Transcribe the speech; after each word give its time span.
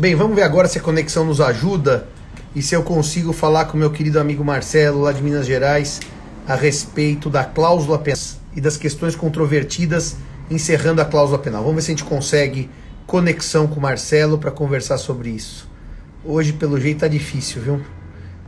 Bem, 0.00 0.14
vamos 0.14 0.34
ver 0.34 0.44
agora 0.44 0.66
se 0.66 0.78
a 0.78 0.80
conexão 0.80 1.26
nos 1.26 1.42
ajuda 1.42 2.08
e 2.56 2.62
se 2.62 2.74
eu 2.74 2.82
consigo 2.82 3.34
falar 3.34 3.66
com 3.66 3.76
meu 3.76 3.90
querido 3.90 4.18
amigo 4.18 4.42
Marcelo, 4.42 5.02
lá 5.02 5.12
de 5.12 5.22
Minas 5.22 5.44
Gerais, 5.44 6.00
a 6.48 6.54
respeito 6.54 7.28
da 7.28 7.44
cláusula 7.44 7.98
penal 7.98 8.18
e 8.56 8.62
das 8.62 8.78
questões 8.78 9.14
controvertidas 9.14 10.16
encerrando 10.50 11.02
a 11.02 11.04
cláusula 11.04 11.38
penal. 11.38 11.60
Vamos 11.60 11.76
ver 11.76 11.82
se 11.82 11.90
a 11.90 11.94
gente 11.94 12.08
consegue 12.08 12.70
conexão 13.06 13.66
com 13.66 13.78
o 13.78 13.82
Marcelo 13.82 14.38
para 14.38 14.50
conversar 14.50 14.96
sobre 14.96 15.28
isso. 15.28 15.70
Hoje, 16.24 16.54
pelo 16.54 16.80
jeito, 16.80 17.00
tá 17.00 17.08
difícil, 17.08 17.60
viu? 17.60 17.84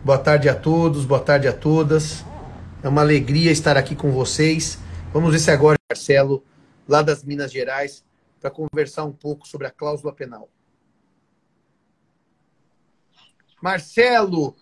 Boa 0.02 0.16
tarde 0.16 0.48
a 0.48 0.54
todos, 0.54 1.04
boa 1.04 1.20
tarde 1.20 1.48
a 1.48 1.52
todas. 1.52 2.24
É 2.82 2.88
uma 2.88 3.02
alegria 3.02 3.52
estar 3.52 3.76
aqui 3.76 3.94
com 3.94 4.10
vocês. 4.10 4.78
Vamos 5.12 5.30
ver 5.30 5.38
se 5.38 5.50
agora, 5.50 5.76
Marcelo, 5.90 6.42
lá 6.88 7.02
das 7.02 7.22
Minas 7.22 7.52
Gerais, 7.52 8.02
para 8.40 8.50
conversar 8.50 9.04
um 9.04 9.12
pouco 9.12 9.46
sobre 9.46 9.66
a 9.66 9.70
cláusula 9.70 10.14
penal. 10.14 10.48
Marcelo, 13.62 14.56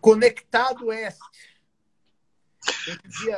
conectado 0.00 0.90
este. 0.90 1.20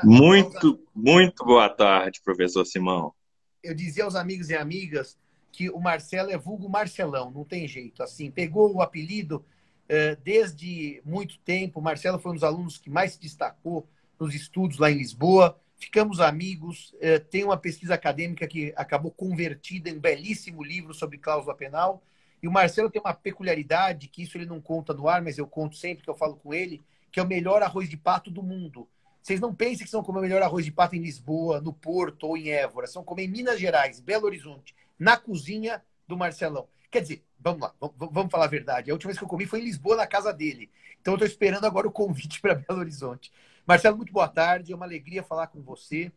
Muito, 0.04 0.80
muito 0.94 1.44
boa 1.44 1.68
tarde, 1.68 2.20
professor 2.24 2.64
Simão. 2.64 3.12
Eu 3.60 3.74
dizia 3.74 4.04
aos 4.04 4.14
amigos 4.14 4.48
e 4.48 4.54
amigas 4.54 5.18
que 5.50 5.68
o 5.70 5.80
Marcelo 5.80 6.30
é 6.30 6.38
vulgo 6.38 6.68
Marcelão, 6.68 7.32
não 7.32 7.42
tem 7.42 7.66
jeito. 7.66 8.00
Assim, 8.00 8.30
pegou 8.30 8.72
o 8.72 8.80
apelido 8.80 9.44
uh, 9.90 10.20
desde 10.22 11.02
muito 11.04 11.36
tempo. 11.40 11.80
O 11.80 11.82
Marcelo 11.82 12.20
foi 12.20 12.30
um 12.30 12.36
dos 12.36 12.44
alunos 12.44 12.78
que 12.78 12.88
mais 12.88 13.14
se 13.14 13.20
destacou 13.20 13.88
nos 14.20 14.36
estudos 14.36 14.78
lá 14.78 14.88
em 14.88 14.98
Lisboa. 14.98 15.60
Ficamos 15.76 16.20
amigos. 16.20 16.94
Uh, 16.94 17.18
tem 17.28 17.42
uma 17.42 17.56
pesquisa 17.56 17.94
acadêmica 17.94 18.46
que 18.46 18.72
acabou 18.76 19.10
convertida 19.10 19.90
em 19.90 19.96
um 19.96 20.00
belíssimo 20.00 20.62
livro 20.62 20.94
sobre 20.94 21.18
cláusula 21.18 21.56
penal 21.56 22.04
e 22.42 22.48
o 22.48 22.52
Marcelo 22.52 22.90
tem 22.90 23.00
uma 23.00 23.14
peculiaridade, 23.14 24.08
que 24.08 24.22
isso 24.22 24.36
ele 24.36 24.46
não 24.46 24.60
conta 24.60 24.92
no 24.92 25.08
ar, 25.08 25.22
mas 25.22 25.38
eu 25.38 25.46
conto 25.46 25.76
sempre 25.76 26.04
que 26.04 26.10
eu 26.10 26.14
falo 26.14 26.36
com 26.36 26.52
ele, 26.52 26.84
que 27.10 27.18
é 27.18 27.22
o 27.22 27.26
melhor 27.26 27.62
arroz 27.62 27.88
de 27.88 27.96
pato 27.96 28.30
do 28.30 28.42
mundo. 28.42 28.88
Vocês 29.22 29.40
não 29.40 29.54
pensem 29.54 29.84
que 29.84 29.90
são 29.90 30.04
comer 30.04 30.20
o 30.20 30.22
melhor 30.22 30.42
arroz 30.42 30.64
de 30.64 30.70
pato 30.70 30.94
em 30.94 31.00
Lisboa, 31.00 31.60
no 31.60 31.72
Porto 31.72 32.28
ou 32.28 32.36
em 32.36 32.50
Évora. 32.50 32.86
São 32.86 33.02
comer 33.02 33.24
em 33.24 33.28
Minas 33.28 33.58
Gerais, 33.58 33.98
Belo 33.98 34.26
Horizonte, 34.26 34.74
na 34.98 35.16
cozinha 35.16 35.82
do 36.06 36.16
Marcelão. 36.16 36.68
Quer 36.90 37.00
dizer, 37.00 37.24
vamos 37.40 37.62
lá, 37.62 37.74
vamos 37.96 38.30
falar 38.30 38.44
a 38.44 38.48
verdade. 38.48 38.90
A 38.90 38.94
última 38.94 39.08
vez 39.08 39.18
que 39.18 39.24
eu 39.24 39.28
comi 39.28 39.46
foi 39.46 39.60
em 39.60 39.64
Lisboa, 39.64 39.96
na 39.96 40.06
casa 40.06 40.32
dele. 40.32 40.70
Então 41.00 41.14
eu 41.14 41.16
estou 41.16 41.26
esperando 41.26 41.64
agora 41.64 41.88
o 41.88 41.92
convite 41.92 42.38
para 42.42 42.54
Belo 42.54 42.78
Horizonte. 42.80 43.32
Marcelo, 43.66 43.96
muito 43.96 44.12
boa 44.12 44.28
tarde. 44.28 44.72
É 44.72 44.76
uma 44.76 44.86
alegria 44.86 45.24
falar 45.24 45.48
com 45.48 45.60
você. 45.60 46.12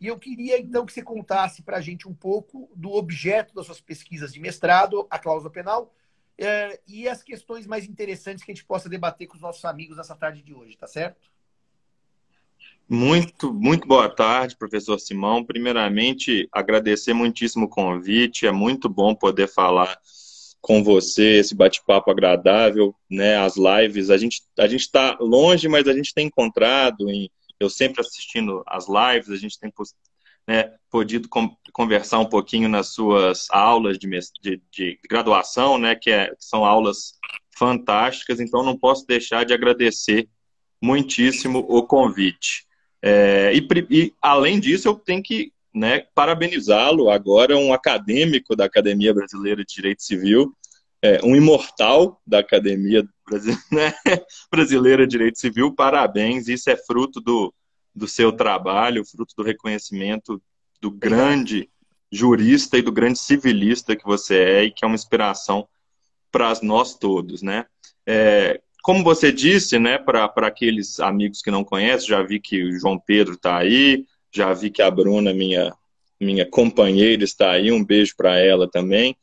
E 0.00 0.06
eu 0.06 0.18
queria, 0.18 0.58
então, 0.58 0.86
que 0.86 0.92
você 0.92 1.02
contasse 1.02 1.62
para 1.62 1.76
a 1.76 1.80
gente 1.80 2.08
um 2.08 2.14
pouco 2.14 2.70
do 2.74 2.92
objeto 2.92 3.54
das 3.54 3.66
suas 3.66 3.80
pesquisas 3.80 4.32
de 4.32 4.40
mestrado, 4.40 5.06
a 5.10 5.18
cláusula 5.18 5.50
penal, 5.50 5.94
é, 6.38 6.80
e 6.88 7.06
as 7.06 7.22
questões 7.22 7.66
mais 7.66 7.84
interessantes 7.84 8.42
que 8.42 8.50
a 8.50 8.54
gente 8.54 8.64
possa 8.64 8.88
debater 8.88 9.26
com 9.26 9.34
os 9.34 9.42
nossos 9.42 9.62
amigos 9.66 9.98
nessa 9.98 10.16
tarde 10.16 10.42
de 10.42 10.54
hoje, 10.54 10.74
tá 10.78 10.86
certo? 10.86 11.30
Muito, 12.88 13.52
muito 13.52 13.86
boa 13.86 14.08
tarde, 14.08 14.56
professor 14.56 14.98
Simão. 14.98 15.44
Primeiramente, 15.44 16.48
agradecer 16.50 17.12
muitíssimo 17.12 17.66
o 17.66 17.68
convite. 17.68 18.46
É 18.46 18.50
muito 18.50 18.88
bom 18.88 19.14
poder 19.14 19.48
falar 19.48 20.00
com 20.60 20.82
você, 20.82 21.38
esse 21.38 21.54
bate-papo 21.54 22.10
agradável, 22.10 22.94
né? 23.08 23.36
As 23.36 23.54
lives, 23.56 24.10
a 24.10 24.16
gente 24.16 24.42
a 24.58 24.66
gente 24.66 24.80
está 24.80 25.16
longe, 25.20 25.68
mas 25.68 25.86
a 25.86 25.92
gente 25.92 26.12
tem 26.12 26.26
encontrado 26.26 27.08
em 27.08 27.30
eu 27.60 27.68
sempre 27.68 28.00
assistindo 28.00 28.62
as 28.66 28.86
lives, 28.88 29.30
a 29.30 29.36
gente 29.36 29.58
tem 29.58 29.70
né, 30.48 30.74
podido 30.90 31.28
conversar 31.72 32.18
um 32.18 32.28
pouquinho 32.28 32.68
nas 32.68 32.88
suas 32.88 33.46
aulas 33.50 33.98
de, 33.98 34.08
de, 34.40 34.60
de 34.72 34.98
graduação, 35.08 35.78
né, 35.78 35.94
que, 35.94 36.10
é, 36.10 36.28
que 36.28 36.44
são 36.44 36.64
aulas 36.64 37.14
fantásticas, 37.56 38.40
então 38.40 38.62
não 38.62 38.76
posso 38.76 39.06
deixar 39.06 39.44
de 39.44 39.52
agradecer 39.52 40.28
muitíssimo 40.82 41.58
o 41.68 41.82
convite. 41.82 42.66
É, 43.02 43.52
e, 43.54 43.68
e, 43.90 44.14
além 44.20 44.58
disso, 44.58 44.88
eu 44.88 44.94
tenho 44.94 45.22
que 45.22 45.52
né, 45.74 46.06
parabenizá-lo 46.14 47.10
agora, 47.10 47.56
um 47.56 47.72
acadêmico 47.72 48.56
da 48.56 48.64
Academia 48.64 49.14
Brasileira 49.14 49.64
de 49.64 49.74
Direito 49.74 50.02
Civil, 50.02 50.52
é, 51.02 51.20
um 51.24 51.34
imortal 51.36 52.20
da 52.26 52.40
Academia 52.40 53.06
né, 53.70 53.94
Brasileira 54.50 55.06
de 55.06 55.12
Direito 55.12 55.38
Civil, 55.38 55.74
parabéns, 55.74 56.48
isso 56.48 56.68
é 56.68 56.76
fruto 56.76 57.20
do, 57.20 57.54
do 58.00 58.08
seu 58.08 58.32
trabalho, 58.32 59.04
fruto 59.04 59.34
do 59.36 59.42
reconhecimento 59.42 60.42
do 60.80 60.90
grande 60.90 61.68
jurista 62.10 62.76
e 62.76 62.82
do 62.82 62.90
grande 62.90 63.18
civilista 63.18 63.94
que 63.94 64.04
você 64.04 64.38
é 64.38 64.64
e 64.64 64.70
que 64.70 64.84
é 64.84 64.88
uma 64.88 64.96
inspiração 64.96 65.68
para 66.32 66.52
nós 66.62 66.96
todos, 66.96 67.42
né? 67.42 67.66
É, 68.06 68.60
como 68.82 69.04
você 69.04 69.30
disse, 69.30 69.78
né, 69.78 69.98
para 69.98 70.24
aqueles 70.24 70.98
amigos 70.98 71.42
que 71.42 71.50
não 71.50 71.62
conhecem, 71.62 72.08
já 72.08 72.22
vi 72.22 72.40
que 72.40 72.64
o 72.64 72.78
João 72.78 72.98
Pedro 72.98 73.34
está 73.34 73.58
aí, 73.58 74.06
já 74.32 74.52
vi 74.54 74.70
que 74.70 74.80
a 74.80 74.90
Bruna, 74.90 75.34
minha, 75.34 75.72
minha 76.18 76.46
companheira, 76.46 77.22
está 77.22 77.52
aí, 77.52 77.70
um 77.70 77.84
beijo 77.84 78.14
para 78.16 78.38
ela 78.38 78.68
também. 78.68 79.14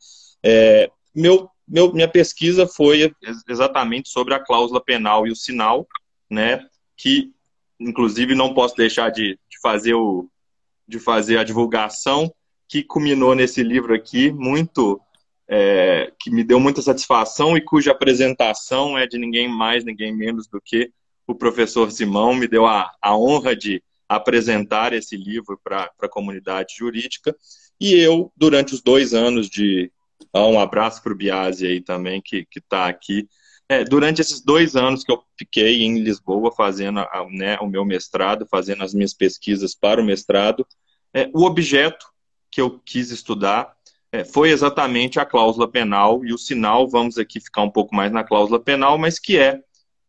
É, 0.42 0.90
meu 1.14 1.50
meu, 1.68 1.92
minha 1.92 2.08
pesquisa 2.08 2.66
foi 2.66 3.14
exatamente 3.46 4.08
sobre 4.08 4.32
a 4.32 4.40
cláusula 4.40 4.82
penal 4.82 5.26
e 5.26 5.30
o 5.30 5.36
sinal, 5.36 5.86
né? 6.30 6.66
Que, 6.96 7.30
inclusive, 7.78 8.34
não 8.34 8.54
posso 8.54 8.76
deixar 8.76 9.10
de, 9.10 9.38
de 9.50 9.60
fazer 9.60 9.94
o, 9.94 10.28
de 10.86 10.98
fazer 10.98 11.38
a 11.38 11.44
divulgação 11.44 12.32
que 12.68 12.82
culminou 12.82 13.34
nesse 13.34 13.62
livro 13.62 13.94
aqui, 13.94 14.30
muito 14.30 15.00
é, 15.48 16.12
que 16.20 16.30
me 16.30 16.44
deu 16.44 16.60
muita 16.60 16.82
satisfação 16.82 17.56
e 17.56 17.60
cuja 17.60 17.92
apresentação 17.92 18.96
é 18.98 19.06
de 19.06 19.18
ninguém 19.18 19.48
mais, 19.48 19.84
ninguém 19.84 20.14
menos 20.14 20.46
do 20.46 20.60
que 20.60 20.92
o 21.26 21.34
professor 21.34 21.90
Simão, 21.90 22.34
me 22.34 22.46
deu 22.46 22.66
a, 22.66 22.90
a 23.00 23.16
honra 23.16 23.54
de 23.54 23.82
apresentar 24.08 24.92
esse 24.92 25.16
livro 25.16 25.60
para 25.62 25.90
a 26.00 26.08
comunidade 26.08 26.74
jurídica. 26.78 27.36
E 27.78 27.94
eu, 27.94 28.32
durante 28.36 28.74
os 28.74 28.82
dois 28.82 29.12
anos 29.12 29.48
de, 29.48 29.92
um 30.34 30.58
abraço 30.58 31.02
para 31.02 31.12
o 31.12 31.16
Biasi 31.16 31.66
aí 31.66 31.80
também, 31.80 32.20
que 32.22 32.46
está 32.56 32.88
aqui. 32.88 33.28
É, 33.70 33.84
durante 33.84 34.22
esses 34.22 34.40
dois 34.40 34.74
anos 34.76 35.04
que 35.04 35.12
eu 35.12 35.22
fiquei 35.38 35.82
em 35.82 35.98
Lisboa 35.98 36.50
fazendo 36.50 37.00
né, 37.30 37.58
o 37.60 37.66
meu 37.66 37.84
mestrado, 37.84 38.46
fazendo 38.46 38.82
as 38.82 38.94
minhas 38.94 39.12
pesquisas 39.12 39.74
para 39.74 40.00
o 40.00 40.04
mestrado, 40.04 40.66
é, 41.12 41.28
o 41.34 41.44
objeto 41.44 42.06
que 42.50 42.60
eu 42.60 42.80
quis 42.80 43.10
estudar 43.10 43.76
é, 44.10 44.24
foi 44.24 44.50
exatamente 44.50 45.20
a 45.20 45.26
cláusula 45.26 45.70
penal 45.70 46.24
e 46.24 46.32
o 46.32 46.38
sinal, 46.38 46.88
vamos 46.88 47.18
aqui 47.18 47.40
ficar 47.40 47.62
um 47.62 47.70
pouco 47.70 47.94
mais 47.94 48.10
na 48.10 48.24
cláusula 48.24 48.58
penal, 48.58 48.96
mas 48.96 49.18
que 49.18 49.38
é, 49.38 49.60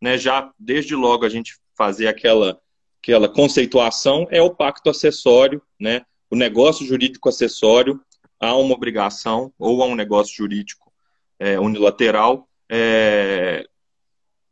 né, 0.01 0.17
já 0.17 0.51
desde 0.57 0.95
logo 0.95 1.25
a 1.25 1.29
gente 1.29 1.57
fazer 1.77 2.07
aquela, 2.07 2.61
aquela 3.01 3.27
conceituação, 3.27 4.25
é 4.31 4.41
o 4.41 4.55
pacto 4.55 4.89
acessório, 4.89 5.61
né, 5.77 6.03
o 6.31 6.35
negócio 6.35 6.85
jurídico 6.85 7.27
acessório 7.27 7.99
há 8.39 8.55
uma 8.55 8.73
obrigação 8.73 9.51
ou 9.59 9.83
a 9.83 9.85
um 9.85 9.95
negócio 9.95 10.33
jurídico 10.33 10.93
é, 11.37 11.59
unilateral 11.59 12.48
é, 12.69 13.67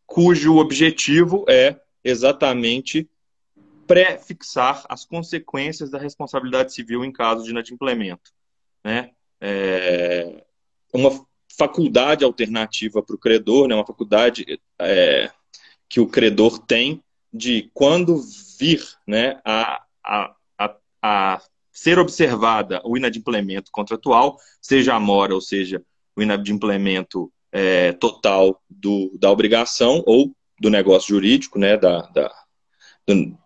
cujo 0.05 0.57
objetivo 0.57 1.45
é 1.47 1.79
exatamente 2.03 3.09
pré-fixar 3.85 4.83
as 4.89 5.05
consequências 5.05 5.89
da 5.89 5.99
responsabilidade 5.99 6.73
civil 6.73 7.05
em 7.05 7.11
caso 7.11 7.43
de 7.43 7.51
inadimplemento. 7.51 8.31
Né? 8.83 9.11
É, 9.39 10.43
uma 10.93 11.09
faculdade 11.57 12.23
alternativa 12.23 13.01
para 13.01 13.15
o 13.15 13.19
credor, 13.19 13.67
né? 13.67 13.75
uma 13.75 13.85
faculdade 13.85 14.59
é, 14.79 15.31
que 15.87 15.99
o 15.99 16.07
credor 16.07 16.59
tem 16.59 17.01
de 17.31 17.69
quando 17.73 18.21
vir 18.59 18.83
né, 19.05 19.39
a, 19.45 19.83
a, 20.03 20.35
a, 20.57 20.75
a 21.01 21.41
ser 21.71 21.99
observada 21.99 22.81
o 22.83 22.97
inadimplemento 22.97 23.71
contratual, 23.71 24.37
seja 24.61 24.95
a 24.95 24.99
mora, 24.99 25.33
ou 25.33 25.41
seja, 25.41 25.83
o 26.15 26.21
inadimplemento 26.21 27.31
é, 27.57 27.91
total 27.93 28.61
do, 28.69 29.11
da 29.19 29.31
obrigação 29.31 30.03
ou 30.05 30.31
do 30.59 30.69
negócio 30.69 31.15
jurídico, 31.15 31.57
né, 31.57 31.75
da, 31.75 32.01
da, 32.01 32.31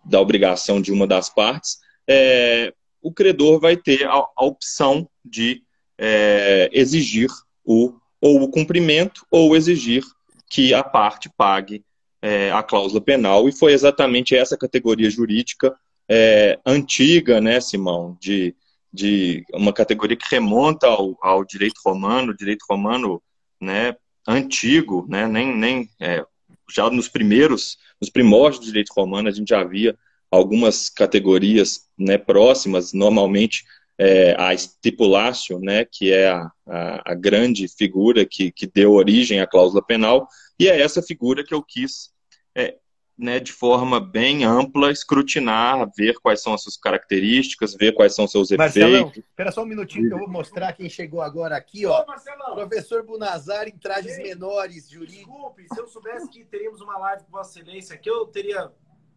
da 0.03 0.19
obrigação 0.19 0.81
de 0.81 0.91
uma 0.91 1.07
das 1.07 1.29
partes, 1.29 1.79
é, 2.05 2.73
o 3.01 3.13
credor 3.13 3.61
vai 3.61 3.77
ter 3.77 4.05
a, 4.05 4.11
a 4.11 4.43
opção 4.43 5.07
de 5.23 5.63
é, 5.97 6.69
exigir 6.73 7.29
o, 7.63 7.93
ou 8.19 8.41
o 8.41 8.49
cumprimento 8.49 9.25
ou 9.31 9.55
exigir 9.55 10.03
que 10.49 10.73
a 10.73 10.83
parte 10.83 11.29
pague 11.37 11.81
é, 12.21 12.51
a 12.51 12.61
cláusula 12.61 12.99
penal, 12.99 13.47
e 13.47 13.53
foi 13.53 13.71
exatamente 13.71 14.35
essa 14.35 14.57
categoria 14.57 15.09
jurídica 15.09 15.73
é, 16.09 16.59
antiga, 16.65 17.39
né, 17.39 17.61
Simão, 17.61 18.17
de, 18.19 18.53
de 18.91 19.45
uma 19.53 19.71
categoria 19.71 20.17
que 20.17 20.29
remonta 20.29 20.87
ao, 20.87 21.17
ao 21.21 21.45
direito 21.45 21.79
romano, 21.85 22.35
direito 22.35 22.65
romano, 22.69 23.23
né, 23.59 23.95
antigo, 24.27 25.05
né, 25.09 25.27
nem, 25.27 25.55
nem 25.55 25.89
é, 25.99 26.23
já 26.69 26.89
nos 26.89 27.07
primeiros, 27.07 27.77
nos 27.99 28.09
primórdios 28.09 28.61
do 28.61 28.67
direito 28.67 28.93
romano, 28.95 29.27
a 29.27 29.31
gente 29.31 29.49
já 29.49 29.63
via 29.63 29.97
algumas 30.29 30.89
categorias, 30.89 31.87
né, 31.97 32.17
próximas, 32.17 32.93
normalmente 32.93 33.65
é, 33.97 34.35
a 34.39 34.53
estipulatio, 34.53 35.59
né, 35.59 35.85
que 35.85 36.11
é 36.11 36.29
a, 36.29 36.49
a, 36.65 37.11
a, 37.11 37.15
grande 37.15 37.67
figura 37.67 38.25
que, 38.25 38.51
que 38.51 38.65
deu 38.65 38.93
origem 38.93 39.39
à 39.41 39.47
cláusula 39.47 39.83
penal, 39.85 40.27
e 40.57 40.67
é 40.67 40.79
essa 40.79 41.01
figura 41.01 41.43
que 41.43 41.53
eu 41.53 41.61
quis, 41.61 42.09
é, 42.55 42.77
né, 43.17 43.39
de 43.39 43.51
forma 43.51 43.99
bem 43.99 44.43
ampla, 44.43 44.91
escrutinar, 44.91 45.89
ver 45.95 46.15
quais 46.19 46.41
são 46.41 46.53
as 46.53 46.63
suas 46.63 46.77
características, 46.77 47.75
ver 47.75 47.93
quais 47.93 48.15
são 48.15 48.25
os 48.25 48.31
seus 48.31 48.49
Marcelão, 48.51 49.09
efeitos. 49.09 49.17
espera 49.17 49.51
só 49.51 49.63
um 49.63 49.65
minutinho 49.67 50.07
que 50.07 50.13
eu 50.13 50.19
vou 50.19 50.29
mostrar 50.29 50.73
quem 50.73 50.89
chegou 50.89 51.21
agora 51.21 51.55
aqui, 51.55 51.85
ó. 51.85 52.01
Ô, 52.01 52.55
Professor 52.55 53.03
Bunazar 53.03 53.67
em 53.67 53.77
trajes 53.77 54.17
Ei, 54.17 54.23
menores, 54.23 54.89
jurídicos. 54.89 55.25
Desculpe, 55.25 55.65
se 55.71 55.79
eu 55.79 55.87
soubesse 55.87 56.29
que 56.29 56.43
teríamos 56.45 56.81
uma 56.81 56.97
live 56.97 57.23
com 57.23 57.31
Vossa 57.31 57.59
Excelência 57.59 57.95
aqui, 57.95 58.09
eu 58.09 58.25
teria 58.25 58.71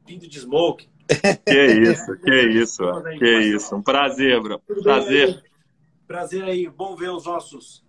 vindo 0.07 0.27
de 0.29 0.41
smoke. 0.41 0.89
Que 1.45 1.67
isso, 1.67 2.19
que 2.19 2.43
isso, 2.49 3.03
que 3.19 3.39
isso. 3.41 3.77
Um 3.77 3.83
prazer, 3.83 4.41
bro. 4.41 4.59
Prazer. 4.83 5.45
Prazer 6.07 6.43
aí, 6.45 6.67
bom 6.67 6.97
ver 6.97 7.11
os 7.11 7.27
nossos 7.27 7.84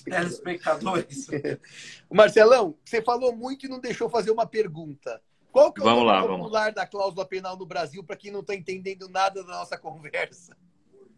telespectadores. 0.00 1.26
Marcelão, 2.10 2.74
você 2.84 3.02
falou 3.02 3.34
muito 3.34 3.66
e 3.66 3.68
não 3.68 3.80
deixou 3.80 4.08
fazer 4.08 4.30
uma 4.30 4.46
pergunta. 4.46 5.20
Qual 5.50 5.72
que 5.72 5.80
é 5.80 5.84
o 5.84 5.86
vamos 5.86 6.06
lá, 6.06 6.22
popular 6.22 6.60
vamos. 6.60 6.74
da 6.74 6.86
cláusula 6.86 7.26
penal 7.26 7.56
no 7.56 7.66
Brasil, 7.66 8.02
para 8.02 8.16
quem 8.16 8.30
não 8.30 8.40
está 8.40 8.54
entendendo 8.54 9.08
nada 9.08 9.44
da 9.44 9.52
nossa 9.52 9.76
conversa? 9.76 10.56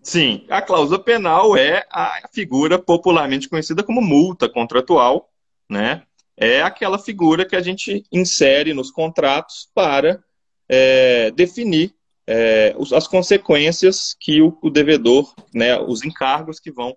Sim, 0.03 0.44
a 0.50 0.61
cláusula 0.61 0.99
penal 0.99 1.56
é 1.56 1.87
a 1.91 2.29
figura 2.32 2.79
popularmente 2.79 3.49
conhecida 3.49 3.82
como 3.82 4.03
multa 4.03 4.49
contratual, 4.49 5.31
né? 5.70 6.03
É 6.37 6.62
aquela 6.62 6.99
figura 6.99 7.47
que 7.47 7.55
a 7.55 7.62
gente 7.62 8.05
insere 8.11 8.75
nos 8.75 8.91
contratos 8.91 9.70
para 9.73 10.23
é, 10.69 11.31
definir 11.31 11.94
é, 12.27 12.75
as 12.94 13.06
consequências 13.06 14.17
que 14.19 14.43
o, 14.43 14.59
o, 14.62 14.70
devedor, 14.70 15.32
né, 15.55 15.79
os 15.79 16.05
encargos 16.05 16.59
que 16.59 16.70
vão 16.70 16.97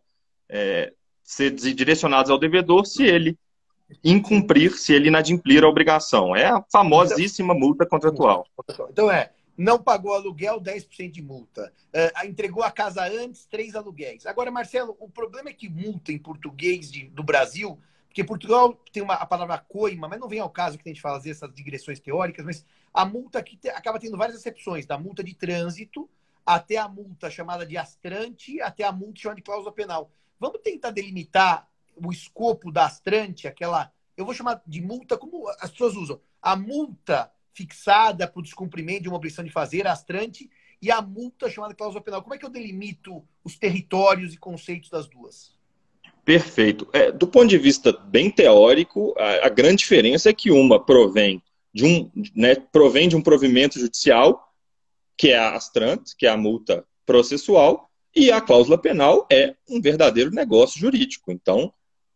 é, 0.50 0.94
ser 1.28 1.52
direcionados 1.52 2.32
ao 2.32 2.40
devedor 2.40 2.86
se 2.86 3.04
ele 3.04 3.38
incumprir, 4.02 4.78
se 4.78 4.94
ele 4.94 5.10
inadimplir 5.10 5.62
a 5.62 5.68
obrigação. 5.68 6.34
É 6.34 6.46
a 6.46 6.64
famosíssima 6.72 7.54
multa 7.54 7.86
contratual. 7.86 8.48
Então 8.90 9.12
é, 9.12 9.32
não 9.58 9.78
pagou 9.78 10.14
aluguel, 10.14 10.62
10% 10.62 11.12
de 11.12 11.22
multa. 11.22 11.74
Uh, 11.94 12.26
entregou 12.26 12.64
a 12.64 12.72
casa 12.72 13.04
antes, 13.06 13.46
três 13.46 13.76
aluguéis. 13.76 14.26
Agora, 14.26 14.50
Marcelo, 14.50 14.96
o 15.02 15.10
problema 15.10 15.50
é 15.50 15.54
que 15.54 15.68
multa 15.68 16.14
em 16.14 16.18
português 16.18 16.90
de, 16.90 17.08
do 17.10 17.24
Brasil, 17.24 17.78
porque 18.08 18.24
Portugal 18.24 18.82
tem 18.94 19.04
uma, 19.04 19.16
a 19.16 19.26
palavra 19.26 19.58
coima, 19.58 20.08
mas 20.08 20.22
não 20.22 20.30
vem 20.30 20.40
ao 20.40 20.50
caso 20.50 20.78
que 20.78 20.88
a 20.88 20.94
gente 20.94 21.02
fazer 21.02 21.32
essas 21.32 21.54
digressões 21.54 22.00
teóricas, 22.00 22.46
mas 22.46 22.66
a 22.94 23.04
multa 23.04 23.40
aqui 23.40 23.58
te, 23.58 23.68
acaba 23.68 24.00
tendo 24.00 24.16
várias 24.16 24.38
exceções, 24.38 24.86
da 24.86 24.98
multa 24.98 25.22
de 25.22 25.36
trânsito 25.36 26.10
até 26.46 26.78
a 26.78 26.88
multa 26.88 27.30
chamada 27.30 27.66
de 27.66 27.76
astrante, 27.76 28.62
até 28.62 28.86
a 28.86 28.94
multa 28.94 29.20
chamada 29.20 29.36
de 29.36 29.44
cláusula 29.44 29.74
penal. 29.74 30.10
Vamos 30.40 30.62
tentar 30.62 30.92
delimitar 30.92 31.68
o 31.96 32.12
escopo 32.12 32.72
da 32.72 32.86
astrante, 32.86 33.48
aquela. 33.48 33.92
Eu 34.16 34.26
vou 34.26 34.34
chamar 34.34 34.62
de 34.66 34.82
multa, 34.82 35.18
como 35.18 35.48
as 35.60 35.72
pessoas 35.72 35.96
usam. 35.96 36.20
A 36.42 36.56
multa 36.56 37.32
fixada 37.54 38.28
para 38.28 38.40
o 38.40 38.44
descumprimento 38.44 39.04
de 39.04 39.10
uma 39.10 39.18
obrigação 39.18 39.44
de 39.44 39.52
fazer, 39.52 39.88
a 39.88 39.92
astrante, 39.92 40.50
e 40.82 40.92
a 40.92 41.02
multa 41.02 41.50
chamada 41.50 41.74
cláusula 41.74 42.04
penal. 42.04 42.22
Como 42.22 42.36
é 42.36 42.38
que 42.38 42.46
eu 42.46 42.50
delimito 42.50 43.24
os 43.44 43.58
territórios 43.58 44.34
e 44.34 44.38
conceitos 44.38 44.90
das 44.90 45.08
duas? 45.08 45.58
Perfeito. 46.24 46.88
É, 46.94 47.12
do 47.12 47.28
ponto 47.28 47.48
de 47.48 47.58
vista 47.58 47.92
bem 47.92 48.30
teórico, 48.30 49.16
a, 49.18 49.48
a, 49.48 49.50
grande 49.50 49.78
diferença 49.78 50.30
é 50.30 50.34
que 50.34 50.52
uma 50.52 50.84
provém 50.84 51.42
de 51.74 51.86
um, 51.86 52.12
né, 52.36 52.56
provém 52.56 53.08
de 53.08 53.16
um 53.16 53.22
provimento 53.22 53.80
judicial, 53.80 54.54
que 55.18 55.30
é 55.30 55.38
a 55.38 55.56
astrante, 55.56 56.16
que 56.18 56.28
é 56.28 56.30
a 56.30 56.38
multa 56.38 56.86
processual, 57.06 57.87
e 58.18 58.32
a 58.32 58.42
cláusula 58.42 58.80
penal 58.80 59.28
é 59.32 59.54
um 59.70 59.80
verdadeiro 59.80 60.32
negócio 60.32 60.80
jurídico. 60.80 61.32
Então, 61.32 61.72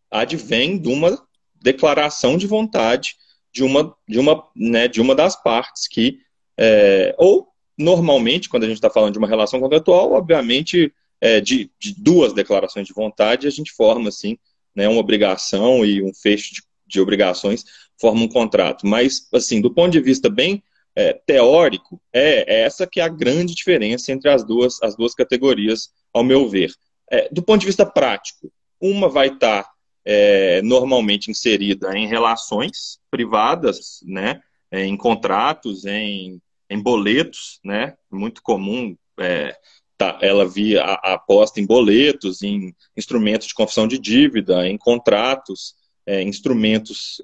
advém 0.10 0.80
de 0.80 0.90
uma 0.90 1.16
declaração 1.62 2.38
de 2.38 2.48
vontade 2.48 3.16
de 3.54 3.64
uma, 3.64 3.96
de 4.08 4.18
uma, 4.18 4.44
né, 4.56 4.88
de 4.88 5.00
uma 5.00 5.14
das 5.14 5.36
partes 5.36 5.88
que, 5.88 6.20
é, 6.58 7.14
ou 7.20 7.50
normalmente, 7.78 8.50
quando 8.50 8.64
a 8.64 8.68
gente 8.68 8.78
está 8.78 8.90
falando 8.90 9.14
de 9.14 9.20
uma 9.20 9.28
relação 9.28 9.60
contratual, 9.60 10.14
obviamente, 10.14 10.92
é, 11.20 11.40
de, 11.40 11.70
de, 11.80 11.94
duas 11.96 12.34
declarações 12.34 12.88
de 12.88 12.94
vontade, 12.94 13.46
a 13.46 13.52
gente 13.52 13.72
forma, 13.72 14.10
assim, 14.10 14.40
né, 14.76 14.88
uma 14.88 15.00
obrigação 15.00 15.86
e 15.86 16.02
um 16.02 16.14
fecho 16.14 16.56
de, 16.56 16.64
de 16.88 17.00
obrigações, 17.00 17.64
forma 18.00 18.22
um 18.22 18.28
contrato. 18.28 18.88
Mas, 18.88 19.28
assim, 19.34 19.62
do 19.62 19.72
ponto 19.72 19.92
de 19.92 20.00
vista 20.00 20.30
bem 20.30 20.64
é, 20.96 21.14
teórico, 21.26 22.02
é, 22.12 22.54
é, 22.54 22.62
essa 22.64 22.88
que 22.88 23.00
é 23.00 23.04
a 23.04 23.10
grande 23.10 23.56
diferença 23.56 24.12
entre 24.12 24.30
as 24.30 24.44
duas, 24.44 24.82
as 24.82 24.96
duas 24.96 25.14
categorias, 25.14 25.90
ao 26.14 26.24
meu 26.24 26.48
ver. 26.48 26.72
É, 27.10 27.30
do 27.32 27.42
ponto 27.42 27.62
de 27.62 27.68
vista 27.68 27.86
prático, 27.86 28.52
uma 28.80 29.08
vai 29.08 29.28
estar 29.28 29.64
tá, 29.64 29.70
é, 30.04 30.62
normalmente 30.62 31.30
inserida 31.32 31.98
em 31.98 32.08
relações 32.08 33.00
privadas, 33.10 34.00
né, 34.04 34.42
é, 34.72 34.86
em 34.86 34.98
contratos, 34.98 35.86
em, 35.86 36.42
em 36.70 36.82
boletos, 36.82 37.60
né, 37.64 37.96
muito 38.10 38.42
comum 38.42 38.96
é, 39.20 39.56
tá, 39.98 40.18
ela 40.22 40.48
via 40.48 40.84
a, 40.84 41.14
aposta 41.14 41.60
em 41.60 41.66
boletos, 41.66 42.42
em 42.42 42.74
instrumentos 42.98 43.48
de 43.48 43.54
confissão 43.54 43.88
de 43.88 44.00
dívida, 44.00 44.68
em 44.68 44.78
contratos, 44.78 45.76
instrumentos 46.26 47.22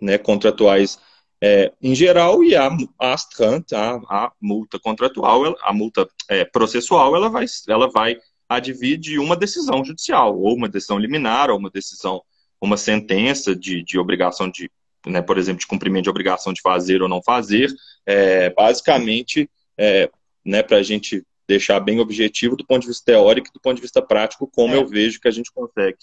né, 0.00 0.18
contratuais 0.18 0.98
é, 1.46 1.70
em 1.82 1.94
geral, 1.94 2.42
e 2.42 2.56
a, 2.56 2.68
a 2.98 3.14
a, 3.14 3.94
a 4.08 4.32
multa 4.40 4.78
contratual, 4.78 5.54
a 5.62 5.74
multa 5.74 6.08
é, 6.26 6.42
processual, 6.42 7.14
ela 7.14 7.28
vai, 7.28 7.44
ela 7.68 7.90
vai 7.90 8.16
advir 8.48 8.96
de 8.96 9.18
uma 9.18 9.36
decisão 9.36 9.84
judicial, 9.84 10.40
ou 10.40 10.56
uma 10.56 10.70
decisão 10.70 10.98
liminar, 10.98 11.50
ou 11.50 11.58
uma 11.58 11.68
decisão, 11.68 12.22
uma 12.58 12.78
sentença 12.78 13.54
de, 13.54 13.84
de 13.84 13.98
obrigação 13.98 14.48
de, 14.48 14.70
né, 15.06 15.20
por 15.20 15.36
exemplo, 15.36 15.60
de 15.60 15.66
cumprimento 15.66 16.04
de 16.04 16.08
obrigação 16.08 16.50
de 16.50 16.62
fazer 16.62 17.02
ou 17.02 17.10
não 17.10 17.22
fazer. 17.22 17.70
É, 18.06 18.48
basicamente, 18.48 19.50
é, 19.76 20.10
né, 20.42 20.62
para 20.62 20.78
a 20.78 20.82
gente 20.82 21.22
deixar 21.46 21.78
bem 21.78 22.00
objetivo 22.00 22.56
do 22.56 22.64
ponto 22.64 22.80
de 22.80 22.88
vista 22.88 23.04
teórico 23.04 23.48
e 23.48 23.52
do 23.52 23.60
ponto 23.60 23.76
de 23.76 23.82
vista 23.82 24.00
prático, 24.00 24.50
como 24.50 24.74
é. 24.74 24.78
eu 24.78 24.86
vejo 24.86 25.20
que 25.20 25.28
a 25.28 25.30
gente 25.30 25.52
consegue. 25.52 25.98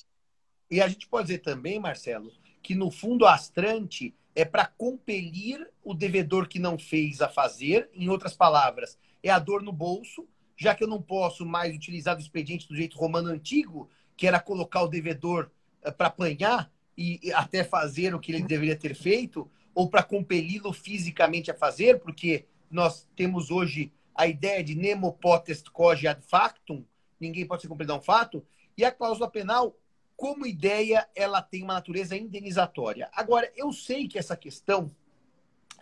E 0.69 0.79
a 0.79 0.87
gente 0.87 1.07
pode 1.07 1.29
dizer 1.29 1.39
também, 1.39 1.79
Marcelo, 1.79 2.31
que 2.61 2.75
no 2.75 2.91
fundo 2.91 3.25
astrante 3.25 4.13
é 4.35 4.45
para 4.45 4.65
compelir 4.65 5.67
o 5.83 5.93
devedor 5.93 6.47
que 6.47 6.59
não 6.59 6.77
fez 6.77 7.21
a 7.21 7.29
fazer. 7.29 7.89
Em 7.93 8.09
outras 8.09 8.35
palavras, 8.35 8.97
é 9.21 9.29
a 9.29 9.39
dor 9.39 9.61
no 9.61 9.71
bolso, 9.71 10.27
já 10.57 10.73
que 10.75 10.83
eu 10.83 10.87
não 10.87 11.01
posso 11.01 11.45
mais 11.45 11.75
utilizar 11.75 12.15
o 12.15 12.19
expediente 12.19 12.67
do 12.67 12.75
jeito 12.75 12.97
romano 12.97 13.29
antigo, 13.29 13.89
que 14.15 14.27
era 14.27 14.39
colocar 14.39 14.83
o 14.83 14.87
devedor 14.87 15.49
eh, 15.81 15.91
para 15.91 16.07
apanhar 16.07 16.71
e 16.97 17.31
até 17.33 17.63
fazer 17.63 18.13
o 18.13 18.19
que 18.19 18.31
ele 18.31 18.43
deveria 18.43 18.75
ter 18.75 18.95
feito, 18.95 19.49
ou 19.73 19.89
para 19.89 20.03
compeli-lo 20.03 20.71
fisicamente 20.73 21.49
a 21.49 21.55
fazer, 21.55 21.99
porque 21.99 22.45
nós 22.69 23.07
temos 23.15 23.49
hoje 23.49 23.91
a 24.13 24.27
ideia 24.27 24.63
de 24.63 24.75
nemo 24.75 25.13
potest 25.13 25.69
cogi 25.71 26.07
ad 26.07 26.21
factum, 26.21 26.85
ninguém 27.19 27.45
pode 27.45 27.61
ser 27.61 27.67
cumprido 27.67 27.93
a 27.93 27.97
um 27.97 28.01
fato, 28.01 28.45
e 28.77 28.85
a 28.85 28.91
cláusula 28.91 29.29
penal 29.29 29.75
como 30.21 30.45
ideia, 30.45 31.09
ela 31.15 31.41
tem 31.41 31.63
uma 31.63 31.73
natureza 31.73 32.15
indenizatória. 32.15 33.09
Agora, 33.11 33.51
eu 33.55 33.73
sei 33.73 34.07
que 34.07 34.19
essa 34.19 34.37
questão 34.37 34.95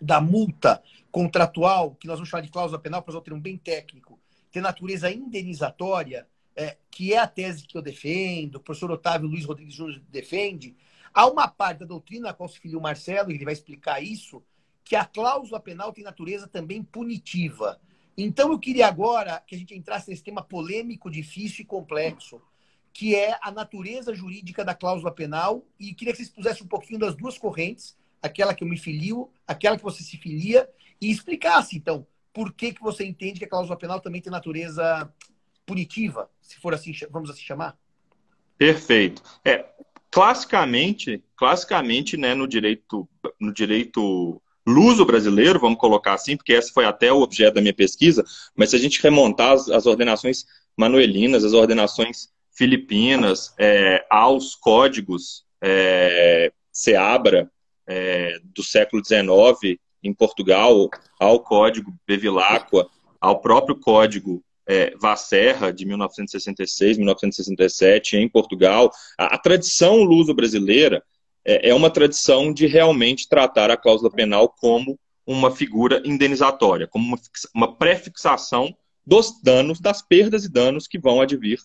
da 0.00 0.18
multa 0.18 0.82
contratual, 1.12 1.94
que 1.94 2.06
nós 2.06 2.16
vamos 2.16 2.30
chamar 2.30 2.40
de 2.40 2.50
cláusula 2.50 2.80
penal, 2.80 3.02
para 3.02 3.10
usar 3.10 3.18
um 3.18 3.22
termo 3.22 3.38
bem 3.38 3.58
técnico, 3.58 4.18
tem 4.50 4.62
natureza 4.62 5.10
indenizatória, 5.10 6.26
é, 6.56 6.78
que 6.90 7.12
é 7.12 7.18
a 7.18 7.26
tese 7.26 7.66
que 7.66 7.76
eu 7.76 7.82
defendo, 7.82 8.54
o 8.54 8.60
professor 8.60 8.90
Otávio 8.90 9.28
Luiz 9.28 9.44
Rodrigues 9.44 9.74
Júnior 9.74 10.00
defende, 10.08 10.74
há 11.12 11.26
uma 11.26 11.46
parte 11.46 11.80
da 11.80 11.84
doutrina 11.84 12.30
a 12.30 12.32
qual 12.32 12.48
se 12.48 12.58
filiu 12.58 12.78
o 12.78 12.82
Marcelo, 12.82 13.30
e 13.30 13.34
ele 13.34 13.44
vai 13.44 13.52
explicar 13.52 14.02
isso, 14.02 14.42
que 14.82 14.96
a 14.96 15.04
cláusula 15.04 15.60
penal 15.60 15.92
tem 15.92 16.02
natureza 16.02 16.48
também 16.48 16.82
punitiva. 16.82 17.78
Então, 18.16 18.50
eu 18.50 18.58
queria 18.58 18.88
agora 18.88 19.44
que 19.46 19.54
a 19.54 19.58
gente 19.58 19.76
entrasse 19.76 20.08
nesse 20.08 20.22
tema 20.24 20.42
polêmico, 20.42 21.10
difícil 21.10 21.60
e 21.60 21.66
complexo, 21.66 22.40
que 22.92 23.14
é 23.14 23.38
a 23.40 23.50
natureza 23.50 24.14
jurídica 24.14 24.64
da 24.64 24.74
cláusula 24.74 25.12
penal, 25.12 25.64
e 25.78 25.94
queria 25.94 26.12
que 26.12 26.18
vocês 26.18 26.28
pusessem 26.28 26.64
um 26.64 26.68
pouquinho 26.68 26.98
das 26.98 27.14
duas 27.14 27.38
correntes, 27.38 27.96
aquela 28.22 28.54
que 28.54 28.64
eu 28.64 28.68
me 28.68 28.76
filio, 28.76 29.30
aquela 29.46 29.76
que 29.76 29.82
você 29.82 30.02
se 30.02 30.16
filia, 30.16 30.68
e 31.00 31.10
explicasse, 31.10 31.76
então, 31.76 32.06
por 32.32 32.52
que, 32.52 32.72
que 32.72 32.82
você 32.82 33.04
entende 33.04 33.38
que 33.38 33.44
a 33.44 33.48
cláusula 33.48 33.76
penal 33.76 34.00
também 34.00 34.20
tem 34.20 34.30
natureza 34.30 35.12
punitiva, 35.64 36.30
se 36.40 36.58
for 36.58 36.74
assim, 36.74 36.92
vamos 37.10 37.30
assim 37.30 37.42
chamar? 37.42 37.78
Perfeito. 38.58 39.22
É, 39.44 39.64
classicamente, 40.10 41.24
classicamente, 41.36 42.16
né, 42.16 42.34
no 42.34 42.46
direito, 42.46 43.08
no 43.40 43.52
direito 43.52 44.42
luso 44.66 45.04
brasileiro, 45.04 45.58
vamos 45.58 45.78
colocar 45.78 46.14
assim, 46.14 46.36
porque 46.36 46.52
esse 46.52 46.72
foi 46.72 46.84
até 46.84 47.12
o 47.12 47.22
objeto 47.22 47.54
da 47.54 47.60
minha 47.60 47.74
pesquisa, 47.74 48.24
mas 48.54 48.70
se 48.70 48.76
a 48.76 48.78
gente 48.78 49.02
remontar 49.02 49.52
as, 49.52 49.68
as 49.70 49.86
ordenações 49.86 50.44
manuelinas, 50.76 51.44
as 51.44 51.52
ordenações 51.52 52.28
Filipinas, 52.52 53.54
é, 53.58 54.04
aos 54.10 54.54
códigos 54.54 55.44
é, 55.62 56.52
Seabra 56.72 57.50
é, 57.86 58.38
do 58.44 58.62
século 58.62 59.02
XIX 59.04 59.78
em 60.02 60.14
Portugal, 60.14 60.88
ao 61.18 61.40
código 61.40 61.92
Bevilacqua, 62.06 62.88
ao 63.20 63.40
próprio 63.40 63.76
código 63.76 64.42
é, 64.66 64.94
Vasserra, 64.96 65.72
de 65.72 65.84
1966, 65.84 66.96
1967, 66.96 68.16
em 68.16 68.28
Portugal. 68.28 68.90
A, 69.18 69.34
a 69.34 69.38
tradição 69.38 70.02
luso-brasileira 70.02 71.02
é, 71.44 71.70
é 71.70 71.74
uma 71.74 71.90
tradição 71.90 72.52
de 72.52 72.66
realmente 72.66 73.28
tratar 73.28 73.70
a 73.70 73.76
cláusula 73.76 74.10
penal 74.10 74.48
como 74.48 74.98
uma 75.26 75.50
figura 75.50 76.00
indenizatória, 76.04 76.86
como 76.86 77.04
uma, 77.06 77.18
uma 77.54 77.76
pré-fixação 77.76 78.74
dos 79.06 79.40
danos, 79.42 79.80
das 79.80 80.02
perdas 80.02 80.44
e 80.44 80.48
danos 80.48 80.86
que 80.86 80.98
vão 80.98 81.20
advir 81.20 81.58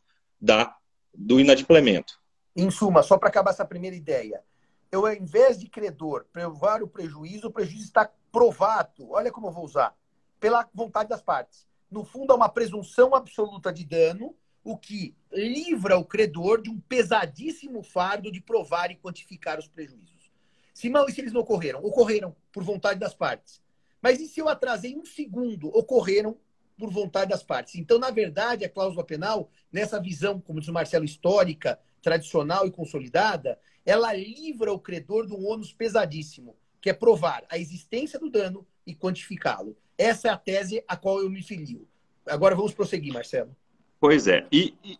da, 0.46 0.78
do 1.12 1.40
inadimplemento. 1.40 2.22
Em 2.56 2.70
suma, 2.70 3.02
só 3.02 3.18
para 3.18 3.30
acabar 3.30 3.50
essa 3.50 3.66
primeira 3.66 3.96
ideia, 3.96 4.44
eu, 4.92 5.08
ao 5.08 5.14
invés 5.14 5.60
de 5.60 5.68
credor 5.68 6.26
provar 6.32 6.84
o 6.84 6.88
prejuízo, 6.88 7.48
o 7.48 7.52
prejuízo 7.52 7.86
está 7.86 8.10
provado, 8.32 9.10
olha 9.10 9.32
como 9.32 9.48
eu 9.48 9.52
vou 9.52 9.66
usar, 9.66 9.96
pela 10.40 10.70
vontade 10.72 11.10
das 11.10 11.22
partes. 11.22 11.66
No 11.90 12.06
fundo, 12.06 12.32
há 12.32 12.36
uma 12.36 12.48
presunção 12.48 13.16
absoluta 13.16 13.74
de 13.74 13.84
dano, 13.84 14.36
o 14.64 14.78
que 14.78 15.16
livra 15.32 15.98
o 15.98 16.06
credor 16.06 16.62
de 16.62 16.70
um 16.70 16.80
pesadíssimo 16.80 17.82
fardo 17.82 18.32
de 18.32 18.40
provar 18.40 18.92
e 18.92 18.96
quantificar 18.96 19.58
os 19.58 19.68
prejuízos. 19.68 20.32
Se, 20.74 20.90
não, 20.90 21.08
e 21.08 21.12
se 21.12 21.22
eles 21.22 21.34
não 21.34 21.42
ocorreram? 21.42 21.84
Ocorreram 21.84 22.36
por 22.52 22.64
vontade 22.64 23.00
das 23.00 23.16
partes. 23.16 23.62
Mas 24.00 24.20
e 24.20 24.28
se 24.28 24.40
eu 24.40 24.48
atrasei 24.48 24.96
um 24.96 25.06
segundo? 25.06 25.70
Ocorreram 25.70 26.38
por 26.78 26.90
vontade 26.90 27.32
das 27.32 27.44
partes. 27.44 27.76
Então, 27.76 27.98
na 27.98 28.12
verdade, 28.12 28.66
a 28.66 28.70
cláusula 28.70 29.04
penal, 29.04 29.50
nessa 29.72 30.00
visão, 30.00 30.40
como 30.40 30.60
diz 30.60 30.70
o 30.70 30.74
Marcelo, 30.74 31.06
histórica, 31.06 31.80
tradicional 32.02 32.68
e 32.68 32.72
consolidada, 32.72 33.60
ela 33.86 34.14
livra 34.14 34.74
o 34.74 34.80
credor 34.80 35.26
de 35.26 35.34
um 35.34 35.46
ônus 35.48 35.72
pesadíssimo, 35.72 36.56
que 36.82 36.90
é 36.90 36.94
provar 36.94 37.44
a 37.50 37.58
existência 37.58 38.20
do 38.20 38.30
dano 38.30 38.66
e 38.86 38.94
quantificá-lo. 38.94 39.76
Essa 39.98 40.28
é 40.28 40.32
a 40.32 40.38
tese 40.38 40.84
a 40.88 40.96
qual 40.96 41.20
eu 41.20 41.30
me 41.30 41.42
filio. 41.42 41.88
Agora 42.28 42.56
vamos 42.56 42.74
prosseguir, 42.74 43.14
Marcelo. 43.14 43.56
Pois 44.00 44.28
é. 44.28 44.46
E, 44.52 44.74
e 44.84 45.00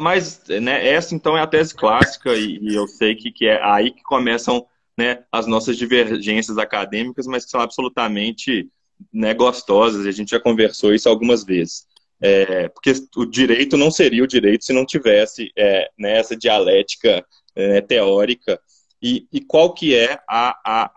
mas 0.00 0.42
né, 0.48 0.86
essa 0.86 1.14
então 1.14 1.36
é 1.36 1.40
a 1.40 1.46
tese 1.46 1.74
clássica 1.74 2.34
e, 2.34 2.58
e, 2.58 2.74
eu 2.74 2.88
sei 2.88 3.14
que, 3.14 3.30
que 3.30 3.46
é 3.46 3.62
aí 3.62 3.92
que 3.92 4.02
começam 4.02 4.66
né, 4.96 5.24
as 5.30 5.46
nossas 5.46 5.76
divergências 5.76 6.58
acadêmicas, 6.58 7.26
mas 7.26 7.44
que 7.44 7.50
são 7.52 7.60
absolutamente 7.60 8.68
né, 9.12 9.34
gostosas. 9.34 10.06
A 10.06 10.10
gente 10.10 10.30
já 10.30 10.40
conversou 10.40 10.94
isso 10.94 11.08
algumas 11.08 11.44
vezes. 11.44 11.86
É, 12.20 12.68
porque 12.68 12.92
o 13.16 13.24
direito 13.24 13.76
não 13.76 13.90
seria 13.90 14.24
o 14.24 14.26
direito 14.26 14.64
se 14.64 14.72
não 14.72 14.84
tivesse 14.84 15.52
é, 15.56 15.88
né, 15.96 16.18
essa 16.18 16.36
dialética 16.36 17.24
é, 17.54 17.80
teórica. 17.80 18.60
E, 19.00 19.26
e, 19.32 19.40
qual 19.40 19.72
que 19.72 19.94
é 19.94 20.18
a, 20.28 20.58
a, 20.64 20.90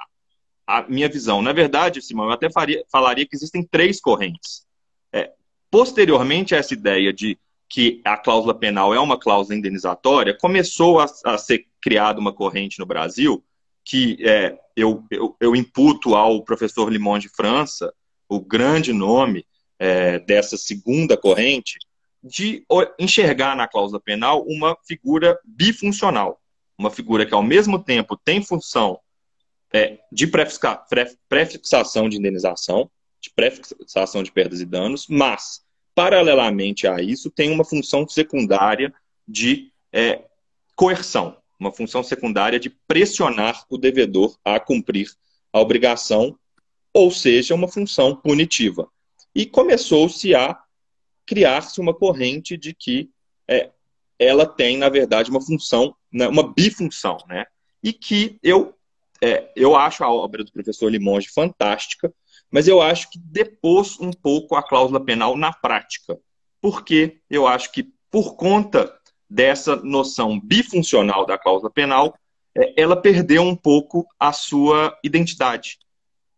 a, 0.65 0.81
minha 0.89 1.07
visão? 1.07 1.41
Na 1.41 1.53
verdade, 1.53 2.01
Simão, 2.01 2.25
eu 2.25 2.31
até 2.31 2.49
faria, 2.49 2.83
falaria 2.91 3.27
que 3.27 3.35
existem 3.35 3.63
três 3.63 4.01
correntes. 4.01 4.65
É, 5.13 5.31
posteriormente 5.69 6.55
a 6.55 6.57
essa 6.57 6.73
ideia 6.73 7.13
de 7.13 7.37
que 7.69 8.01
a 8.03 8.17
cláusula 8.17 8.53
penal 8.53 8.93
é 8.93 8.99
uma 8.99 9.17
cláusula 9.17 9.55
indenizatória, 9.55 10.37
começou 10.37 10.99
a, 10.99 11.05
a 11.23 11.37
ser 11.37 11.67
criada 11.81 12.19
uma 12.19 12.33
corrente 12.33 12.79
no 12.79 12.85
Brasil 12.85 13.43
que 13.83 14.17
é, 14.21 14.57
eu, 14.75 15.03
eu, 15.09 15.35
eu, 15.39 15.55
imputo 15.55 16.15
ao 16.15 16.43
professor 16.43 16.91
Limon 16.91 17.19
de 17.19 17.29
França, 17.29 17.93
o 18.29 18.39
grande 18.39 18.93
nome 18.93 19.45
é, 19.79 20.19
dessa 20.19 20.57
segunda 20.57 21.17
corrente, 21.17 21.77
de 22.23 22.63
enxergar 22.99 23.55
na 23.55 23.67
cláusula 23.67 23.99
penal 23.99 24.45
uma 24.47 24.77
figura 24.85 25.39
bifuncional. 25.43 26.39
Uma 26.77 26.91
figura 26.91 27.25
que, 27.25 27.33
ao 27.33 27.43
mesmo 27.43 27.79
tempo, 27.79 28.15
tem 28.15 28.43
função 28.43 28.99
é, 29.73 29.99
de 30.11 30.27
prefixação 30.27 32.07
de 32.07 32.17
indenização, 32.17 32.89
de 33.19 33.31
prefixação 33.31 34.21
de 34.21 34.31
perdas 34.31 34.61
e 34.61 34.65
danos, 34.65 35.07
mas, 35.07 35.61
paralelamente 35.95 36.87
a 36.87 37.01
isso, 37.01 37.31
tem 37.31 37.51
uma 37.51 37.65
função 37.65 38.07
secundária 38.07 38.93
de 39.27 39.71
é, 39.91 40.23
coerção, 40.75 41.40
uma 41.61 41.71
função 41.71 42.01
secundária 42.01 42.59
de 42.59 42.71
pressionar 42.87 43.63
o 43.69 43.77
devedor 43.77 44.35
a 44.43 44.59
cumprir 44.59 45.11
a 45.53 45.59
obrigação, 45.59 46.35
ou 46.91 47.11
seja, 47.11 47.53
uma 47.53 47.67
função 47.67 48.15
punitiva 48.15 48.89
e 49.33 49.45
começou-se 49.45 50.33
a 50.33 50.59
criar-se 51.23 51.79
uma 51.79 51.93
corrente 51.93 52.57
de 52.57 52.73
que 52.73 53.11
é, 53.47 53.69
ela 54.17 54.45
tem, 54.45 54.75
na 54.75 54.89
verdade, 54.89 55.29
uma 55.29 55.39
função, 55.39 55.95
né, 56.11 56.27
uma 56.27 56.51
bifunção, 56.51 57.17
né? 57.27 57.45
E 57.83 57.93
que 57.93 58.39
eu, 58.41 58.75
é, 59.21 59.51
eu 59.55 59.75
acho 59.75 60.03
a 60.03 60.11
obra 60.11 60.43
do 60.43 60.51
professor 60.51 60.89
Limonge 60.89 61.29
fantástica, 61.29 62.11
mas 62.49 62.67
eu 62.67 62.81
acho 62.81 63.09
que 63.11 63.19
depôs 63.19 63.99
um 63.99 64.11
pouco 64.11 64.55
a 64.55 64.63
cláusula 64.63 65.03
penal 65.03 65.37
na 65.37 65.53
prática. 65.53 66.19
Porque 66.59 67.19
eu 67.29 67.47
acho 67.47 67.71
que, 67.71 67.87
por 68.09 68.35
conta 68.35 68.91
dessa 69.31 69.77
noção 69.77 70.37
bifuncional 70.37 71.25
da 71.25 71.37
cláusula 71.37 71.71
penal, 71.71 72.13
é, 72.53 72.73
ela 72.75 73.01
perdeu 73.01 73.43
um 73.43 73.55
pouco 73.55 74.05
a 74.19 74.33
sua 74.33 74.93
identidade. 75.01 75.79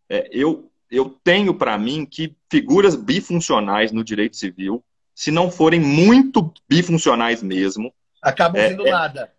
É, 0.08 0.30
eu 0.32 0.70
eu 0.92 1.10
tenho 1.24 1.56
para 1.56 1.76
mim 1.76 2.06
que 2.06 2.36
figuras 2.52 2.96
bifuncionais 2.96 3.92
no 3.92 4.04
direito 4.04 4.38
civil, 4.38 4.84
se 5.16 5.32
não 5.32 5.50
forem 5.50 5.80
muito 5.80 6.54
bifuncionais 6.70 7.42
mesmo, 7.42 7.92
acabam 8.22 8.62
é, 8.62 8.70
sendo 8.70 8.86
é, 8.86 8.92
nada. 8.92 9.34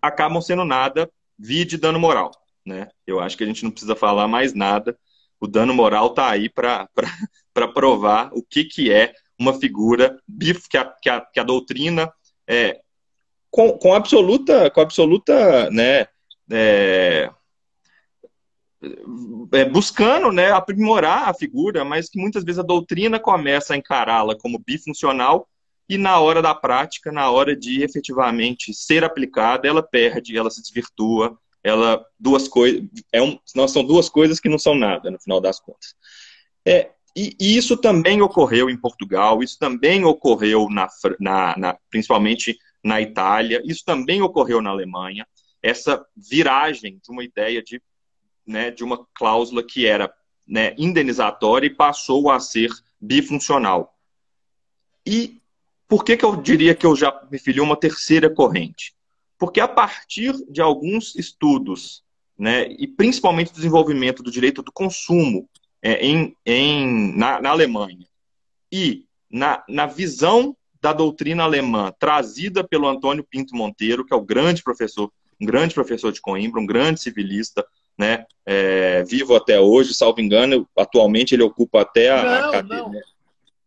Acabam 0.00 0.40
sendo 0.40 0.64
nada, 0.64 1.10
via 1.36 1.66
de 1.66 1.76
dano 1.76 1.98
moral. 1.98 2.30
Né? 2.64 2.88
Eu 3.04 3.18
acho 3.18 3.36
que 3.36 3.42
a 3.42 3.46
gente 3.46 3.64
não 3.64 3.72
precisa 3.72 3.96
falar 3.96 4.28
mais 4.28 4.54
nada. 4.54 4.96
O 5.40 5.48
dano 5.48 5.74
moral 5.74 6.10
está 6.10 6.30
aí 6.30 6.48
para 6.48 6.88
provar 7.74 8.30
o 8.32 8.40
que, 8.40 8.64
que 8.64 8.92
é 8.92 9.12
uma 9.36 9.58
figura 9.58 10.16
bif, 10.28 10.68
que 10.68 10.76
a, 10.76 10.84
que 10.84 11.08
a, 11.10 11.20
que 11.20 11.40
a 11.40 11.44
doutrina 11.44 12.08
é, 12.46 12.80
com, 13.50 13.72
com 13.72 13.94
absoluta, 13.94 14.70
com 14.70 14.80
absoluta 14.80 15.70
né, 15.70 16.06
é, 16.50 17.30
é, 19.52 19.64
buscando 19.64 20.32
né, 20.32 20.50
aprimorar 20.52 21.28
a 21.28 21.34
figura, 21.34 21.84
mas 21.84 22.08
que 22.08 22.20
muitas 22.20 22.44
vezes 22.44 22.58
a 22.58 22.64
doutrina 22.64 23.18
começa 23.18 23.74
a 23.74 23.76
encará-la 23.76 24.36
como 24.36 24.58
bifuncional 24.58 25.48
e 25.88 25.98
na 25.98 26.20
hora 26.20 26.40
da 26.40 26.54
prática, 26.54 27.10
na 27.10 27.30
hora 27.30 27.56
de 27.56 27.82
efetivamente 27.82 28.72
ser 28.72 29.02
aplicada, 29.02 29.66
ela 29.66 29.82
perde, 29.82 30.38
ela 30.38 30.48
se 30.48 30.62
desvirtua, 30.62 31.36
ela 31.64 32.04
duas 32.18 32.46
coisas, 32.46 32.82
é 33.12 33.20
um, 33.20 33.38
são 33.44 33.84
duas 33.84 34.08
coisas 34.08 34.38
que 34.38 34.48
não 34.48 34.58
são 34.58 34.74
nada 34.74 35.10
no 35.10 35.20
final 35.20 35.40
das 35.40 35.58
contas. 35.58 35.94
É, 36.64 36.90
e, 37.16 37.36
e, 37.40 37.56
isso 37.56 37.76
também 37.76 38.22
ocorreu 38.22 38.70
em 38.70 38.76
Portugal, 38.76 39.42
isso 39.42 39.58
também 39.58 40.04
ocorreu 40.04 40.68
na, 40.70 40.88
na, 41.18 41.54
na, 41.58 41.78
principalmente 41.90 42.56
na 42.82 43.00
Itália, 43.00 43.62
isso 43.64 43.84
também 43.84 44.22
ocorreu 44.22 44.60
na 44.60 44.70
Alemanha. 44.70 45.26
Essa 45.62 46.04
viragem 46.16 47.00
de 47.02 47.10
uma 47.10 47.22
ideia 47.22 47.62
de 47.62 47.82
né, 48.46 48.70
de 48.70 48.82
uma 48.82 49.06
cláusula 49.14 49.62
que 49.62 49.86
era 49.86 50.12
né, 50.46 50.74
indenizatória 50.76 51.66
e 51.68 51.74
passou 51.74 52.30
a 52.30 52.40
ser 52.40 52.70
bifuncional. 53.00 53.96
E 55.06 55.40
por 55.86 56.04
que, 56.04 56.16
que 56.16 56.24
eu 56.24 56.34
diria 56.36 56.74
que 56.74 56.84
eu 56.84 56.96
já 56.96 57.26
me 57.30 57.38
filiei 57.38 57.62
uma 57.62 57.76
terceira 57.76 58.28
corrente? 58.28 58.94
Porque 59.38 59.60
a 59.60 59.68
partir 59.68 60.34
de 60.50 60.60
alguns 60.60 61.14
estudos, 61.14 62.02
né, 62.36 62.66
e 62.72 62.86
principalmente 62.86 63.52
o 63.52 63.54
desenvolvimento 63.54 64.22
do 64.22 64.30
direito 64.30 64.62
do 64.62 64.72
consumo 64.72 65.48
é, 65.80 66.04
em, 66.04 66.36
em, 66.44 67.16
na, 67.16 67.40
na 67.40 67.50
Alemanha, 67.50 68.06
e 68.72 69.04
na, 69.30 69.64
na 69.68 69.86
visão 69.86 70.56
da 70.80 70.92
doutrina 70.92 71.44
alemã 71.44 71.92
trazida 71.98 72.64
pelo 72.64 72.88
Antônio 72.88 73.24
Pinto 73.24 73.54
Monteiro, 73.54 74.04
que 74.04 74.14
é 74.14 74.16
o 74.16 74.22
grande 74.22 74.62
professor, 74.62 75.12
um 75.40 75.46
grande 75.46 75.74
professor 75.74 76.12
de 76.12 76.20
Coimbra, 76.20 76.60
um 76.60 76.66
grande 76.66 77.00
civilista, 77.00 77.64
né? 77.98 78.26
É, 78.46 79.02
vivo 79.04 79.36
até 79.36 79.60
hoje, 79.60 79.92
salvo 79.92 80.20
engano, 80.20 80.66
atualmente 80.76 81.34
ele 81.34 81.42
ocupa 81.42 81.82
até 81.82 82.10
a, 82.10 82.42
não, 82.42 82.52
cadeira. 82.52 82.82
Não. 82.88 83.00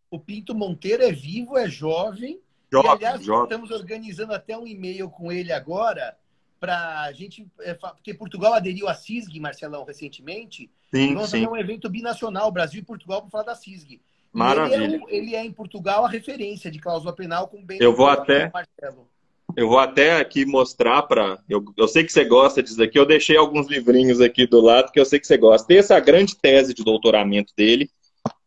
O 0.09 0.19
Pinto 0.19 0.55
Monteiro 0.55 1.03
é 1.03 1.11
vivo, 1.11 1.57
é 1.57 1.69
jovem. 1.69 2.39
Jovem, 2.71 2.89
e, 2.89 2.93
aliás, 2.93 3.23
jovem. 3.23 3.43
estamos 3.43 3.71
organizando 3.71 4.33
até 4.33 4.57
um 4.57 4.67
e-mail 4.67 5.09
com 5.09 5.31
ele 5.31 5.51
agora 5.51 6.15
para 6.59 7.01
a 7.01 7.11
gente. 7.11 7.45
É, 7.59 7.73
porque 7.73 8.13
Portugal 8.13 8.53
aderiu 8.53 8.87
à 8.87 8.93
CISG, 8.93 9.39
Marcelão, 9.39 9.83
recentemente. 9.83 10.71
Sim, 10.93 11.13
vamos 11.13 11.29
sim. 11.29 11.43
fazer 11.43 11.49
um 11.51 11.57
evento 11.57 11.89
binacional, 11.89 12.51
Brasil 12.51 12.81
e 12.81 12.85
Portugal, 12.85 13.21
para 13.21 13.29
falar 13.29 13.43
da 13.43 13.55
CISG. 13.55 14.01
Maravilha. 14.33 14.83
Ele 14.83 14.95
é, 14.95 15.15
ele 15.15 15.35
é, 15.35 15.45
em 15.45 15.51
Portugal 15.51 16.03
a 16.03 16.09
referência 16.09 16.71
de 16.71 16.79
cláusula 16.79 17.13
penal 17.13 17.47
com 17.47 17.63
bem. 17.63 17.77
Eu 17.79 17.95
vou 17.95 18.07
até. 18.07 18.51
Marcelo. 18.51 19.07
Eu 19.55 19.67
vou 19.67 19.77
até 19.77 20.19
aqui 20.19 20.45
mostrar 20.45 21.03
para. 21.03 21.37
Eu, 21.47 21.63
eu 21.77 21.87
sei 21.87 22.03
que 22.03 22.11
você 22.11 22.25
gosta 22.25 22.63
disso 22.63 22.81
aqui, 22.81 22.97
eu 22.97 23.05
deixei 23.05 23.37
alguns 23.37 23.67
livrinhos 23.67 24.19
aqui 24.19 24.47
do 24.47 24.59
lado 24.59 24.91
que 24.91 24.99
eu 24.99 25.05
sei 25.05 25.19
que 25.19 25.27
você 25.27 25.37
gosta. 25.37 25.67
Tem 25.67 25.77
essa 25.77 25.99
grande 25.99 26.35
tese 26.35 26.73
de 26.73 26.83
doutoramento 26.83 27.53
dele, 27.55 27.91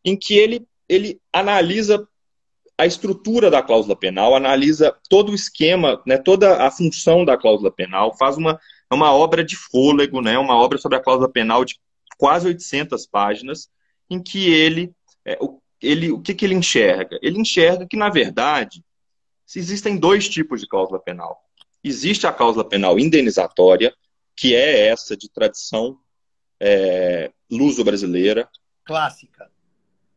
em 0.04 0.16
que 0.16 0.36
ele, 0.36 0.66
ele 0.88 1.20
analisa 1.32 2.06
a 2.76 2.84
estrutura 2.84 3.50
da 3.50 3.62
cláusula 3.62 3.96
penal, 3.96 4.34
analisa 4.34 4.94
todo 5.08 5.30
o 5.30 5.34
esquema, 5.34 6.02
né, 6.06 6.18
toda 6.18 6.66
a 6.66 6.70
função 6.70 7.24
da 7.24 7.36
cláusula 7.36 7.70
penal, 7.70 8.14
faz 8.18 8.36
uma, 8.36 8.60
uma 8.92 9.14
obra 9.14 9.42
de 9.42 9.56
fôlego, 9.56 10.20
né, 10.20 10.36
uma 10.38 10.56
obra 10.56 10.76
sobre 10.76 10.98
a 10.98 11.02
cláusula 11.02 11.30
penal 11.30 11.64
de 11.64 11.78
quase 12.18 12.46
800 12.48 13.06
páginas, 13.06 13.70
em 14.10 14.22
que 14.22 14.52
ele. 14.52 14.92
É, 15.24 15.38
o, 15.40 15.60
ele, 15.80 16.10
o 16.10 16.20
que, 16.20 16.34
que 16.34 16.44
ele 16.44 16.54
enxerga? 16.54 17.18
Ele 17.22 17.38
enxerga 17.38 17.86
que, 17.86 17.96
na 17.96 18.08
verdade, 18.08 18.84
existem 19.54 19.96
dois 19.96 20.28
tipos 20.28 20.60
de 20.60 20.66
cláusula 20.66 21.00
penal. 21.00 21.42
Existe 21.82 22.26
a 22.26 22.32
cláusula 22.32 22.64
penal 22.68 22.98
indenizatória, 22.98 23.94
que 24.34 24.54
é 24.54 24.88
essa 24.88 25.16
de 25.16 25.28
tradição 25.30 25.98
é, 26.60 27.32
luso-brasileira. 27.50 28.48
Clássica. 28.84 29.50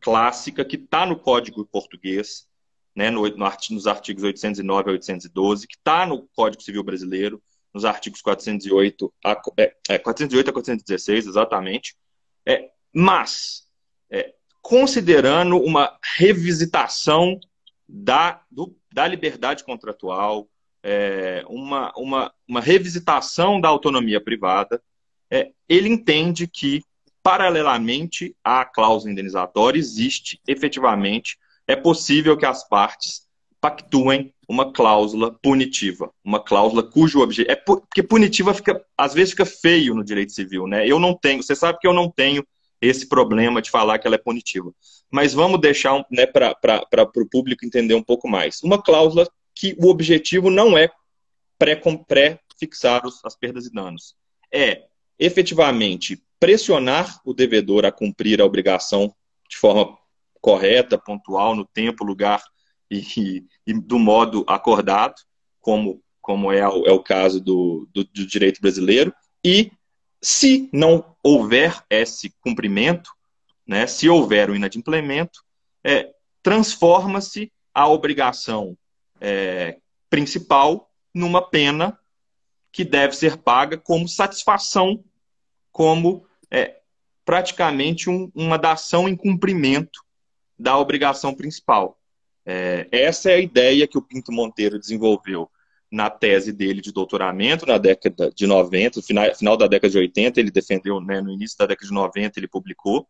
Clássica, 0.00 0.64
que 0.64 0.76
está 0.76 1.04
no 1.04 1.18
Código 1.18 1.64
Português, 1.66 2.48
né, 2.94 3.10
no, 3.10 3.28
no, 3.28 3.50
nos 3.70 3.86
artigos 3.86 4.24
809 4.24 4.90
a 4.90 4.92
812, 4.92 5.66
que 5.66 5.76
está 5.76 6.06
no 6.06 6.26
Código 6.34 6.62
Civil 6.62 6.82
Brasileiro, 6.82 7.42
nos 7.72 7.84
artigos 7.84 8.20
408 8.20 9.12
a, 9.24 9.40
é, 9.58 9.76
é, 9.90 9.98
408 9.98 10.50
a 10.50 10.52
416, 10.52 11.26
exatamente. 11.26 11.96
É, 12.46 12.70
mas, 12.92 13.68
é, 14.10 14.34
considerando 14.62 15.56
uma 15.58 15.96
revisitação 16.16 17.38
da, 17.88 18.40
do, 18.50 18.76
da 18.92 19.06
liberdade 19.06 19.64
contratual, 19.64 20.48
é, 20.82 21.44
uma, 21.48 21.92
uma, 21.96 22.32
uma 22.46 22.60
revisitação 22.60 23.60
da 23.60 23.68
autonomia 23.68 24.20
privada, 24.20 24.82
é, 25.30 25.50
ele 25.68 25.88
entende 25.88 26.46
que, 26.46 26.82
paralelamente 27.22 28.34
à 28.42 28.64
cláusula 28.64 29.12
indenizatória, 29.12 29.78
existe 29.78 30.40
efetivamente, 30.46 31.38
é 31.66 31.76
possível 31.76 32.36
que 32.36 32.46
as 32.46 32.66
partes 32.66 33.28
pactuem 33.60 34.32
uma 34.48 34.72
cláusula 34.72 35.32
punitiva, 35.42 36.10
uma 36.24 36.40
cláusula 36.40 36.82
cujo 36.82 37.20
objetivo. 37.20 37.52
É 37.52 37.56
porque 37.56 38.02
punitiva 38.02 38.54
fica, 38.54 38.82
às 38.96 39.12
vezes 39.12 39.30
fica 39.30 39.44
feio 39.44 39.94
no 39.94 40.02
direito 40.02 40.32
civil, 40.32 40.66
né? 40.66 40.86
Eu 40.88 40.98
não 40.98 41.14
tenho, 41.14 41.42
você 41.42 41.54
sabe 41.54 41.78
que 41.78 41.86
eu 41.86 41.92
não 41.92 42.10
tenho 42.10 42.44
esse 42.80 43.08
problema 43.08 43.60
de 43.60 43.70
falar 43.70 43.98
que 43.98 44.06
ela 44.06 44.16
é 44.16 44.18
punitiva. 44.18 44.72
Mas 45.10 45.34
vamos 45.34 45.60
deixar 45.60 46.04
né, 46.10 46.26
para 46.26 47.10
o 47.16 47.28
público 47.28 47.64
entender 47.64 47.94
um 47.94 48.02
pouco 48.02 48.28
mais. 48.28 48.62
Uma 48.62 48.82
cláusula 48.82 49.28
que 49.54 49.76
o 49.78 49.88
objetivo 49.88 50.50
não 50.50 50.78
é 50.78 50.90
pré-fixar 51.58 53.02
as 53.24 53.36
perdas 53.36 53.66
e 53.66 53.72
danos. 53.72 54.14
É 54.52 54.84
efetivamente 55.18 56.22
pressionar 56.38 57.20
o 57.24 57.34
devedor 57.34 57.84
a 57.84 57.92
cumprir 57.92 58.40
a 58.40 58.46
obrigação 58.46 59.14
de 59.48 59.58
forma 59.58 59.98
correta, 60.40 60.96
pontual, 60.96 61.54
no 61.54 61.66
tempo, 61.66 62.04
lugar 62.04 62.42
e, 62.90 63.44
e 63.66 63.74
do 63.74 63.98
modo 63.98 64.44
acordado, 64.48 65.14
como, 65.60 66.02
como 66.20 66.50
é, 66.50 66.66
o, 66.66 66.86
é 66.86 66.92
o 66.92 67.02
caso 67.02 67.40
do, 67.40 67.86
do, 67.92 68.04
do 68.04 68.26
direito 68.26 68.60
brasileiro, 68.60 69.12
e 69.44 69.70
se 70.22 70.68
não 70.72 71.16
houver 71.22 71.82
esse 71.88 72.30
cumprimento, 72.40 73.10
né, 73.66 73.86
se 73.86 74.08
houver 74.08 74.50
o 74.50 74.56
inadimplemento, 74.56 75.42
é, 75.82 76.12
transforma-se 76.42 77.52
a 77.74 77.88
obrigação 77.88 78.76
é, 79.20 79.78
principal 80.08 80.90
numa 81.14 81.42
pena 81.42 81.98
que 82.72 82.84
deve 82.84 83.14
ser 83.14 83.38
paga 83.38 83.76
como 83.76 84.08
satisfação, 84.08 85.02
como 85.72 86.26
é, 86.50 86.80
praticamente 87.24 88.08
um, 88.10 88.30
uma 88.34 88.58
dação 88.58 89.08
em 89.08 89.16
cumprimento 89.16 90.04
da 90.58 90.76
obrigação 90.76 91.34
principal. 91.34 91.98
É, 92.44 92.88
essa 92.90 93.30
é 93.30 93.34
a 93.34 93.40
ideia 93.40 93.86
que 93.86 93.98
o 93.98 94.02
Pinto 94.02 94.32
Monteiro 94.32 94.78
desenvolveu 94.78 95.50
na 95.90 96.08
tese 96.08 96.52
dele 96.52 96.80
de 96.80 96.92
doutoramento, 96.92 97.66
na 97.66 97.76
década 97.76 98.30
de 98.30 98.46
90, 98.46 99.02
final, 99.02 99.34
final 99.34 99.56
da 99.56 99.66
década 99.66 99.90
de 99.90 99.98
80, 99.98 100.38
ele 100.38 100.50
defendeu, 100.50 101.00
né, 101.00 101.20
no 101.20 101.32
início 101.32 101.58
da 101.58 101.66
década 101.66 101.88
de 101.88 101.92
90, 101.92 102.38
ele 102.38 102.46
publicou. 102.46 103.08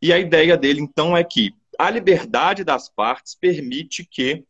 E 0.00 0.12
a 0.12 0.18
ideia 0.18 0.56
dele, 0.56 0.80
então, 0.80 1.16
é 1.16 1.24
que 1.24 1.52
a 1.78 1.90
liberdade 1.90 2.62
das 2.62 2.88
partes 2.88 3.34
permite 3.34 4.04
que, 4.04 4.44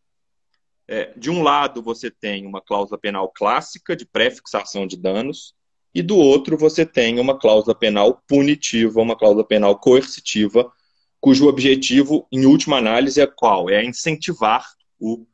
é, 0.86 1.12
de 1.16 1.30
um 1.30 1.42
lado, 1.42 1.82
você 1.82 2.10
tem 2.10 2.46
uma 2.46 2.60
cláusula 2.60 2.98
penal 2.98 3.28
clássica 3.30 3.96
de 3.96 4.04
pré-fixação 4.04 4.86
de 4.86 4.96
danos, 4.96 5.54
e 5.94 6.02
do 6.02 6.16
outro, 6.18 6.58
você 6.58 6.84
tem 6.84 7.18
uma 7.18 7.38
cláusula 7.38 7.75
penal 7.75 8.22
punitiva, 8.28 9.00
uma 9.00 9.16
cláusula 9.16 9.46
penal 9.46 9.78
coercitiva, 9.78 10.70
cujo 11.18 11.48
objetivo, 11.48 12.28
em 12.31 12.44
última 12.44 12.76
análise, 12.76 13.18
é 13.18 13.26
qual? 13.26 13.70
É 13.70 13.83
incentivar 13.83 14.66
o 15.00 15.26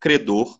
credor 0.00 0.59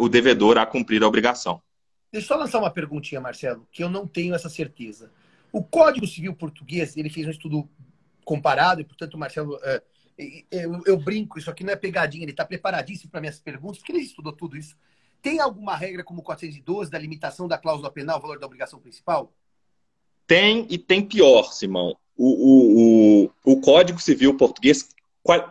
o 0.00 0.08
devedor 0.08 0.56
a 0.56 0.64
cumprir 0.64 1.02
a 1.02 1.06
obrigação. 1.06 1.62
Deixa 2.10 2.24
eu 2.24 2.28
só 2.28 2.36
lançar 2.36 2.58
uma 2.58 2.70
perguntinha, 2.70 3.20
Marcelo, 3.20 3.68
que 3.70 3.84
eu 3.84 3.90
não 3.90 4.06
tenho 4.06 4.34
essa 4.34 4.48
certeza. 4.48 5.12
O 5.52 5.62
Código 5.62 6.06
Civil 6.06 6.34
Português, 6.34 6.96
ele 6.96 7.10
fez 7.10 7.26
um 7.26 7.30
estudo 7.30 7.68
comparado, 8.24 8.80
e, 8.80 8.84
portanto, 8.84 9.18
Marcelo, 9.18 9.58
é, 9.62 9.82
eu, 10.50 10.82
eu 10.86 10.96
brinco, 10.96 11.38
isso 11.38 11.50
aqui 11.50 11.62
não 11.62 11.72
é 11.72 11.76
pegadinha, 11.76 12.24
ele 12.24 12.30
está 12.30 12.44
preparadíssimo 12.44 13.10
para 13.10 13.20
minhas 13.20 13.38
perguntas, 13.38 13.78
porque 13.78 13.92
ele 13.92 14.00
estudou 14.00 14.32
tudo 14.32 14.56
isso. 14.56 14.74
Tem 15.20 15.38
alguma 15.38 15.76
regra 15.76 16.02
como 16.02 16.22
412 16.22 16.90
da 16.90 16.98
limitação 16.98 17.46
da 17.46 17.58
cláusula 17.58 17.90
penal, 17.90 18.20
valor 18.20 18.38
da 18.38 18.46
obrigação 18.46 18.80
principal? 18.80 19.32
Tem 20.26 20.66
e 20.70 20.78
tem 20.78 21.04
pior, 21.04 21.52
Simão. 21.52 21.94
O, 22.16 22.26
o, 22.26 23.24
o, 23.24 23.52
o 23.52 23.60
Código 23.60 24.00
Civil 24.00 24.36
Português 24.36 24.88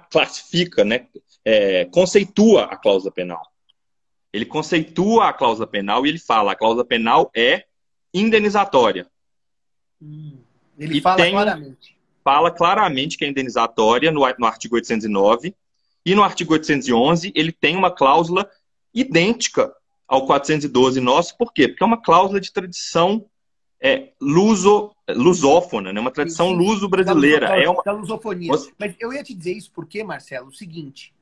classifica, 0.09 0.83
né, 0.83 1.07
é, 1.45 1.85
conceitua 1.85 2.63
a 2.63 2.75
cláusula 2.75 3.11
penal. 3.11 3.41
Ele 4.31 4.45
conceitua 4.45 5.29
a 5.29 5.33
cláusula 5.33 5.67
penal 5.67 6.05
e 6.05 6.09
ele 6.09 6.19
fala: 6.19 6.51
a 6.51 6.55
cláusula 6.55 6.85
penal 6.85 7.31
é 7.35 7.65
indenizatória. 8.13 9.07
Hum, 10.01 10.37
ele 10.77 10.99
e 10.99 11.01
fala 11.01 11.17
tem, 11.17 11.31
claramente. 11.31 11.97
Fala 12.23 12.51
claramente 12.51 13.17
que 13.17 13.25
é 13.25 13.27
indenizatória 13.27 14.11
no, 14.11 14.21
no 14.37 14.45
artigo 14.45 14.75
809. 14.75 15.55
E 16.05 16.15
no 16.15 16.23
artigo 16.23 16.53
811 16.53 17.31
ele 17.35 17.51
tem 17.51 17.75
uma 17.75 17.91
cláusula 17.91 18.49
idêntica 18.93 19.73
ao 20.07 20.25
412 20.25 20.99
nosso. 20.99 21.37
Por 21.37 21.51
quê? 21.51 21.67
Porque 21.67 21.83
é 21.83 21.85
uma 21.85 22.01
cláusula 22.01 22.39
de 22.39 22.51
tradição 22.51 23.25
é, 23.81 24.11
luso, 24.19 24.91
lusófona, 25.09 25.91
né? 25.91 25.99
uma 25.99 26.11
tradição 26.11 26.51
luso-brasileira. 26.51 27.47
É 27.61 27.69
uma... 27.69 27.83
da 27.83 27.91
lusofonia. 27.91 28.51
Mas 28.77 28.95
eu 28.99 29.13
ia 29.13 29.23
te 29.23 29.33
dizer 29.33 29.53
isso 29.53 29.71
porque, 29.71 30.03
Marcelo, 30.03 30.47
o 30.47 30.53
seguinte 30.53 31.13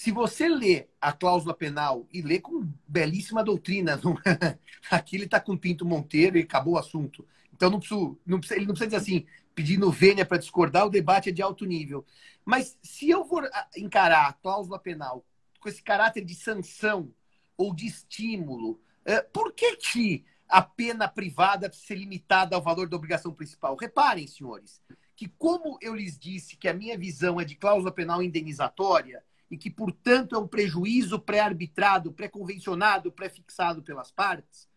se 0.00 0.10
você 0.10 0.48
lê 0.48 0.88
a 0.98 1.12
cláusula 1.12 1.52
penal 1.52 2.08
e 2.10 2.22
lê 2.22 2.40
com 2.40 2.66
belíssima 2.88 3.44
doutrina, 3.44 4.00
não... 4.02 4.16
aqui 4.90 5.14
ele 5.14 5.26
está 5.26 5.38
com 5.38 5.58
Pinto 5.58 5.84
Monteiro 5.84 6.38
e 6.38 6.40
acabou 6.40 6.72
o 6.72 6.78
assunto. 6.78 7.28
Então 7.52 7.68
não 7.68 7.78
preciso, 7.78 8.18
não 8.24 8.38
precisa, 8.38 8.58
ele 8.58 8.66
não 8.66 8.72
precisa 8.72 8.98
dizer 8.98 9.02
assim, 9.02 9.26
pedindo 9.54 9.90
vênia 9.90 10.24
para 10.24 10.38
discordar, 10.38 10.86
o 10.86 10.90
debate 10.90 11.28
é 11.28 11.32
de 11.32 11.42
alto 11.42 11.66
nível. 11.66 12.02
Mas 12.46 12.78
se 12.82 13.10
eu 13.10 13.26
for 13.26 13.46
encarar 13.76 14.26
a 14.26 14.32
cláusula 14.32 14.78
penal 14.78 15.22
com 15.60 15.68
esse 15.68 15.82
caráter 15.82 16.24
de 16.24 16.34
sanção 16.34 17.12
ou 17.54 17.74
de 17.74 17.86
estímulo, 17.86 18.80
é, 19.04 19.20
por 19.20 19.52
que, 19.52 19.76
que 19.76 20.24
a 20.48 20.62
pena 20.62 21.08
privada 21.08 21.68
precisa 21.68 21.88
ser 21.88 21.96
limitada 21.96 22.56
ao 22.56 22.62
valor 22.62 22.88
da 22.88 22.96
obrigação 22.96 23.34
principal? 23.34 23.76
Reparem, 23.76 24.26
senhores, 24.26 24.80
que 25.14 25.28
como 25.28 25.76
eu 25.82 25.94
lhes 25.94 26.18
disse 26.18 26.56
que 26.56 26.68
a 26.68 26.72
minha 26.72 26.96
visão 26.96 27.38
é 27.38 27.44
de 27.44 27.54
cláusula 27.54 27.92
penal 27.92 28.22
indenizatória, 28.22 29.22
e 29.50 29.58
que, 29.58 29.68
portanto, 29.68 30.36
é 30.36 30.38
um 30.38 30.46
prejuízo 30.46 31.18
pré-arbitrado, 31.18 32.12
pré-convencionado, 32.12 33.10
pré-fixado 33.10 33.82
pelas 33.82 34.10
partes, 34.10 34.68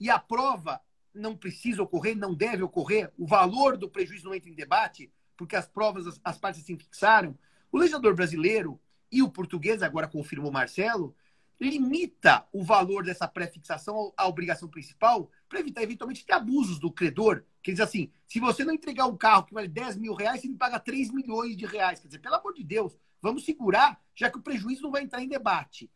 e 0.00 0.08
a 0.08 0.18
prova 0.18 0.80
não 1.14 1.36
precisa 1.36 1.82
ocorrer, 1.82 2.16
não 2.16 2.34
deve 2.34 2.62
ocorrer, 2.62 3.12
o 3.18 3.26
valor 3.26 3.76
do 3.76 3.90
prejuízo 3.90 4.24
não 4.24 4.34
entra 4.34 4.48
em 4.48 4.54
debate, 4.54 5.12
porque 5.36 5.54
as 5.54 5.68
provas, 5.68 6.06
as, 6.06 6.20
as 6.24 6.38
partes 6.38 6.62
assim 6.62 6.78
fixaram, 6.78 7.38
o 7.70 7.78
legislador 7.78 8.14
brasileiro 8.14 8.80
e 9.10 9.22
o 9.22 9.30
português, 9.30 9.82
agora 9.82 10.08
confirmou 10.08 10.50
Marcelo, 10.50 11.14
limita 11.60 12.46
o 12.52 12.64
valor 12.64 13.04
dessa 13.04 13.28
pré-fixação 13.28 14.12
à 14.16 14.26
obrigação 14.26 14.68
principal 14.68 15.30
para 15.48 15.60
evitar 15.60 15.82
eventualmente 15.82 16.24
ter 16.24 16.32
abusos 16.32 16.78
do 16.78 16.90
credor. 16.90 17.44
Quer 17.62 17.72
dizer 17.72 17.84
assim, 17.84 18.10
se 18.26 18.40
você 18.40 18.64
não 18.64 18.74
entregar 18.74 19.06
um 19.06 19.16
carro 19.16 19.44
que 19.44 19.54
vale 19.54 19.68
10 19.68 19.96
mil 19.96 20.14
reais, 20.14 20.40
você 20.40 20.48
me 20.48 20.56
paga 20.56 20.80
3 20.80 21.12
milhões 21.12 21.56
de 21.56 21.66
reais. 21.66 22.00
Quer 22.00 22.08
dizer, 22.08 22.18
pelo 22.18 22.34
amor 22.34 22.52
de 22.52 22.64
Deus, 22.64 22.98
Vamos 23.22 23.44
segurar, 23.44 24.00
já 24.14 24.28
que 24.28 24.38
o 24.38 24.42
prejuízo 24.42 24.82
não 24.82 24.90
vai 24.90 25.02
entrar 25.02 25.22
em 25.22 25.28
debate. 25.28 25.88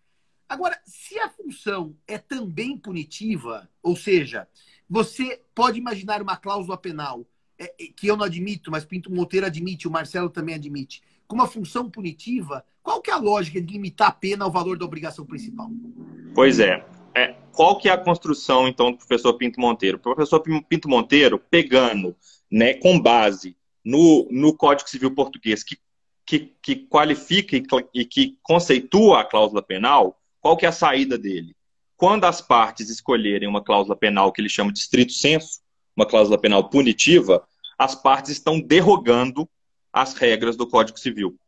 Agora, 0.49 0.81
se 0.87 1.19
a 1.19 1.29
função 1.29 1.97
é 2.07 2.19
também 2.19 2.79
punitiva, 2.79 3.69
ou 3.83 3.97
seja, 3.97 4.49
você 4.89 5.43
pode 5.53 5.79
imaginar 5.79 6.23
uma 6.23 6.37
cláusula 6.37 6.79
penal, 6.79 7.27
é, 7.59 7.65
é, 7.65 7.87
que 7.89 8.07
eu 8.07 8.17
não 8.17 8.25
admito, 8.25 8.71
mas 8.71 8.85
Pinto 8.85 9.13
Monteiro 9.13 9.47
admite, 9.47 9.89
o 9.89 9.91
Marcelo 9.91 10.31
também 10.31 10.55
admite, 10.55 11.03
com 11.27 11.35
uma 11.35 11.49
função 11.49 11.91
punitiva, 11.91 12.65
qual 12.81 13.03
que 13.03 13.11
é 13.11 13.15
a 13.15 13.19
lógica 13.19 13.61
de 13.61 13.73
limitar 13.73 14.09
a 14.09 14.13
pena 14.13 14.45
ao 14.45 14.51
valor 14.51 14.79
da 14.79 14.85
obrigação 14.85 15.27
principal? 15.27 15.69
Pois 16.33 16.61
é. 16.61 16.87
é 17.13 17.35
qual 17.53 17.79
que 17.79 17.89
é 17.89 17.93
a 17.93 17.99
construção, 17.99 18.69
então, 18.69 18.93
do 18.93 18.99
professor 18.99 19.35
Pinto 19.35 19.61
Monteiro? 19.61 19.97
O 19.97 20.01
professor 20.01 20.41
Pinto 20.41 20.89
Monteiro, 20.89 21.41
pegando, 21.51 22.15
né, 22.49 22.75
com 22.75 23.01
base 23.01 23.57
no, 23.85 24.29
no 24.31 24.55
Código 24.55 24.89
Civil 24.89 25.13
Português, 25.13 25.65
que 25.65 25.77
que, 26.27 26.53
que 26.61 26.75
qualifica 26.75 27.57
e, 27.95 28.05
que 28.05 28.37
conceitua 28.43 29.21
a 29.21 29.25
cláusula 29.25 29.63
penal, 29.63 30.21
qual 30.41 30.57
que 30.57 30.67
é 30.67 30.69
a 30.69 30.73
saída 30.73 31.17
dele? 31.17 31.55
Quando 31.97 32.25
as 32.25 32.43
partes 32.43 32.91
escolherem 32.91 33.49
uma 33.49 33.63
cláusula 33.63 33.97
penal 33.97 34.33
que 34.33 34.41
ele 34.41 34.49
chama 34.49 34.73
de 34.73 34.81
estrito 34.81 35.13
senso, 35.13 35.61
uma 35.97 36.05
cláusula 36.05 36.37
penal 36.37 36.69
punitiva, 36.69 37.47
as 37.79 37.95
partes 37.95 38.33
estão 38.33 38.61
derrogando 38.61 39.49
as 39.93 40.15
regras 40.15 40.57
do 40.57 40.67
Código 40.67 40.99
Civil. 40.99 41.39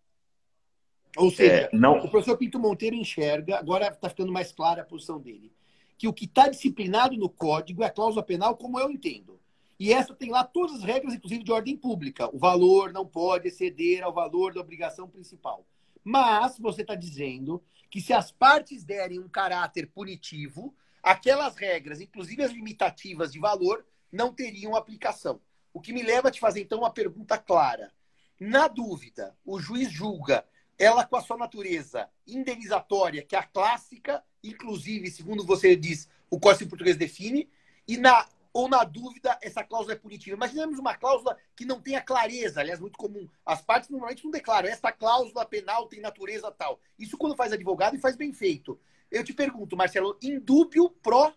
Ou 1.17 1.31
seja, 1.31 1.53
é, 1.53 1.71
não... 1.73 1.99
o 1.99 2.11
professor 2.11 2.37
Pinto 2.39 2.59
Monteiro 2.59 2.95
enxerga, 2.95 3.59
agora 3.59 3.89
está 3.89 4.09
ficando 4.09 4.33
mais 4.33 4.53
clara 4.53 4.83
a 4.83 4.85
posição 4.85 5.21
dele, 5.21 5.53
que 5.99 6.07
o 6.07 6.13
que 6.13 6.27
está 6.27 6.49
disciplinado 6.49 7.17
no 7.17 7.29
código 7.29 7.83
é 7.83 7.87
a 7.87 7.91
cláusula 7.91 8.23
penal, 8.23 8.57
como 8.57 8.79
eu 8.79 8.91
entendo. 8.91 9.39
E 9.79 9.93
essa 9.93 10.15
tem 10.15 10.31
lá 10.31 10.43
todas 10.43 10.79
as 10.79 10.83
regras, 10.83 11.15
inclusive 11.15 11.45
de 11.45 11.53
ordem 11.53 11.77
pública. 11.77 12.29
O 12.35 12.39
valor 12.39 12.93
não 12.93 13.07
pode 13.07 13.49
exceder 13.49 14.03
ao 14.03 14.13
valor 14.13 14.53
da 14.53 14.61
obrigação 14.61 15.09
principal. 15.09 15.65
Mas 16.03 16.59
você 16.59 16.83
está 16.83 16.95
dizendo 16.95 17.63
que 17.91 18.01
se 18.01 18.13
as 18.13 18.33
partes 18.33 18.85
derem 18.85 19.21
um 19.21 19.29
caráter 19.29 19.87
punitivo, 19.87 20.75
aquelas 21.03 21.57
regras, 21.57 22.01
inclusive 22.01 22.43
as 22.43 22.51
limitativas 22.51 23.33
de 23.33 23.39
valor, 23.39 23.87
não 24.11 24.33
teriam 24.33 24.75
aplicação. 24.75 25.41
O 25.73 25.81
que 25.81 25.93
me 25.93 26.03
leva 26.03 26.29
a 26.29 26.31
te 26.31 26.41
fazer, 26.41 26.63
então, 26.63 26.81
uma 26.81 26.91
pergunta 26.91 27.39
clara. 27.39 27.93
Na 28.41 28.69
dúvida, 28.69 29.37
o 29.45 29.61
juiz 29.61 29.91
julga 29.91 30.45
ela 30.79 31.05
com 31.05 31.17
a 31.17 31.21
sua 31.21 31.37
natureza 31.37 32.09
indenizatória, 32.27 33.23
que 33.23 33.35
é 33.35 33.39
a 33.39 33.43
clássica, 33.43 34.23
inclusive, 34.43 35.11
segundo 35.11 35.45
você 35.45 35.75
diz, 35.75 36.09
o 36.31 36.39
Código 36.39 36.71
Português 36.71 36.97
define, 36.97 37.49
e 37.87 37.97
na 37.97 38.29
ou 38.59 38.69
na 38.69 38.83
dúvida 38.83 39.39
essa 39.41 39.63
cláusula 39.63 39.93
é 39.93 39.97
punitiva. 39.97 40.35
Imaginemos 40.35 40.81
uma 40.81 40.93
cláusula 40.93 41.37
que 41.55 41.65
não 41.65 41.81
tenha 41.81 42.01
clareza, 42.01 42.59
aliás, 42.59 42.81
muito 42.81 42.99
comum. 42.99 43.29
As 43.47 43.63
partes 43.63 43.89
normalmente 43.89 44.25
não 44.25 44.33
declaram, 44.33 44.69
essa 44.69 44.91
cláusula 44.91 45.47
penal 45.47 45.87
tem 45.87 46.01
natureza 46.01 46.51
tal. 46.51 46.81
Isso 46.99 47.17
quando 47.17 47.37
faz 47.37 47.53
advogado 47.53 47.95
e 47.95 48.01
faz 48.01 48.17
bem 48.17 48.33
feito. 48.33 48.77
Eu 49.13 49.23
te 49.23 49.33
pergunto, 49.33 49.77
Marcelo, 49.77 50.19
indúbio 50.21 50.91
pro. 50.91 51.33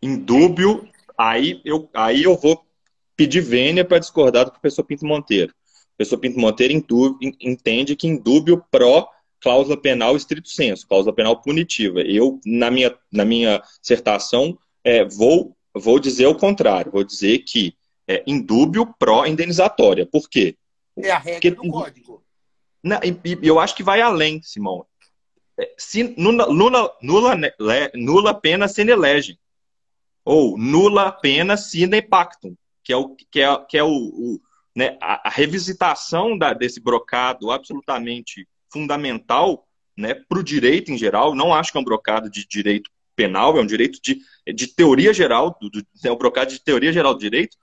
Indúbio, 0.00 0.88
aí 1.18 1.60
eu, 1.64 1.90
aí 1.92 2.22
eu 2.22 2.36
vou 2.36 2.64
pedir 3.16 3.40
vênia 3.40 3.84
para 3.84 3.98
discordar 3.98 4.44
do 4.44 4.52
professor 4.52 4.84
Pinto 4.84 5.04
Monteiro. 5.04 5.52
O 5.52 5.96
professor 5.96 6.18
Pinto 6.18 6.38
Monteiro 6.38 6.72
entende 7.40 7.96
que 7.96 8.06
indúbio 8.06 8.64
pró 8.70 9.10
cláusula 9.40 9.76
penal 9.76 10.16
estrito 10.16 10.50
senso, 10.50 10.86
cláusula 10.86 11.12
penal 11.12 11.42
punitiva. 11.42 12.00
Eu, 12.02 12.40
na 12.46 12.70
minha, 12.70 12.96
na 13.10 13.24
minha 13.24 13.60
dissertação, 13.80 14.56
é, 14.84 15.04
vou, 15.04 15.55
vou 15.80 15.98
dizer 15.98 16.26
o 16.26 16.34
contrário, 16.34 16.92
vou 16.92 17.04
dizer 17.04 17.40
que 17.40 17.76
é 18.08 18.22
indúbio 18.26 18.94
pró-indenizatória. 18.98 20.06
Por 20.06 20.28
quê? 20.28 20.56
É 20.96 21.10
a 21.10 21.18
regra 21.18 21.40
Porque, 21.40 21.50
do 21.50 21.72
código. 21.72 22.22
Não, 22.82 23.00
e, 23.02 23.38
eu 23.42 23.58
acho 23.58 23.74
que 23.74 23.82
vai 23.82 24.00
além, 24.00 24.40
Simão. 24.42 24.86
É, 25.58 25.74
se 25.76 26.14
nula, 26.16 26.46
nula, 26.46 26.96
nula, 27.02 27.36
nula 27.94 28.34
pena 28.34 28.68
sine 28.68 28.94
lege. 28.94 29.38
Ou 30.24 30.56
nula 30.56 31.10
pena 31.12 31.56
sine 31.56 32.00
pactum, 32.02 32.54
que 32.82 32.92
é 32.92 32.96
o, 32.96 33.14
que 33.14 33.40
é, 33.40 33.64
que 33.68 33.78
é 33.78 33.82
o, 33.82 33.90
o 33.90 34.40
né, 34.74 34.98
a, 35.00 35.28
a, 35.28 35.30
revisitação 35.30 36.36
da, 36.36 36.52
desse 36.52 36.80
brocado 36.80 37.50
absolutamente 37.50 38.46
fundamental 38.70 39.66
né, 39.96 40.14
para 40.14 40.38
o 40.38 40.44
direito 40.44 40.92
em 40.92 40.98
geral. 40.98 41.34
Não 41.34 41.54
acho 41.54 41.72
que 41.72 41.78
é 41.78 41.80
um 41.80 41.84
brocado 41.84 42.30
de 42.30 42.46
direito 42.46 42.90
penal, 43.16 43.56
é 43.56 43.60
um 43.60 43.66
direito 43.66 43.98
de, 44.02 44.20
de 44.54 44.66
teoria 44.68 45.12
geral, 45.12 45.56
do, 45.60 45.70
do, 45.70 45.82
é 46.04 46.12
um 46.12 46.16
brocado 46.16 46.52
de 46.52 46.62
teoria 46.62 46.92
geral 46.92 47.14
do 47.14 47.20
direito. 47.20 47.56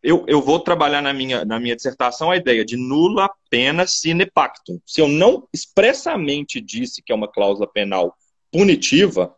Eu, 0.00 0.24
eu 0.28 0.40
vou 0.40 0.60
trabalhar 0.60 1.02
na 1.02 1.12
minha, 1.12 1.44
na 1.44 1.58
minha 1.58 1.74
dissertação 1.74 2.30
a 2.30 2.36
ideia 2.36 2.64
de 2.64 2.76
nula 2.76 3.28
pena 3.50 3.86
sine 3.86 4.26
pactum. 4.26 4.78
Se 4.86 5.00
eu 5.00 5.08
não 5.08 5.48
expressamente 5.52 6.60
disse 6.60 7.02
que 7.02 7.10
é 7.10 7.14
uma 7.14 7.26
cláusula 7.26 7.66
penal 7.66 8.14
punitiva, 8.52 9.34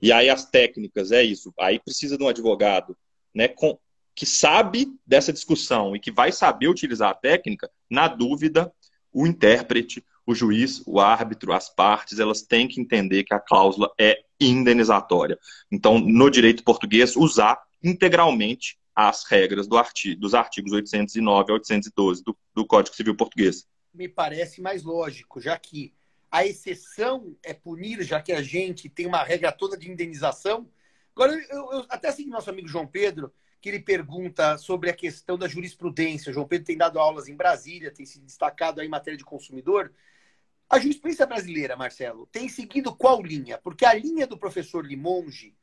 e 0.00 0.12
aí 0.12 0.28
as 0.28 0.48
técnicas 0.48 1.10
é 1.10 1.22
isso, 1.22 1.52
aí 1.58 1.80
precisa 1.80 2.16
de 2.16 2.22
um 2.22 2.28
advogado 2.28 2.96
né, 3.34 3.48
com, 3.48 3.76
que 4.14 4.24
sabe 4.24 4.86
dessa 5.04 5.32
discussão 5.32 5.96
e 5.96 6.00
que 6.00 6.12
vai 6.12 6.30
saber 6.30 6.68
utilizar 6.68 7.10
a 7.10 7.14
técnica, 7.14 7.68
na 7.90 8.06
dúvida, 8.06 8.72
o 9.12 9.26
intérprete, 9.26 10.04
o 10.26 10.34
juiz, 10.34 10.82
o 10.86 11.00
árbitro, 11.00 11.52
as 11.52 11.68
partes, 11.68 12.18
elas 12.18 12.42
têm 12.42 12.68
que 12.68 12.80
entender 12.80 13.24
que 13.24 13.34
a 13.34 13.40
cláusula 13.40 13.90
é 13.98 14.22
indenizatória. 14.48 15.38
Então, 15.70 15.98
no 15.98 16.30
direito 16.30 16.64
português, 16.64 17.16
usar 17.16 17.62
integralmente 17.82 18.78
as 18.94 19.24
regras 19.24 19.66
do 19.66 19.76
artigo, 19.76 20.20
dos 20.20 20.34
artigos 20.34 20.72
809 20.72 21.50
a 21.50 21.54
812 21.54 22.22
do, 22.22 22.36
do 22.54 22.66
Código 22.66 22.94
Civil 22.94 23.16
Português. 23.16 23.66
Me 23.92 24.08
parece 24.08 24.60
mais 24.60 24.82
lógico, 24.82 25.40
já 25.40 25.58
que 25.58 25.92
a 26.30 26.46
exceção 26.46 27.36
é 27.44 27.52
punir, 27.52 28.02
já 28.02 28.20
que 28.20 28.32
a 28.32 28.42
gente 28.42 28.88
tem 28.88 29.06
uma 29.06 29.22
regra 29.22 29.52
toda 29.52 29.76
de 29.76 29.90
indenização. 29.90 30.68
Agora, 31.14 31.32
eu, 31.32 31.72
eu 31.72 31.86
até 31.88 32.10
segui 32.10 32.28
nosso 32.30 32.50
amigo 32.50 32.66
João 32.66 32.86
Pedro, 32.86 33.32
que 33.60 33.68
ele 33.68 33.80
pergunta 33.80 34.58
sobre 34.58 34.90
a 34.90 34.92
questão 34.92 35.38
da 35.38 35.48
jurisprudência. 35.48 36.30
O 36.30 36.34
João 36.34 36.46
Pedro 36.46 36.66
tem 36.66 36.76
dado 36.76 36.98
aulas 36.98 37.28
em 37.28 37.36
Brasília, 37.36 37.90
tem 37.90 38.04
se 38.04 38.20
destacado 38.20 38.80
aí 38.80 38.86
em 38.86 38.90
matéria 38.90 39.16
de 39.16 39.24
consumidor. 39.24 39.92
A 40.74 40.80
jurisprudência 40.80 41.24
brasileira, 41.24 41.76
Marcelo, 41.76 42.26
tem 42.32 42.48
seguido 42.48 42.92
qual 42.92 43.22
linha? 43.22 43.56
Porque 43.58 43.84
a 43.84 43.94
linha 43.94 44.26
do 44.26 44.36
professor 44.36 44.84
Limonge 44.84 45.54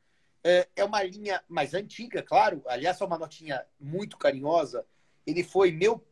é, 0.42 0.66
é 0.74 0.82
uma 0.82 1.02
linha 1.02 1.44
mais 1.46 1.74
antiga, 1.74 2.22
claro. 2.22 2.62
Aliás, 2.66 2.98
é 2.98 3.04
uma 3.04 3.18
notinha 3.18 3.62
muito 3.78 4.16
carinhosa. 4.16 4.86
Ele 5.26 5.44
foi 5.44 5.70
meu 5.70 6.02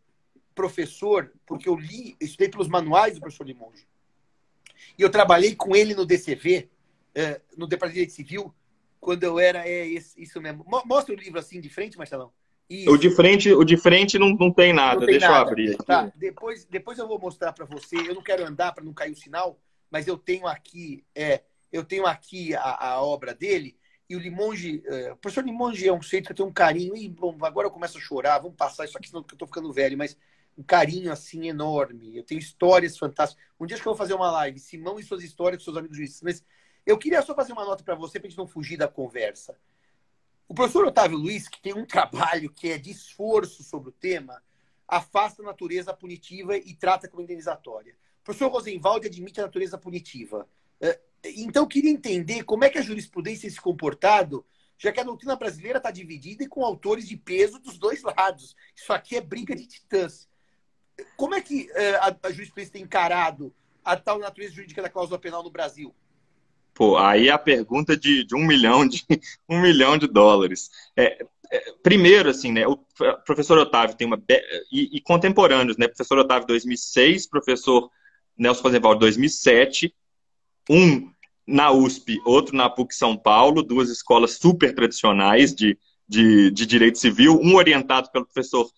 professor, 0.54 1.32
porque 1.46 1.66
eu 1.66 1.76
li, 1.76 2.14
estudei 2.20 2.50
pelos 2.50 2.68
manuais 2.68 3.14
do 3.14 3.22
professor 3.22 3.46
Limonge. 3.46 3.88
E 4.98 5.00
eu 5.00 5.10
trabalhei 5.10 5.56
com 5.56 5.74
ele 5.74 5.94
no 5.94 6.04
DCV, 6.04 6.68
é, 7.14 7.40
no 7.56 7.66
Departamento 7.66 8.08
de 8.08 8.12
Civil, 8.12 8.54
quando 9.00 9.24
eu 9.24 9.38
era. 9.38 9.66
É 9.66 9.82
isso 9.82 10.42
mesmo. 10.42 10.62
Mostra 10.84 11.14
o 11.14 11.18
livro 11.18 11.38
assim 11.38 11.58
de 11.58 11.70
frente, 11.70 11.96
Marcelão. 11.96 12.30
Isso. 12.70 12.92
O 12.92 12.96
de 12.96 13.10
frente, 13.10 13.52
o 13.52 13.64
de 13.64 13.76
frente 13.76 14.16
não, 14.16 14.30
não 14.30 14.52
tem 14.52 14.72
nada. 14.72 15.00
Não 15.00 15.06
tem 15.06 15.18
Deixa 15.18 15.26
nada. 15.26 15.40
eu 15.40 15.48
abrir 15.48 15.74
aqui. 15.74 15.84
Tá, 15.84 16.12
depois, 16.14 16.64
depois 16.66 16.98
eu 16.98 17.08
vou 17.08 17.18
mostrar 17.18 17.52
para 17.52 17.64
você. 17.64 17.96
Eu 17.96 18.14
não 18.14 18.22
quero 18.22 18.46
andar 18.46 18.72
para 18.72 18.84
não 18.84 18.94
cair 18.94 19.10
o 19.10 19.16
sinal, 19.16 19.58
mas 19.90 20.06
eu 20.06 20.16
tenho 20.16 20.46
aqui, 20.46 21.04
é, 21.12 21.42
eu 21.72 21.84
tenho 21.84 22.06
aqui 22.06 22.54
a, 22.54 22.90
a 22.90 23.02
obra 23.02 23.34
dele. 23.34 23.76
E 24.08 24.14
o 24.14 24.20
Limonge, 24.20 24.82
é, 24.86 25.12
o 25.12 25.16
professor 25.16 25.44
Limonge 25.44 25.88
é 25.88 25.92
um 25.92 26.00
sujeito 26.00 26.26
que 26.26 26.32
eu 26.32 26.36
tenho 26.36 26.48
um 26.48 26.52
carinho. 26.52 26.96
E 26.96 27.08
bom, 27.08 27.36
agora 27.42 27.66
eu 27.66 27.72
começo 27.72 27.98
a 27.98 28.00
chorar. 28.00 28.38
Vamos 28.38 28.56
passar 28.56 28.84
isso 28.84 28.96
aqui, 28.96 29.08
senão 29.08 29.24
eu 29.28 29.36
tô 29.36 29.46
ficando 29.46 29.72
velho. 29.72 29.98
Mas 29.98 30.16
um 30.56 30.62
carinho 30.62 31.10
assim 31.10 31.48
enorme. 31.48 32.16
Eu 32.16 32.22
tenho 32.22 32.38
histórias 32.38 32.96
fantásticas. 32.96 33.44
Um 33.58 33.66
dia 33.66 33.74
acho 33.74 33.82
que 33.82 33.88
eu 33.88 33.94
vou 33.94 33.98
fazer 33.98 34.14
uma 34.14 34.30
live, 34.30 34.60
Simão 34.60 35.00
e 35.00 35.02
suas 35.02 35.24
histórias 35.24 35.60
com 35.60 35.64
seus 35.64 35.76
amigos 35.76 35.96
juízes. 35.96 36.22
Mas 36.22 36.44
eu 36.86 36.96
queria 36.96 37.20
só 37.22 37.34
fazer 37.34 37.52
uma 37.52 37.64
nota 37.64 37.82
para 37.82 37.96
você, 37.96 38.20
para 38.20 38.28
a 38.28 38.30
gente 38.30 38.38
não 38.38 38.46
fugir 38.46 38.76
da 38.76 38.86
conversa. 38.86 39.56
O 40.50 40.52
professor 40.52 40.84
Otávio 40.84 41.16
Luiz, 41.16 41.46
que 41.46 41.62
tem 41.62 41.72
um 41.72 41.86
trabalho 41.86 42.50
que 42.50 42.72
é 42.72 42.76
de 42.76 42.90
esforço 42.90 43.62
sobre 43.62 43.90
o 43.90 43.92
tema, 43.92 44.42
afasta 44.88 45.40
a 45.40 45.46
natureza 45.46 45.94
punitiva 45.94 46.56
e 46.56 46.74
trata 46.74 47.06
como 47.06 47.22
indenizatória. 47.22 47.94
O 48.20 48.24
professor 48.24 48.50
Rosenwald 48.50 49.06
admite 49.06 49.38
a 49.38 49.44
natureza 49.44 49.78
punitiva. 49.78 50.48
É, 50.80 51.00
então, 51.24 51.62
eu 51.62 51.68
queria 51.68 51.92
entender 51.92 52.42
como 52.42 52.64
é 52.64 52.68
que 52.68 52.78
a 52.78 52.82
jurisprudência 52.82 53.42
tem 53.42 53.50
se 53.50 53.60
comportado, 53.60 54.44
já 54.76 54.90
que 54.90 54.98
a 54.98 55.04
doutrina 55.04 55.36
brasileira 55.36 55.78
está 55.78 55.92
dividida 55.92 56.42
e 56.42 56.48
com 56.48 56.64
autores 56.64 57.06
de 57.06 57.16
peso 57.16 57.60
dos 57.60 57.78
dois 57.78 58.02
lados. 58.02 58.56
Isso 58.74 58.92
aqui 58.92 59.14
é 59.14 59.20
briga 59.20 59.54
de 59.54 59.68
titãs. 59.68 60.28
Como 61.16 61.36
é 61.36 61.40
que 61.40 61.70
é, 61.74 61.94
a 61.94 62.32
jurisprudência 62.32 62.72
tem 62.72 62.82
encarado 62.82 63.54
a 63.84 63.96
tal 63.96 64.18
natureza 64.18 64.52
jurídica 64.52 64.82
da 64.82 64.90
cláusula 64.90 65.20
penal 65.20 65.44
no 65.44 65.50
Brasil? 65.52 65.94
Pô, 66.74 66.96
aí 66.96 67.28
a 67.28 67.38
pergunta 67.38 67.96
de, 67.96 68.24
de 68.24 68.34
um 68.34 68.46
milhão 68.46 68.86
de 68.86 69.04
um 69.48 69.60
milhão 69.60 69.98
de 69.98 70.06
dólares. 70.06 70.70
É, 70.96 71.24
é, 71.52 71.72
primeiro, 71.82 72.30
assim, 72.30 72.52
né? 72.52 72.66
O 72.66 72.78
professor 73.24 73.58
Otávio 73.58 73.96
tem 73.96 74.06
uma 74.06 74.22
e, 74.72 74.96
e, 74.96 75.00
contemporâneos, 75.00 75.76
né? 75.76 75.88
Professor 75.88 76.18
Otávio 76.18 76.46
2006, 76.46 77.26
professor 77.26 77.90
Nelson 78.38 78.62
Rosenwald 78.62 79.00
2007, 79.00 79.94
um 80.68 81.10
na 81.46 81.72
USP, 81.72 82.20
outro 82.24 82.56
na 82.56 82.70
PUC 82.70 82.94
São 82.94 83.16
Paulo, 83.16 83.62
duas 83.62 83.90
escolas 83.90 84.36
super 84.36 84.72
tradicionais 84.72 85.52
de, 85.52 85.76
de, 86.08 86.50
de 86.52 86.64
direito 86.64 86.98
civil, 86.98 87.40
um 87.42 87.56
orientado 87.56 88.10
pelo 88.12 88.24
professor 88.24 88.70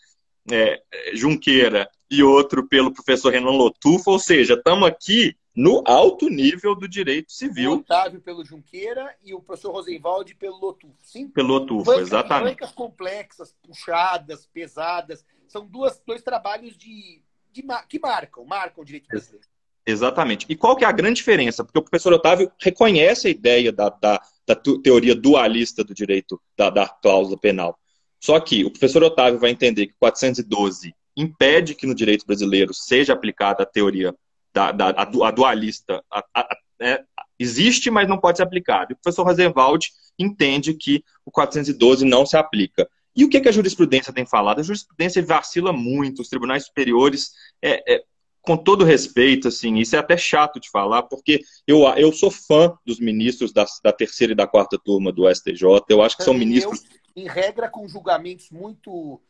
é, 0.51 0.83
Junqueira 1.13 1.89
e 2.11 2.23
outro 2.23 2.67
pelo 2.67 2.93
professor 2.93 3.31
Renan 3.31 3.51
Lotufo, 3.51 4.11
ou 4.11 4.19
seja, 4.19 4.55
estamos 4.55 4.89
aqui 4.89 5.37
no 5.55 5.83
alto 5.87 6.29
nível 6.29 6.75
do 6.75 6.89
direito 6.89 7.33
civil. 7.33 7.73
O 7.73 7.77
Otávio 7.77 8.21
pelo 8.21 8.45
Junqueira 8.45 9.15
e 9.23 9.35
o 9.35 9.41
professor 9.41 9.73
Rosenwald 9.73 10.35
pelo 10.37 10.59
Lotufo, 10.59 10.97
sim? 11.03 11.29
Pelo 11.29 11.49
Lotufo, 11.49 11.93
exatamente. 11.93 12.55
Bancas 12.55 12.73
complexas, 12.73 13.55
puxadas, 13.63 14.47
pesadas, 14.47 15.25
são 15.47 15.67
duas, 15.67 16.01
dois 16.07 16.23
trabalhos 16.23 16.77
de, 16.77 17.23
de, 17.53 17.63
que 17.89 17.99
marcam, 17.99 18.45
marcam 18.45 18.83
o 18.83 18.87
direito 18.87 19.09
brasileiro. 19.09 19.47
Exatamente. 19.85 20.47
E 20.49 20.57
qual 20.57 20.77
que 20.77 20.85
é 20.85 20.89
a 20.89 20.93
grande 20.93 21.17
diferença? 21.17 21.65
Porque 21.65 21.79
o 21.79 21.83
professor 21.83 22.13
Otávio 22.13 22.51
reconhece 22.59 23.29
a 23.29 23.31
ideia 23.31 23.73
da, 23.73 23.89
da, 23.89 24.23
da 24.47 24.55
teoria 24.55 25.15
dualista 25.15 25.83
do 25.83 25.93
direito, 25.93 26.41
da, 26.57 26.71
da 26.71 26.89
cláusula 26.89 27.37
penal. 27.37 27.79
Só 28.21 28.39
que 28.39 28.65
o 28.65 28.71
professor 28.71 29.03
Otávio 29.03 29.41
vai 29.41 29.51
entender 29.51 29.89
que 29.89 29.95
412 29.99 30.95
impede 31.17 31.75
que 31.75 31.87
no 31.87 31.95
direito 31.95 32.25
brasileiro 32.25 32.73
seja 32.73 33.13
aplicada 33.13 33.65
a 33.65 33.67
teoria 33.67 34.15
da, 34.53 34.73
da 34.73 34.89
a, 34.91 35.31
dualista 35.31 36.03
a, 36.11 36.25
a, 36.35 36.57
é, 36.81 37.03
existe, 37.39 37.91
mas 37.91 38.09
não 38.09 38.19
pode 38.19 38.39
ser 38.39 38.43
aplicado. 38.43 38.93
E 38.93 38.95
o 38.95 38.97
professor 38.97 39.25
Rosenwald 39.25 39.91
entende 40.19 40.75
que 40.75 41.05
o 41.25 41.31
412 41.31 42.05
não 42.05 42.27
se 42.27 42.37
aplica. 42.37 42.89
E 43.15 43.25
o 43.25 43.29
que, 43.29 43.41
que 43.41 43.49
a 43.49 43.53
jurisprudência 43.53 44.13
tem 44.13 44.27
falado? 44.27 44.61
A 44.61 44.63
jurisprudência 44.63 45.25
vacila 45.25 45.73
muito, 45.73 46.23
os 46.23 46.29
tribunais 46.29 46.65
superiores 46.65 47.33
é, 47.61 47.95
é, 47.95 48.03
com 48.41 48.57
todo 48.57 48.85
respeito, 48.85 49.49
assim, 49.49 49.77
isso 49.77 49.95
é 49.95 49.99
até 49.99 50.17
chato 50.17 50.59
de 50.59 50.69
falar, 50.71 51.05
porque 51.05 51.41
eu, 51.67 51.83
eu 51.97 52.13
sou 52.13 52.31
fã 52.31 52.77
dos 52.85 52.99
ministros 52.99 53.53
da, 53.53 53.65
da 53.85 53.93
terceira 53.93 54.33
e 54.33 54.37
da 54.37 54.47
quarta 54.47 54.79
turma 54.79 55.13
do 55.13 55.33
STJ. 55.33 55.63
Eu 55.89 56.03
acho 56.03 56.17
que 56.17 56.25
são 56.25 56.35
ministros. 56.35 56.83
Eu, 57.15 57.23
em 57.23 57.29
regra, 57.29 57.69
com 57.69 57.87
julgamentos 57.87 58.51
muito 58.51 59.21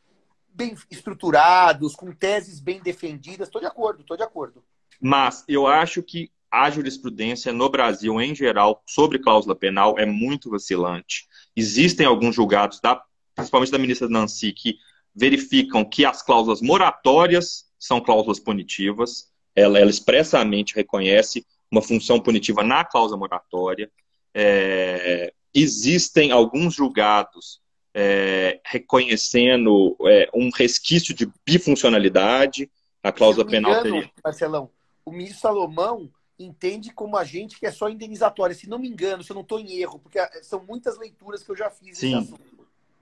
bem 0.49 0.75
estruturados, 0.91 1.95
com 1.95 2.13
teses 2.13 2.61
bem 2.61 2.81
defendidas. 2.81 3.49
Estou 3.49 3.61
de 3.61 3.67
acordo, 3.67 4.01
estou 4.01 4.17
de 4.17 4.23
acordo. 4.23 4.65
Mas 5.03 5.45
eu 5.49 5.67
acho 5.67 6.01
que 6.01 6.31
a 6.49 6.71
jurisprudência 6.71 7.53
no 7.53 7.69
Brasil, 7.69 8.21
em 8.21 8.35
geral, 8.35 8.83
sobre 8.87 9.19
cláusula 9.19 9.57
penal 9.57 9.99
é 9.99 10.07
muito 10.07 10.49
vacilante. 10.49 11.27
Existem 11.57 12.07
alguns 12.07 12.37
julgados, 12.37 12.79
da, 12.79 13.03
principalmente 13.35 13.73
da 13.73 13.79
ministra 13.79 14.09
Nancy, 14.09 14.53
que 14.53 14.77
verificam 15.15 15.85
que 15.85 16.05
as 16.05 16.23
cláusulas 16.23 16.61
moratórias 16.61 17.65
são 17.79 18.01
cláusulas 18.01 18.39
punitivas. 18.39 19.31
Ela, 19.57 19.79
ela 19.79 19.91
expressamente 19.91 20.75
reconhece 20.75 21.45
uma 21.71 21.83
função 21.83 22.21
punitiva 22.21 22.63
na 22.63 22.85
cláusula 22.85 23.19
moratória. 23.19 23.91
É, 24.35 25.33
existem 25.55 26.31
alguns 26.31 26.75
julgados 26.75 27.61
é, 27.95 28.61
reconhecendo 28.65 29.97
é, 30.07 30.29
um 30.35 30.51
resquício 30.55 31.15
de 31.15 31.31
bifuncionalidade. 31.45 32.71
A 33.03 33.11
cláusula 33.11 33.45
penal 33.45 33.73
engano, 33.73 33.83
teria. 33.83 34.11
Marcelão, 34.23 34.71
o 35.05 35.11
ministro 35.11 35.41
Salomão 35.41 36.11
entende 36.39 36.93
como 36.93 37.17
a 37.17 37.25
gente 37.25 37.59
que 37.59 37.67
é 37.67 37.71
só 37.71 37.89
indenizatória. 37.89 38.55
Se 38.55 38.69
não 38.69 38.79
me 38.79 38.89
engano, 38.89 39.23
se 39.23 39.31
eu 39.31 39.35
não 39.35 39.43
estou 39.43 39.61
em 39.61 39.75
erro, 39.75 39.99
porque 39.99 40.19
são 40.43 40.65
muitas 40.67 40.99
leituras 40.99 41.43
que 41.43 41.51
eu 41.51 41.57
já 41.57 41.71
fiz 41.71 41.99
Sim. 41.99 42.35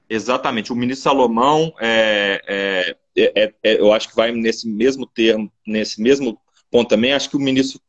Exatamente. 0.09 0.73
O 0.73 0.77
ministro 0.77 1.05
Salomão, 1.05 1.73
é, 1.81 2.43
é, 2.47 3.33
é, 3.35 3.55
é, 3.63 3.81
eu 3.81 3.93
acho 3.93 4.09
que 4.09 4.17
vai 4.17 4.33
nesse 4.33 4.69
mesmo 4.69 5.07
termo, 5.07 5.51
nesse 5.67 6.03
mesmo 6.03 6.39
ponto 6.71 6.89
também. 6.89 7.13
Acho 7.13 7.31
que 7.31 7.37
o 7.37 7.41
ministro 7.41 7.81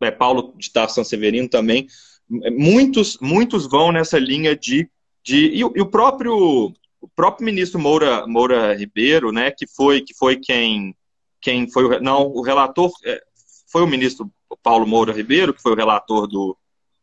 é, 0.00 0.10
Paulo 0.10 0.54
de 0.56 0.72
Tarso 0.72 1.04
Severino 1.04 1.48
também. 1.48 1.86
Muitos, 2.28 3.16
muitos 3.20 3.68
vão 3.68 3.92
nessa 3.92 4.18
linha 4.18 4.56
de. 4.56 4.90
de 5.22 5.36
e, 5.36 5.60
e, 5.60 5.64
o 5.64 5.86
próprio 5.86 6.74
o 7.00 7.08
próprio 7.08 7.44
ministro 7.44 7.78
Moura, 7.78 8.26
Moura 8.26 8.74
Ribeiro, 8.74 9.30
né, 9.30 9.52
que 9.52 9.66
foi 9.68 10.00
que 10.00 10.12
foi 10.14 10.36
quem 10.36 10.94
quem 11.40 11.70
foi 11.70 12.00
não 12.00 12.26
o 12.26 12.42
relator 12.42 12.90
é, 13.04 13.22
foi 13.70 13.82
o 13.82 13.86
ministro 13.86 14.30
Paulo 14.62 14.86
Moura 14.86 15.12
Ribeiro 15.12 15.54
que 15.54 15.62
foi 15.62 15.72
o 15.72 15.76
relator 15.76 16.26
do, 16.26 16.56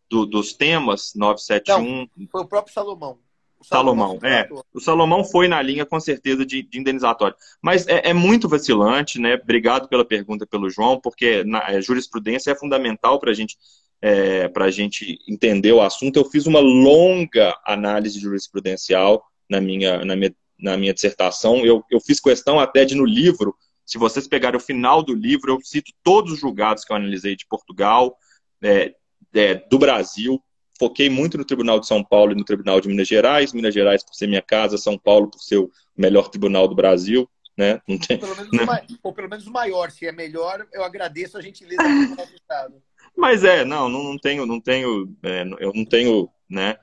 do 0.10 0.26
dos 0.26 0.54
temas 0.54 1.14
971. 1.16 2.08
Não, 2.18 2.28
foi 2.32 2.42
o 2.42 2.48
próprio 2.48 2.74
Salomão. 2.74 3.20
Salomão, 3.66 4.20
é. 4.22 4.48
O 4.74 4.80
Salomão 4.80 5.24
foi 5.24 5.48
na 5.48 5.62
linha, 5.62 5.86
com 5.86 6.00
certeza, 6.00 6.46
de, 6.46 6.62
de 6.62 6.80
indenizatório. 6.80 7.36
Mas 7.62 7.88
é, 7.88 8.10
é, 8.10 8.14
muito 8.14 8.48
vacilante, 8.48 9.20
né? 9.20 9.36
Obrigado 9.36 9.88
pela 9.88 10.06
pergunta 10.06 10.46
pelo 10.46 10.70
João, 10.70 11.00
porque 11.00 11.44
na, 11.44 11.66
a 11.66 11.82
jurisprudência 11.82 12.52
é 12.52 12.56
fundamental 12.56 13.20
para 13.20 13.34
gente, 13.34 13.58
é, 14.02 14.52
a 14.56 14.70
gente 14.72 15.20
entender 15.28 15.72
o 15.72 15.82
assunto. 15.82 16.18
Eu 16.18 16.26
fiz 16.26 16.46
uma 16.46 16.60
longa 16.60 17.58
análise 17.66 18.20
jurisprudencial 18.20 19.24
na 19.50 19.60
minha, 19.60 20.06
na 20.06 20.16
minha, 20.16 20.36
na 20.60 20.78
minha 20.78 20.94
dissertação. 20.94 21.66
Eu, 21.66 21.84
eu 21.90 22.00
fiz 22.00 22.20
questão 22.20 22.60
até 22.60 22.86
de, 22.86 22.94
no 22.94 23.06
livro, 23.06 23.56
se 23.86 23.98
vocês 23.98 24.28
pegarem 24.28 24.58
o 24.58 24.64
final 24.64 25.04
do 25.04 25.14
livro, 25.14 25.54
eu 25.54 25.60
cito 25.62 25.92
todos 26.04 26.34
os 26.34 26.40
julgados 26.40 26.84
que 26.84 26.92
eu 26.92 26.98
analisei 26.98 27.36
de 27.36 27.46
Portugal, 27.46 28.18
é, 28.62 28.94
é, 29.34 29.56
do 29.56 29.78
Brasil, 29.78 30.42
foquei 30.78 31.10
muito 31.10 31.38
no 31.38 31.46
Tribunal 31.46 31.80
de 31.80 31.88
São 31.88 32.04
Paulo 32.04 32.32
e 32.32 32.36
no 32.36 32.44
Tribunal 32.44 32.82
de 32.82 32.88
Minas 32.88 33.08
Gerais. 33.08 33.54
Minas 33.54 33.74
Gerais 33.74 34.04
por 34.04 34.14
ser 34.14 34.28
minha 34.28 34.42
casa, 34.42 34.78
São 34.78 34.98
Paulo 34.98 35.30
por 35.30 35.40
ser 35.40 35.58
o 35.58 35.72
melhor 35.96 36.30
tribunal 36.30 36.68
do 36.68 36.76
Brasil. 36.76 37.30
Né? 37.58 37.80
Não 37.88 37.98
tem, 37.98 38.18
ou, 38.18 38.22
pelo 38.22 38.36
menos 38.36 38.52
né? 38.52 38.86
ou 39.02 39.14
pelo 39.14 39.30
menos 39.30 39.48
o 39.48 39.52
maior. 39.52 39.92
Se 39.92 40.06
é 40.06 40.12
melhor, 40.12 40.68
eu 40.74 40.84
agradeço 40.84 41.38
a 41.38 41.42
gentileza 41.42 41.82
do 41.82 42.16
resultado. 42.16 42.82
Mas 43.16 43.44
é, 43.46 43.64
não, 43.64 43.88
não 43.88 44.18
tenho, 44.18 44.46
não 44.46 44.60
tenho, 44.60 45.16
é, 45.24 45.44
eu 45.60 45.72
não 45.74 45.86
tenho, 45.86 46.30
né? 46.50 46.78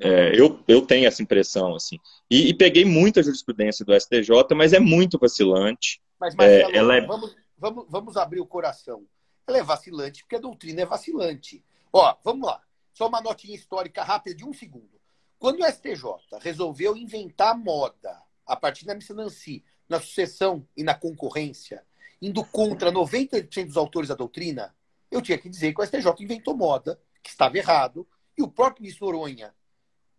É, 0.00 0.38
eu, 0.38 0.62
eu 0.68 0.82
tenho 0.82 1.06
essa 1.06 1.22
impressão, 1.22 1.74
assim. 1.74 1.96
E, 2.30 2.48
e, 2.48 2.54
peguei 2.54 2.84
muita 2.84 3.22
jurisprudência 3.22 3.84
do 3.84 3.98
STJ, 3.98 4.54
mas 4.54 4.72
é 4.72 4.80
muito 4.80 5.18
vacilante. 5.18 6.00
Mas, 6.20 6.34
Marcelo, 6.34 6.72
é, 6.72 6.76
ela 6.76 6.96
é... 6.96 7.00
vamos, 7.00 7.36
vamos, 7.56 7.86
vamos 7.88 8.16
abrir 8.16 8.40
o 8.40 8.46
coração. 8.46 9.06
Ela 9.46 9.58
é 9.58 9.62
vacilante 9.62 10.22
porque 10.22 10.36
a 10.36 10.40
doutrina 10.40 10.82
é 10.82 10.86
vacilante. 10.86 11.64
Ó, 11.92 12.16
vamos 12.22 12.46
lá. 12.46 12.62
Só 12.92 13.08
uma 13.08 13.20
notinha 13.20 13.54
histórica 13.54 14.02
rápida 14.02 14.36
de 14.36 14.44
um 14.44 14.52
segundo. 14.52 14.98
Quando 15.38 15.60
o 15.60 15.66
STJ 15.66 16.38
resolveu 16.40 16.96
inventar 16.96 17.56
moda 17.56 18.20
a 18.44 18.56
partir 18.56 18.84
da 18.84 18.94
missa 18.94 19.14
Nancy, 19.14 19.64
na 19.88 20.00
sucessão 20.00 20.66
e 20.76 20.82
na 20.82 20.94
concorrência, 20.94 21.84
indo 22.20 22.44
contra 22.44 22.90
90% 22.92 23.66
dos 23.66 23.76
autores 23.76 24.08
da 24.08 24.14
doutrina, 24.14 24.74
eu 25.10 25.22
tinha 25.22 25.38
que 25.38 25.48
dizer 25.48 25.72
que 25.72 25.80
o 25.80 25.86
STJ 25.86 26.12
inventou 26.20 26.56
moda, 26.56 27.00
que 27.22 27.30
estava 27.30 27.56
errado, 27.56 28.06
e 28.36 28.42
o 28.42 28.48
próprio 28.48 28.82
ministro 28.82 29.06
Noronha 29.06 29.54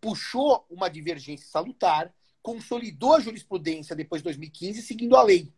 puxou 0.01 0.65
uma 0.69 0.89
divergência 0.89 1.47
salutar, 1.47 2.13
consolidou 2.41 3.13
a 3.13 3.19
jurisprudência 3.19 3.95
depois 3.95 4.21
de 4.21 4.25
2015, 4.25 4.81
seguindo 4.81 5.15
a 5.15 5.23
lei. 5.23 5.53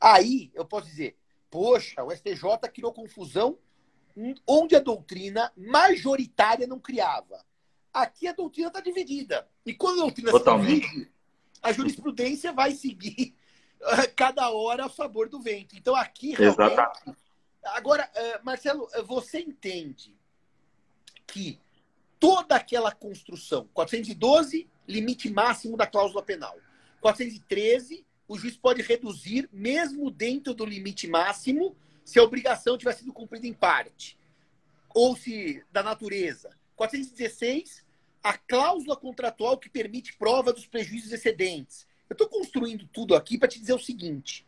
Aí 0.00 0.50
eu 0.54 0.64
posso 0.64 0.86
dizer, 0.86 1.16
poxa, 1.50 2.02
o 2.02 2.10
STJ 2.10 2.58
criou 2.72 2.92
confusão 2.92 3.58
onde 4.46 4.74
a 4.74 4.80
doutrina 4.80 5.52
majoritária 5.56 6.66
não 6.66 6.78
criava. 6.78 7.44
Aqui 7.92 8.26
a 8.26 8.32
doutrina 8.32 8.68
está 8.68 8.80
dividida. 8.80 9.48
E 9.64 9.74
quando 9.74 10.00
a 10.00 10.02
doutrina 10.04 10.30
Totalmente. 10.30 10.86
se 10.86 10.92
divide, 10.92 11.12
a 11.62 11.72
jurisprudência 11.72 12.52
vai 12.52 12.72
seguir 12.72 13.34
cada 14.16 14.50
hora 14.50 14.84
ao 14.84 14.90
sabor 14.90 15.28
do 15.28 15.40
vento. 15.40 15.76
Então 15.76 15.94
aqui 15.94 16.34
realmente. 16.34 16.60
Exatamente. 16.60 17.18
Agora, 17.62 18.10
eh, 18.14 18.40
Marcelo, 18.42 18.88
eh, 18.94 19.02
você 19.02 19.40
entende 19.40 20.16
que 21.26 21.60
toda 22.18 22.56
aquela 22.56 22.92
construção, 22.92 23.68
412, 23.74 24.68
limite 24.88 25.30
máximo 25.30 25.76
da 25.76 25.86
cláusula 25.86 26.22
penal. 26.22 26.56
413, 27.00 28.06
o 28.30 28.38
juiz 28.38 28.56
pode 28.56 28.80
reduzir, 28.80 29.48
mesmo 29.52 30.08
dentro 30.08 30.54
do 30.54 30.64
limite 30.64 31.08
máximo, 31.08 31.76
se 32.04 32.16
a 32.16 32.22
obrigação 32.22 32.78
tiver 32.78 32.92
sido 32.92 33.12
cumprida 33.12 33.44
em 33.44 33.52
parte, 33.52 34.16
ou 34.94 35.16
se 35.16 35.64
da 35.72 35.82
natureza. 35.82 36.56
416, 36.76 37.84
a 38.22 38.38
cláusula 38.38 38.96
contratual 38.96 39.58
que 39.58 39.68
permite 39.68 40.16
prova 40.16 40.52
dos 40.52 40.64
prejuízos 40.64 41.10
excedentes. 41.10 41.88
Eu 42.08 42.14
estou 42.14 42.28
construindo 42.28 42.88
tudo 42.92 43.16
aqui 43.16 43.36
para 43.36 43.48
te 43.48 43.58
dizer 43.58 43.72
o 43.72 43.80
seguinte: 43.80 44.46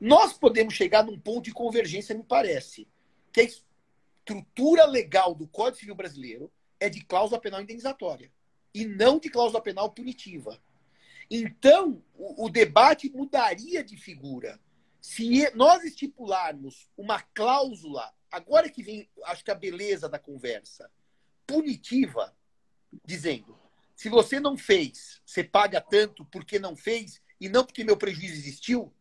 nós 0.00 0.32
podemos 0.32 0.74
chegar 0.74 1.04
num 1.04 1.16
ponto 1.16 1.44
de 1.44 1.52
convergência, 1.52 2.16
me 2.16 2.24
parece, 2.24 2.88
que 3.32 3.42
a 3.42 3.44
estrutura 3.44 4.86
legal 4.86 5.36
do 5.36 5.46
Código 5.46 5.78
Civil 5.78 5.94
brasileiro 5.94 6.50
é 6.80 6.88
de 6.88 7.04
cláusula 7.04 7.40
penal 7.40 7.62
indenizatória 7.62 8.28
e 8.74 8.84
não 8.84 9.20
de 9.20 9.30
cláusula 9.30 9.62
penal 9.62 9.88
punitiva. 9.92 10.60
Então, 11.30 12.02
o, 12.14 12.46
o 12.46 12.50
debate 12.50 13.08
mudaria 13.10 13.84
de 13.84 13.96
figura. 13.96 14.60
Se 15.00 15.48
nós 15.54 15.84
estipularmos 15.84 16.90
uma 16.96 17.20
cláusula, 17.20 18.12
agora 18.30 18.68
que 18.68 18.82
vem, 18.82 19.08
acho 19.24 19.44
que 19.44 19.50
a 19.50 19.54
beleza 19.54 20.08
da 20.08 20.18
conversa, 20.18 20.90
punitiva, 21.46 22.36
dizendo: 23.04 23.58
se 23.94 24.08
você 24.08 24.40
não 24.40 24.58
fez, 24.58 25.22
você 25.24 25.44
paga 25.44 25.80
tanto 25.80 26.24
porque 26.26 26.58
não 26.58 26.74
fez 26.74 27.22
e 27.40 27.48
não 27.48 27.64
porque 27.64 27.84
meu 27.84 27.96
prejuízo 27.96 28.34
existiu. 28.34 28.92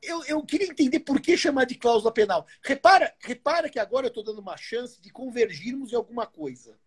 Eu, 0.00 0.24
eu 0.24 0.42
queria 0.44 0.68
entender 0.68 1.00
por 1.00 1.20
que 1.20 1.36
chamar 1.36 1.66
de 1.66 1.74
cláusula 1.74 2.12
penal. 2.12 2.46
Repara, 2.64 3.14
repara 3.20 3.68
que 3.68 3.78
agora 3.78 4.06
eu 4.06 4.08
estou 4.08 4.24
dando 4.24 4.40
uma 4.40 4.56
chance 4.56 5.00
de 5.00 5.10
convergirmos 5.10 5.92
em 5.92 5.96
alguma 5.96 6.26
coisa. 6.26 6.78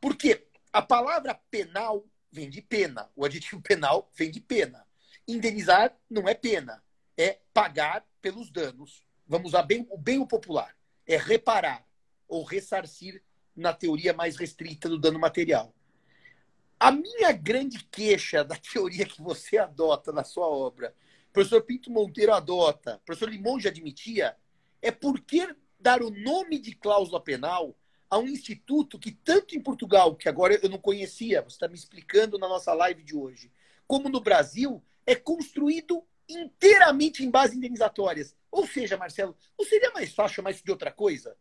Porque 0.00 0.46
a 0.72 0.80
palavra 0.80 1.34
penal 1.50 2.04
vem 2.30 2.48
de 2.50 2.62
pena, 2.62 3.10
o 3.16 3.24
adjetivo 3.24 3.60
penal 3.62 4.10
vem 4.14 4.30
de 4.30 4.40
pena. 4.40 4.86
Indenizar 5.26 5.96
não 6.08 6.28
é 6.28 6.34
pena 6.34 6.82
é 7.18 7.40
pagar 7.52 8.06
pelos 8.22 8.48
danos. 8.48 9.04
Vamos 9.26 9.48
usar 9.48 9.64
bem, 9.64 9.86
bem 9.98 10.20
o 10.20 10.26
popular. 10.26 10.74
É 11.04 11.16
reparar 11.16 11.84
ou 12.28 12.44
ressarcir 12.44 13.20
na 13.56 13.72
teoria 13.72 14.14
mais 14.14 14.36
restrita 14.36 14.88
do 14.88 14.98
dano 14.98 15.18
material. 15.18 15.74
A 16.78 16.92
minha 16.92 17.32
grande 17.32 17.84
queixa 17.86 18.44
da 18.44 18.54
teoria 18.54 19.04
que 19.04 19.20
você 19.20 19.58
adota 19.58 20.12
na 20.12 20.22
sua 20.22 20.46
obra, 20.46 20.94
professor 21.32 21.60
Pinto 21.62 21.90
Monteiro 21.90 22.32
adota, 22.32 23.02
professor 23.04 23.28
Limon 23.28 23.58
já 23.58 23.68
admitia, 23.68 24.36
é 24.80 24.92
por 24.92 25.20
que 25.20 25.56
dar 25.80 26.02
o 26.02 26.10
nome 26.10 26.58
de 26.58 26.74
cláusula 26.76 27.20
penal 27.20 27.76
a 28.10 28.18
um 28.18 28.26
instituto 28.26 28.98
que, 28.98 29.12
tanto 29.12 29.56
em 29.56 29.60
Portugal, 29.60 30.14
que 30.14 30.28
agora 30.28 30.58
eu 30.62 30.68
não 30.68 30.78
conhecia, 30.78 31.42
você 31.42 31.56
está 31.56 31.68
me 31.68 31.74
explicando 31.74 32.38
na 32.38 32.48
nossa 32.48 32.72
live 32.72 33.02
de 33.02 33.14
hoje, 33.14 33.52
como 33.86 34.08
no 34.08 34.20
Brasil, 34.20 34.82
é 35.06 35.14
construído 35.14 36.02
inteiramente 36.28 37.24
em 37.24 37.30
base 37.30 37.56
indenizatórias. 37.56 38.34
Ou 38.50 38.66
seja, 38.66 38.96
Marcelo, 38.96 39.36
não 39.58 39.66
seria 39.66 39.90
mais 39.90 40.12
fácil 40.12 40.36
chamar 40.36 40.50
isso 40.50 40.64
de 40.64 40.70
outra 40.70 40.90
coisa? 40.90 41.36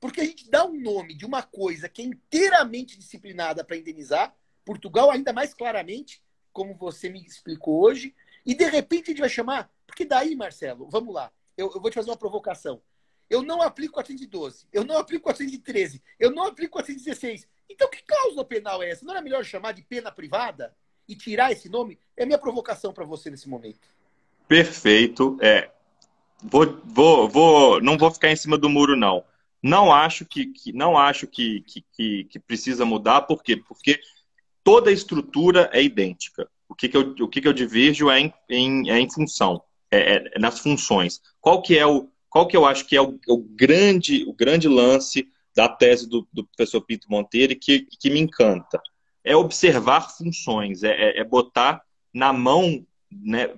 Porque 0.00 0.20
a 0.20 0.24
gente 0.24 0.50
dá 0.50 0.64
um 0.64 0.80
nome 0.80 1.14
de 1.14 1.24
uma 1.24 1.42
coisa 1.42 1.88
que 1.88 2.02
é 2.02 2.04
inteiramente 2.04 2.98
disciplinada 2.98 3.64
para 3.64 3.76
indenizar, 3.76 4.34
Portugal 4.64 5.10
ainda 5.10 5.32
mais 5.32 5.54
claramente, 5.54 6.22
como 6.52 6.74
você 6.74 7.08
me 7.08 7.20
explicou 7.24 7.82
hoje, 7.82 8.14
e 8.44 8.54
de 8.54 8.64
repente 8.64 9.04
a 9.04 9.10
gente 9.12 9.20
vai 9.20 9.28
chamar. 9.28 9.72
Porque 9.86 10.04
daí, 10.04 10.34
Marcelo, 10.34 10.88
vamos 10.90 11.14
lá. 11.14 11.32
eu, 11.56 11.70
eu 11.72 11.80
vou 11.80 11.90
te 11.90 11.94
fazer 11.94 12.10
uma 12.10 12.16
provocação. 12.16 12.82
Eu 13.32 13.42
não 13.42 13.62
aplico 13.62 13.94
412, 13.94 14.66
eu 14.70 14.84
não 14.84 14.98
aplico 14.98 15.24
413, 15.24 16.02
eu 16.20 16.30
não 16.30 16.44
aplico 16.44 16.74
416. 16.74 17.48
Então, 17.70 17.88
que 17.88 18.02
cláusula 18.02 18.44
penal 18.44 18.82
é 18.82 18.90
essa? 18.90 19.06
Não 19.06 19.14
era 19.14 19.22
melhor 19.22 19.42
chamar 19.42 19.72
de 19.72 19.80
pena 19.80 20.12
privada 20.12 20.76
e 21.08 21.16
tirar 21.16 21.50
esse 21.50 21.66
nome? 21.66 21.98
É 22.14 22.26
minha 22.26 22.36
provocação 22.36 22.92
para 22.92 23.06
você 23.06 23.30
nesse 23.30 23.48
momento. 23.48 23.88
Perfeito. 24.46 25.38
É, 25.40 25.70
vou, 26.42 26.78
vou, 26.84 27.26
vou, 27.26 27.80
não 27.80 27.96
vou 27.96 28.10
ficar 28.10 28.30
em 28.30 28.36
cima 28.36 28.58
do 28.58 28.68
muro, 28.68 28.94
não. 28.94 29.24
Não 29.62 29.90
acho 29.90 30.26
que, 30.26 30.52
que 30.52 30.70
não 30.70 30.98
acho 30.98 31.26
que, 31.26 31.62
que, 31.62 32.24
que, 32.24 32.38
precisa 32.38 32.84
mudar, 32.84 33.22
por 33.22 33.42
quê? 33.42 33.56
Porque 33.56 33.98
toda 34.62 34.90
a 34.90 34.92
estrutura 34.92 35.70
é 35.72 35.82
idêntica. 35.82 36.50
O 36.68 36.74
que, 36.74 36.86
que, 36.86 36.96
eu, 36.98 37.14
o 37.18 37.28
que, 37.28 37.40
que 37.40 37.48
eu 37.48 37.54
diverjo 37.54 38.10
é 38.10 38.20
em, 38.20 38.34
em, 38.50 38.90
é 38.90 38.98
em 38.98 39.10
função, 39.10 39.62
é, 39.90 40.16
é, 40.16 40.38
nas 40.38 40.58
funções. 40.58 41.22
Qual 41.40 41.62
que 41.62 41.78
é 41.78 41.86
o, 41.86 42.11
qual 42.32 42.48
que 42.48 42.56
eu 42.56 42.64
acho 42.64 42.86
que 42.86 42.96
é 42.96 43.02
o, 43.02 43.18
o 43.28 43.36
grande, 43.36 44.24
o 44.26 44.32
grande 44.32 44.66
lance 44.66 45.28
da 45.54 45.68
tese 45.68 46.08
do, 46.08 46.26
do 46.32 46.46
professor 46.46 46.80
Pinto 46.80 47.06
Monteiro 47.10 47.52
e 47.52 47.56
que, 47.56 47.80
que 48.00 48.08
me 48.08 48.18
encanta? 48.18 48.80
É 49.22 49.36
observar 49.36 50.16
funções, 50.16 50.82
é, 50.82 50.92
é, 50.92 51.20
é 51.20 51.24
botar 51.24 51.82
na 52.12 52.32
mão, 52.32 52.86
né, 53.10 53.54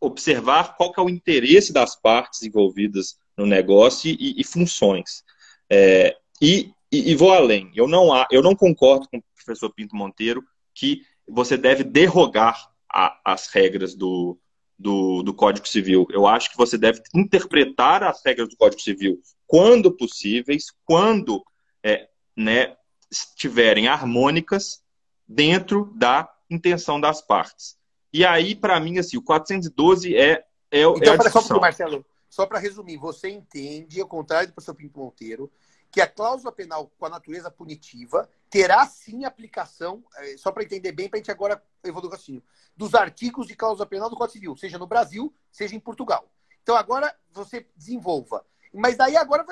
observar 0.00 0.74
qual 0.74 0.90
que 0.90 0.98
é 0.98 1.02
o 1.02 1.10
interesse 1.10 1.70
das 1.70 1.94
partes 1.94 2.42
envolvidas 2.42 3.18
no 3.36 3.44
negócio 3.44 4.10
e, 4.10 4.40
e 4.40 4.42
funções. 4.42 5.22
É, 5.68 6.16
e, 6.40 6.72
e, 6.90 7.14
vou 7.14 7.30
além. 7.30 7.70
Eu 7.74 7.86
não, 7.86 8.08
eu 8.30 8.42
não 8.42 8.56
concordo 8.56 9.06
com 9.10 9.18
o 9.18 9.24
professor 9.36 9.68
Pinto 9.68 9.94
Monteiro 9.94 10.42
que 10.74 11.02
você 11.28 11.58
deve 11.58 11.84
derrogar 11.84 12.70
a, 12.90 13.20
as 13.22 13.48
regras 13.48 13.94
do, 13.94 14.38
do, 14.84 15.22
do, 15.22 15.32
Código 15.32 15.66
Civil. 15.66 16.06
Eu 16.10 16.26
acho 16.26 16.50
que 16.50 16.58
você 16.58 16.76
deve 16.76 17.00
interpretar 17.14 18.02
as 18.02 18.22
regras 18.22 18.50
do 18.50 18.56
Código 18.56 18.82
Civil 18.82 19.18
quando 19.46 19.90
possíveis, 19.90 20.66
quando 20.84 21.42
é, 21.82 22.06
né, 22.36 22.76
estiverem 23.10 23.88
harmônicas 23.88 24.82
dentro 25.26 25.90
da 25.94 26.30
intenção 26.50 27.00
das 27.00 27.22
partes. 27.22 27.78
E 28.12 28.26
aí, 28.26 28.54
para 28.54 28.78
mim, 28.78 28.98
assim, 28.98 29.16
o 29.16 29.22
412 29.22 30.14
é, 30.14 30.44
é, 30.70 30.82
então, 30.82 31.14
é 31.14 31.16
a 31.16 31.16
discussão. 31.16 31.56
Só, 31.56 31.60
Marcelo, 31.60 32.04
só 32.28 32.44
para 32.44 32.58
resumir, 32.58 32.98
você 32.98 33.30
entende, 33.30 34.02
ao 34.02 34.06
contrário 34.06 34.48
do 34.48 34.52
professor 34.52 34.74
Pinto 34.74 34.98
Monteiro, 34.98 35.50
que 35.90 36.02
a 36.02 36.06
cláusula 36.06 36.52
penal 36.52 36.92
com 36.98 37.06
a 37.06 37.08
natureza 37.08 37.50
punitiva 37.50 38.28
terá 38.54 38.86
sim 38.86 39.24
aplicação, 39.24 40.04
é, 40.14 40.36
só 40.36 40.52
para 40.52 40.62
entender 40.62 40.92
bem, 40.92 41.08
para 41.08 41.16
a 41.16 41.18
gente 41.18 41.30
agora 41.32 41.60
evoluir 41.82 42.14
o 42.14 42.42
dos 42.76 42.94
artigos 42.94 43.48
de 43.48 43.56
cláusula 43.56 43.84
penal 43.84 44.08
do 44.08 44.14
Código 44.14 44.34
Civil, 44.34 44.56
seja 44.56 44.78
no 44.78 44.86
Brasil, 44.86 45.34
seja 45.50 45.74
em 45.74 45.80
Portugal. 45.80 46.30
Então 46.62 46.76
agora 46.76 47.12
você 47.32 47.66
desenvolva. 47.74 48.46
Mas 48.72 48.96
daí 48.96 49.16
agora 49.16 49.44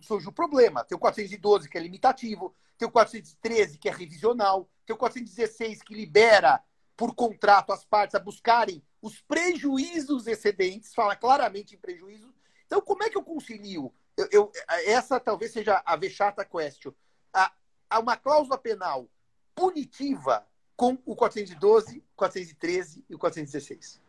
surge 0.00 0.28
o 0.28 0.32
problema. 0.32 0.84
Tem 0.84 0.94
o 0.94 1.00
412 1.00 1.68
que 1.68 1.76
é 1.76 1.80
limitativo, 1.80 2.54
tem 2.78 2.86
o 2.86 2.92
413 2.92 3.76
que 3.76 3.88
é 3.88 3.92
revisional, 3.92 4.70
tem 4.86 4.94
o 4.94 4.98
416 4.98 5.82
que 5.82 5.92
libera 5.92 6.62
por 6.96 7.16
contrato 7.16 7.72
as 7.72 7.84
partes 7.84 8.14
a 8.14 8.20
buscarem 8.20 8.80
os 9.02 9.20
prejuízos 9.20 10.28
excedentes, 10.28 10.94
fala 10.94 11.16
claramente 11.16 11.74
em 11.74 11.78
prejuízo. 11.78 12.32
Então, 12.66 12.80
como 12.80 13.02
é 13.02 13.10
que 13.10 13.18
eu 13.18 13.24
concilio? 13.24 13.92
Eu, 14.16 14.28
eu, 14.30 14.52
essa 14.86 15.18
talvez 15.18 15.50
seja 15.50 15.82
a 15.84 15.96
vexata 15.96 16.44
question. 16.44 16.92
Há 17.32 17.52
uma 17.96 18.16
cláusula 18.16 18.58
penal 18.58 19.08
punitiva 19.54 20.44
com 20.76 20.98
o 21.04 21.16
412, 21.16 22.04
413 22.14 23.04
e 23.08 23.14
o 23.14 23.18
416. 23.18 24.00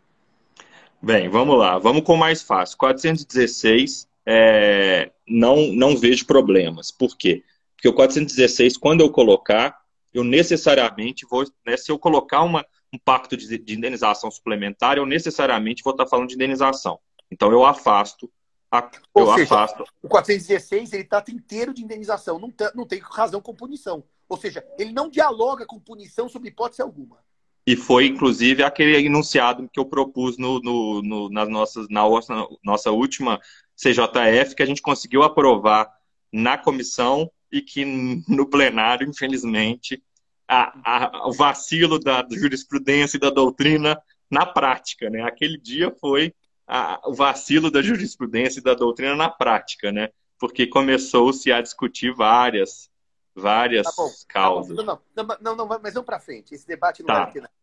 Bem, 1.02 1.30
vamos 1.30 1.58
lá. 1.58 1.80
Vamos 1.80 2.04
com 2.04 2.14
o 2.14 2.18
mais 2.18 2.42
fácil. 2.42 2.78
416, 2.78 4.08
é, 4.26 5.12
não, 5.28 5.72
não 5.74 5.96
vejo 5.96 6.26
problemas. 6.26 6.92
Por 6.92 7.18
quê? 7.18 7.44
Porque 7.76 7.88
o 7.88 7.94
416, 7.94 8.78
quando 8.78 9.02
eu 9.02 9.10
colocar, 9.10 9.80
eu 10.14 10.24
necessariamente 10.24 11.26
vou, 11.30 11.46
né, 11.66 11.78
se 11.78 11.92
eu 11.92 11.98
colocar 11.98 12.44
uma, 12.44 12.66
um 12.94 12.98
pacto 12.98 13.38
de, 13.38 13.58
de, 13.58 13.76
indenização 13.76 14.30
suplementar, 14.30 14.98
eu 14.98 15.06
necessariamente 15.06 15.82
vou 15.82 15.92
estar 15.92 16.06
falando 16.06 16.28
de 16.28 16.36
indenização. 16.36 17.00
Então 17.32 17.52
eu 17.52 17.66
afasto. 17.66 18.30
A, 18.72 18.90
Ou 19.14 19.28
eu 19.28 19.34
seja, 19.34 19.56
afasto. 19.56 19.84
O 20.02 20.08
416 20.08 20.94
ele 20.94 21.04
trata 21.04 21.32
inteiro 21.32 21.74
de 21.74 21.84
indenização, 21.84 22.38
não, 22.40 22.54
não 22.76 22.86
tem 22.86 23.00
razão 23.00 23.42
com 23.42 23.56
punição. 23.56 24.04
Ou 24.28 24.38
seja, 24.38 24.64
ele 24.78 24.94
não 24.94 25.10
dialoga 25.10 25.66
com 25.66 25.80
punição 25.80 26.30
sob 26.30 26.48
hipótese 26.48 26.82
alguma. 26.82 27.18
E 27.66 27.76
foi, 27.76 28.08
inclusive, 28.08 28.64
aquele 28.64 28.96
enunciado 29.06 29.70
que 29.72 29.80
eu 29.80 29.86
propus 29.86 30.38
no, 30.38 30.60
no, 30.60 31.02
no 31.02 31.30
nas 31.30 31.50
nossas, 31.50 31.88
na 31.90 32.02
nossa, 32.02 32.48
nossa 32.64 32.92
última 32.92 33.40
CJF, 33.76 34.56
que 34.56 34.64
a 34.64 34.66
gente 34.66 34.82
conseguiu 34.82 35.24
aprovar 35.24 35.92
na 36.32 36.58
comissão 36.58 37.30
e 37.52 37.62
que 37.62 37.86
no 38.28 38.48
plenário, 38.48 39.08
infelizmente, 39.08 40.02
a, 40.48 40.74
a, 40.84 41.28
o 41.28 41.34
vacilo 41.34 42.00
da 42.00 42.26
jurisprudência 42.32 43.18
e 43.18 43.20
da 43.20 43.30
doutrina 43.30 44.00
na 44.30 44.46
prática, 44.46 45.10
né? 45.10 45.22
Aquele 45.24 45.58
dia 45.58 45.92
foi 46.00 46.34
a, 46.70 47.02
o 47.06 47.14
vacilo 47.14 47.72
da 47.72 47.82
jurisprudência 47.82 48.60
e 48.60 48.64
da 48.64 48.74
doutrina 48.74 49.16
na 49.16 49.30
prática, 49.30 49.92
né? 49.92 50.10
Porque 50.38 50.68
começou-se 50.68 51.52
a 51.52 51.62
discutir 51.62 52.14
várias, 52.14 52.90
várias 53.36 53.88
tá 53.88 53.94
bom, 53.98 54.10
causas. 54.28 54.78
Tá 54.78 54.84
não, 54.84 55.00
não, 55.16 55.38
não, 55.42 55.56
não, 55.56 55.80
mas 55.82 55.94
vamos 55.94 56.06
para 56.06 56.20
frente. 56.20 56.54
Esse 56.54 56.68
debate 56.68 57.02
não 57.02 57.08
tá. 57.08 57.24
vai 57.24 57.32
ter 57.32 57.42
nada. 57.42 57.54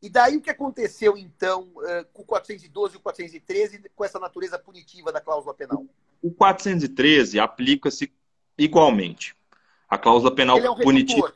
E 0.00 0.08
daí 0.10 0.36
o 0.36 0.40
que 0.40 0.50
aconteceu, 0.50 1.16
então, 1.16 1.72
com 2.12 2.22
o 2.22 2.24
412 2.24 2.94
e 2.94 2.98
o 2.98 3.00
413, 3.00 3.82
com 3.96 4.04
essa 4.04 4.18
natureza 4.18 4.58
punitiva 4.58 5.10
da 5.10 5.20
cláusula 5.20 5.54
penal? 5.54 5.84
O 6.22 6.30
413 6.30 7.40
aplica-se 7.40 8.12
igualmente. 8.56 9.34
A 9.88 9.96
cláusula 9.96 10.32
penal 10.32 10.58
é 10.58 10.70
um 10.70 10.76
punitiva 10.76 11.32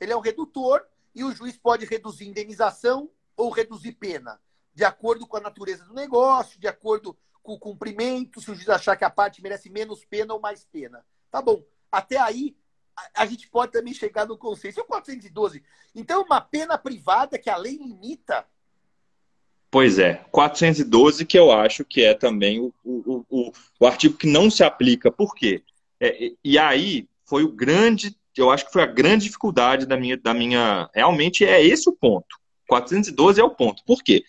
ele 0.00 0.12
é 0.12 0.16
um 0.16 0.20
redutor 0.20 0.84
e 1.14 1.24
o 1.24 1.32
juiz 1.32 1.56
pode 1.56 1.86
reduzir 1.86 2.26
indenização 2.26 3.10
ou 3.36 3.50
reduzir 3.50 3.92
pena, 3.92 4.40
de 4.76 4.84
acordo 4.84 5.26
com 5.26 5.38
a 5.38 5.40
natureza 5.40 5.82
do 5.84 5.94
negócio, 5.94 6.60
de 6.60 6.68
acordo 6.68 7.16
com 7.42 7.54
o 7.54 7.58
cumprimento, 7.58 8.42
se 8.42 8.50
o 8.50 8.54
juiz 8.54 8.68
achar 8.68 8.94
que 8.94 9.04
a 9.04 9.10
parte 9.10 9.42
merece 9.42 9.70
menos 9.70 10.04
pena 10.04 10.34
ou 10.34 10.40
mais 10.40 10.66
pena. 10.66 11.02
Tá 11.30 11.40
bom. 11.40 11.64
Até 11.90 12.18
aí, 12.18 12.54
a, 13.14 13.24
gente 13.24 13.48
pode 13.48 13.72
também 13.72 13.94
chegar 13.94 14.26
no 14.26 14.36
consenso. 14.36 14.78
E 14.78 14.82
o 14.82 14.84
412? 14.84 15.62
Então, 15.94 16.22
uma 16.22 16.42
pena 16.42 16.76
privada 16.76 17.38
que 17.38 17.48
a 17.48 17.56
lei 17.56 17.78
limita. 17.78 18.44
Pois 19.70 19.98
é, 19.98 20.24
412 20.30 21.24
que 21.24 21.38
eu 21.38 21.50
acho 21.50 21.82
que 21.82 22.04
é 22.04 22.12
também 22.12 22.60
o, 22.60 22.74
o, 22.84 23.24
o, 23.30 23.52
o 23.80 23.86
artigo 23.86 24.18
que 24.18 24.26
não 24.26 24.50
se 24.50 24.62
aplica. 24.62 25.10
Por 25.10 25.34
quê? 25.34 25.62
É, 25.98 26.32
e 26.44 26.58
aí 26.58 27.08
foi 27.24 27.44
o 27.44 27.52
grande 27.52 28.14
eu 28.36 28.50
acho 28.50 28.66
que 28.66 28.72
foi 28.72 28.82
a 28.82 28.86
grande 28.86 29.24
dificuldade 29.24 29.86
da 29.86 29.96
minha, 29.96 30.14
da 30.14 30.34
minha. 30.34 30.90
Realmente 30.94 31.42
é 31.42 31.64
esse 31.64 31.88
o 31.88 31.92
ponto. 31.92 32.36
412 32.68 33.40
é 33.40 33.44
o 33.44 33.48
ponto. 33.48 33.82
Por 33.84 34.02
quê? 34.02 34.22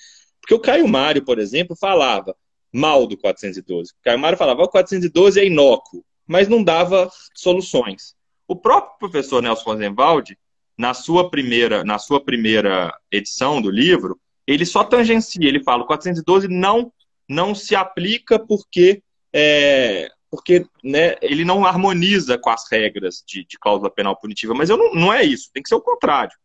Porque 0.47 0.55
o 0.55 0.60
Caio 0.60 0.88
Mário, 0.88 1.25
por 1.25 1.39
exemplo, 1.39 1.75
falava 1.75 2.33
mal 2.71 3.05
do 3.05 3.17
412. 3.17 3.91
O 3.91 3.95
Caio 4.01 4.17
Mário 4.17 4.38
falava 4.38 4.63
o 4.63 4.69
412 4.69 5.41
é 5.41 5.45
inócuo, 5.45 6.05
mas 6.25 6.47
não 6.47 6.63
dava 6.63 7.12
soluções. 7.36 8.15
O 8.47 8.55
próprio 8.55 8.97
professor 8.97 9.41
Nelson 9.41 9.71
Rosenwald, 9.71 10.38
na 10.77 10.93
sua 10.93 11.29
primeira, 11.29 11.83
na 11.83 11.99
sua 11.99 12.23
primeira 12.23 12.97
edição 13.12 13.62
do 13.62 13.69
livro, 13.69 14.17
ele 14.47 14.65
só 14.65 14.86
tangencia, 14.86 15.45
ele 15.45 15.62
fala 15.62 15.83
o 15.83 15.88
412 15.88 16.47
não, 16.47 16.93
não 17.27 17.53
se 17.53 17.75
aplica 17.75 18.39
porque 18.39 19.03
é, 19.33 20.10
porque 20.31 20.65
né, 20.81 21.15
ele 21.21 21.43
não 21.43 21.65
harmoniza 21.65 22.38
com 22.38 22.49
as 22.49 22.71
regras 22.71 23.21
de, 23.27 23.43
de 23.43 23.60
cláusula 23.60 23.91
penal 23.91 24.15
punitiva. 24.15 24.53
Mas 24.53 24.69
eu 24.69 24.77
não, 24.77 24.95
não 24.95 25.13
é 25.13 25.23
isso, 25.23 25.51
tem 25.53 25.62
que 25.62 25.67
ser 25.67 25.75
o 25.75 25.81
contrário. 25.81 26.38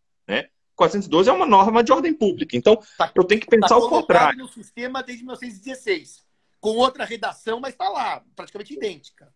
Né? 0.73 0.77
412 0.77 1.29
é 1.29 1.33
uma 1.33 1.47
norma 1.47 1.83
de 1.83 1.93
ordem 1.93 2.15
pública. 2.15 2.57
Então, 2.57 2.79
tá, 2.97 3.11
eu 3.15 3.25
tenho 3.25 3.41
que 3.41 3.47
pensar 3.47 3.69
tá 3.69 3.79
o 3.79 3.89
contrário. 3.89 4.39
no 4.39 4.49
sistema 4.49 5.03
desde 5.03 5.25
1916, 5.25 6.25
com 6.61 6.71
outra 6.71 7.05
redação, 7.05 7.61
mas 7.61 7.75
está 7.75 7.89
lá, 7.89 8.23
praticamente 8.35 8.75
idêntica. 8.75 9.33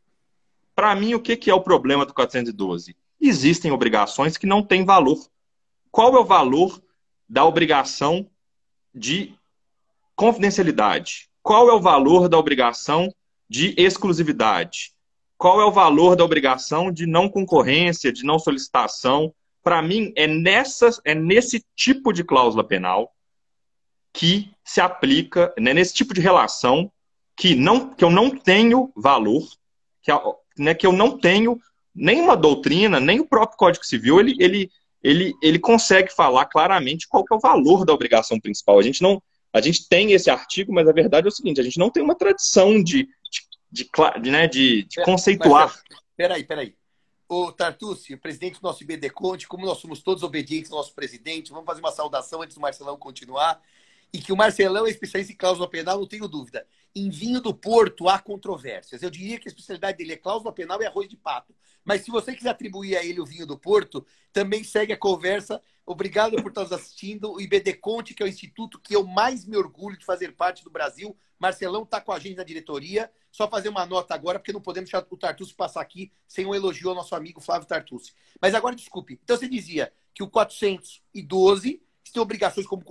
Para 0.74 0.94
mim, 0.94 1.14
o 1.14 1.20
que, 1.20 1.36
que 1.36 1.50
é 1.50 1.54
o 1.54 1.62
problema 1.62 2.04
do 2.04 2.12
412? 2.12 2.96
Existem 3.20 3.70
obrigações 3.70 4.36
que 4.36 4.46
não 4.46 4.62
têm 4.62 4.84
valor. 4.84 5.18
Qual 5.90 6.14
é 6.14 6.18
o 6.18 6.24
valor 6.24 6.82
da 7.28 7.44
obrigação 7.44 8.28
de 8.94 9.34
confidencialidade? 10.14 11.30
Qual 11.42 11.68
é 11.68 11.72
o 11.72 11.80
valor 11.80 12.28
da 12.28 12.38
obrigação 12.38 13.12
de 13.48 13.74
exclusividade? 13.78 14.92
Qual 15.38 15.60
é 15.60 15.64
o 15.64 15.72
valor 15.72 16.16
da 16.16 16.24
obrigação 16.24 16.90
de 16.90 17.06
não 17.06 17.28
concorrência, 17.28 18.12
de 18.12 18.24
não 18.24 18.38
solicitação? 18.38 19.34
Para 19.66 19.82
mim, 19.82 20.12
é, 20.14 20.28
nessa, 20.28 20.90
é 21.04 21.12
nesse 21.12 21.60
tipo 21.74 22.12
de 22.12 22.22
cláusula 22.22 22.62
penal 22.62 23.12
que 24.12 24.48
se 24.64 24.80
aplica, 24.80 25.52
né, 25.58 25.74
nesse 25.74 25.92
tipo 25.92 26.14
de 26.14 26.20
relação 26.20 26.88
que, 27.36 27.56
não, 27.56 27.92
que 27.92 28.04
eu 28.04 28.08
não 28.08 28.30
tenho 28.30 28.92
valor, 28.94 29.42
que, 30.00 30.12
né, 30.56 30.72
que 30.72 30.86
eu 30.86 30.92
não 30.92 31.18
tenho 31.18 31.58
nenhuma 31.92 32.36
doutrina, 32.36 33.00
nem 33.00 33.18
o 33.18 33.26
próprio 33.26 33.58
Código 33.58 33.84
Civil, 33.84 34.20
ele, 34.20 34.36
ele, 34.38 34.70
ele, 35.02 35.34
ele 35.42 35.58
consegue 35.58 36.14
falar 36.14 36.44
claramente 36.44 37.08
qual 37.08 37.24
é 37.28 37.34
o 37.34 37.40
valor 37.40 37.84
da 37.84 37.92
obrigação 37.92 38.38
principal. 38.38 38.78
A 38.78 38.82
gente 38.82 39.02
não, 39.02 39.20
A 39.52 39.60
gente 39.60 39.88
tem 39.88 40.12
esse 40.12 40.28
artigo, 40.28 40.72
mas 40.72 40.86
a 40.86 40.92
verdade 40.92 41.26
é 41.26 41.30
o 41.30 41.32
seguinte: 41.32 41.60
a 41.60 41.64
gente 41.64 41.78
não 41.78 41.90
tem 41.90 42.02
uma 42.02 42.14
tradição 42.14 42.82
de, 42.82 43.04
de, 43.04 43.40
de, 43.72 43.90
de, 44.22 44.30
né, 44.30 44.46
de, 44.46 44.84
de 44.84 45.02
conceituar. 45.02 45.68
Mas, 45.68 46.00
peraí, 46.16 46.44
peraí. 46.44 46.74
O 47.28 47.50
Tartucci, 47.50 48.16
presidente 48.16 48.60
do 48.60 48.62
nosso 48.62 48.84
IBD 48.84 49.10
Conte, 49.10 49.48
como 49.48 49.66
nós 49.66 49.78
somos 49.78 50.00
todos 50.00 50.22
obedientes 50.22 50.70
ao 50.70 50.78
nosso 50.78 50.94
presidente, 50.94 51.50
vamos 51.50 51.66
fazer 51.66 51.80
uma 51.80 51.90
saudação 51.90 52.40
antes 52.40 52.54
do 52.54 52.60
Marcelão 52.60 52.96
continuar. 52.96 53.60
E 54.12 54.20
que 54.20 54.32
o 54.32 54.36
Marcelão 54.36 54.86
é 54.86 54.90
especialista 54.90 55.32
em 55.32 55.36
cláusula 55.36 55.68
penal, 55.68 55.98
não 55.98 56.06
tenho 56.06 56.28
dúvida. 56.28 56.64
Em 56.94 57.10
vinho 57.10 57.40
do 57.40 57.52
Porto 57.52 58.08
há 58.08 58.18
controvérsias. 58.20 59.02
Eu 59.02 59.10
diria 59.10 59.40
que 59.40 59.48
a 59.48 59.50
especialidade 59.50 59.98
dele 59.98 60.12
é 60.12 60.16
cláusula 60.16 60.52
penal 60.52 60.80
e 60.80 60.86
arroz 60.86 61.08
de 61.08 61.16
pato. 61.16 61.52
Mas 61.84 62.02
se 62.02 62.12
você 62.12 62.34
quiser 62.34 62.50
atribuir 62.50 62.96
a 62.96 63.04
ele 63.04 63.20
o 63.20 63.26
vinho 63.26 63.46
do 63.46 63.58
Porto, 63.58 64.06
também 64.32 64.62
segue 64.62 64.92
a 64.92 64.96
conversa. 64.96 65.60
Obrigado 65.86 66.42
por 66.42 66.48
estar 66.48 66.62
nos 66.62 66.72
assistindo. 66.72 67.32
O 67.32 67.40
IBD 67.40 67.74
Conte, 67.74 68.12
que 68.12 68.20
é 68.20 68.26
o 68.26 68.28
instituto 68.28 68.80
que 68.80 68.96
eu 68.96 69.06
mais 69.06 69.46
me 69.46 69.56
orgulho 69.56 69.96
de 69.96 70.04
fazer 70.04 70.32
parte 70.32 70.64
do 70.64 70.70
Brasil. 70.70 71.16
Marcelão 71.38 71.84
está 71.84 72.00
com 72.00 72.10
a 72.10 72.18
gente 72.18 72.36
na 72.36 72.42
diretoria. 72.42 73.08
Só 73.30 73.48
fazer 73.48 73.68
uma 73.68 73.86
nota 73.86 74.12
agora, 74.12 74.40
porque 74.40 74.52
não 74.52 74.60
podemos 74.60 74.90
deixar 74.90 75.06
o 75.08 75.16
Tartucci 75.16 75.54
passar 75.54 75.80
aqui 75.80 76.10
sem 76.26 76.44
um 76.44 76.54
elogio 76.54 76.88
ao 76.88 76.94
nosso 76.96 77.14
amigo 77.14 77.40
Flávio 77.40 77.68
Tartucci. 77.68 78.12
Mas 78.42 78.52
agora, 78.52 78.74
desculpe. 78.74 79.20
Então, 79.22 79.36
você 79.36 79.48
dizia 79.48 79.92
que 80.12 80.24
o 80.24 80.28
412 80.28 81.80
tem 82.12 82.22
obrigações 82.22 82.66
como 82.66 82.82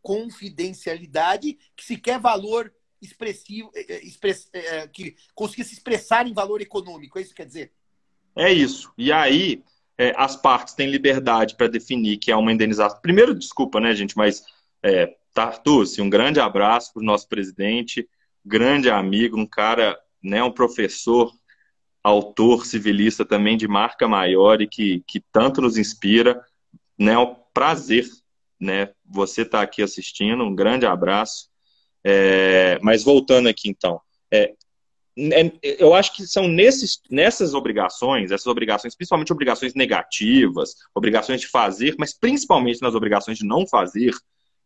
confidencialidade, 0.00 1.58
que 1.76 1.84
se 1.84 1.96
quer 1.98 2.18
valor 2.20 2.72
expressivo, 3.02 3.70
eh, 3.74 3.84
eh, 3.88 4.04
express, 4.04 4.48
eh, 4.52 4.86
que 4.86 5.16
consiga 5.34 5.64
se 5.64 5.74
expressar 5.74 6.26
em 6.26 6.32
valor 6.32 6.60
econômico. 6.60 7.18
É 7.18 7.22
isso 7.22 7.30
que 7.30 7.36
quer 7.36 7.46
dizer? 7.46 7.72
É 8.36 8.52
isso. 8.52 8.92
E 8.96 9.12
aí, 9.12 9.62
é, 10.02 10.12
as 10.16 10.34
partes 10.34 10.74
têm 10.74 10.90
liberdade 10.90 11.54
para 11.54 11.68
definir 11.68 12.16
que 12.16 12.32
é 12.32 12.36
uma 12.36 12.52
indenização. 12.52 13.00
Primeiro, 13.00 13.34
desculpa, 13.34 13.78
né, 13.78 13.94
gente, 13.94 14.16
mas 14.16 14.42
é, 14.82 15.14
Tartucci, 15.32 16.02
um 16.02 16.10
grande 16.10 16.40
abraço 16.40 16.92
para 16.92 17.02
o 17.02 17.06
nosso 17.06 17.28
presidente 17.28 18.08
grande 18.44 18.90
amigo, 18.90 19.38
um 19.38 19.46
cara, 19.46 19.96
né, 20.20 20.42
um 20.42 20.50
professor, 20.50 21.32
autor 22.02 22.66
civilista 22.66 23.24
também 23.24 23.56
de 23.56 23.68
marca 23.68 24.08
maior 24.08 24.60
e 24.60 24.66
que, 24.66 25.04
que 25.06 25.20
tanto 25.32 25.60
nos 25.60 25.76
inspira. 25.76 26.44
Né, 26.98 27.12
é 27.12 27.18
um 27.18 27.36
prazer 27.54 28.04
né, 28.58 28.90
você 29.04 29.42
estar 29.42 29.58
tá 29.58 29.64
aqui 29.64 29.82
assistindo, 29.82 30.42
um 30.42 30.54
grande 30.54 30.84
abraço. 30.84 31.48
É, 32.04 32.80
mas 32.82 33.04
voltando 33.04 33.48
aqui 33.48 33.68
então, 33.68 34.00
é, 34.32 34.54
eu 35.62 35.94
acho 35.94 36.14
que 36.14 36.26
são 36.26 36.48
nesses, 36.48 37.00
nessas 37.10 37.52
obrigações, 37.52 38.30
essas 38.30 38.46
obrigações, 38.46 38.94
principalmente 38.94 39.32
obrigações 39.32 39.74
negativas, 39.74 40.74
obrigações 40.94 41.40
de 41.40 41.48
fazer, 41.48 41.94
mas 41.98 42.18
principalmente 42.18 42.80
nas 42.80 42.94
obrigações 42.94 43.38
de 43.38 43.44
não 43.44 43.66
fazer, 43.66 44.12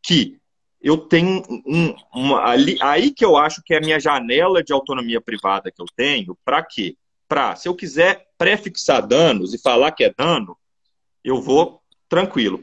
que 0.02 0.38
eu 0.80 0.98
tenho 0.98 1.42
um, 1.66 1.94
uma, 2.14 2.44
ali, 2.44 2.76
aí 2.80 3.10
que 3.10 3.24
eu 3.24 3.36
acho 3.36 3.60
que 3.64 3.74
é 3.74 3.78
a 3.78 3.80
minha 3.80 3.98
janela 3.98 4.62
de 4.62 4.72
autonomia 4.72 5.20
privada 5.20 5.70
que 5.70 5.82
eu 5.82 5.86
tenho, 5.96 6.38
para 6.44 6.62
quê? 6.62 6.96
Para, 7.28 7.56
se 7.56 7.68
eu 7.68 7.74
quiser 7.74 8.24
prefixar 8.38 9.04
danos 9.04 9.52
e 9.52 9.60
falar 9.60 9.90
que 9.90 10.04
é 10.04 10.14
dano, 10.16 10.56
eu 11.24 11.42
vou 11.42 11.82
tranquilo, 12.08 12.62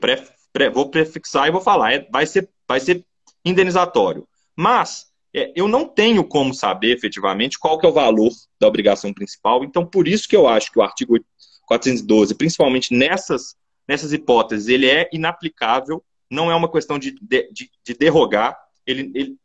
vou 0.74 0.90
prefixar 0.90 1.48
e 1.48 1.52
vou 1.52 1.60
falar, 1.60 1.94
é, 1.94 2.08
vai, 2.10 2.26
ser, 2.26 2.50
vai 2.66 2.80
ser 2.80 3.06
indenizatório. 3.44 4.26
Mas 4.56 5.08
é, 5.08 5.13
eu 5.34 5.68
não 5.68 5.88
tenho 5.88 6.24
como 6.24 6.54
saber 6.54 6.96
efetivamente 6.96 7.58
qual 7.58 7.80
que 7.80 7.86
é 7.86 7.90
o 7.90 7.94
valor 7.94 8.32
da 8.60 8.68
obrigação 8.68 9.14
principal, 9.14 9.64
então 9.64 9.86
por 9.86 10.08
isso 10.08 10.28
que 10.28 10.36
eu 10.36 10.48
acho 10.48 10.72
que 10.72 10.80
o 10.80 10.84
artigo 10.84 11.18
412, 11.66 12.36
principalmente 12.36 12.94
nessas, 12.94 13.56
nessas 13.88 14.14
hipóteses, 14.14 14.68
ele 14.68 14.88
é 14.88 15.10
inaplicável 15.12 16.04
não 16.34 16.52
é 16.52 16.56
uma 16.56 16.70
questão 16.70 16.98
de, 16.98 17.12
de, 17.22 17.70
de 17.84 17.94
derrogar, 17.94 18.60
ele, 18.86 19.12
ele, 19.14 19.38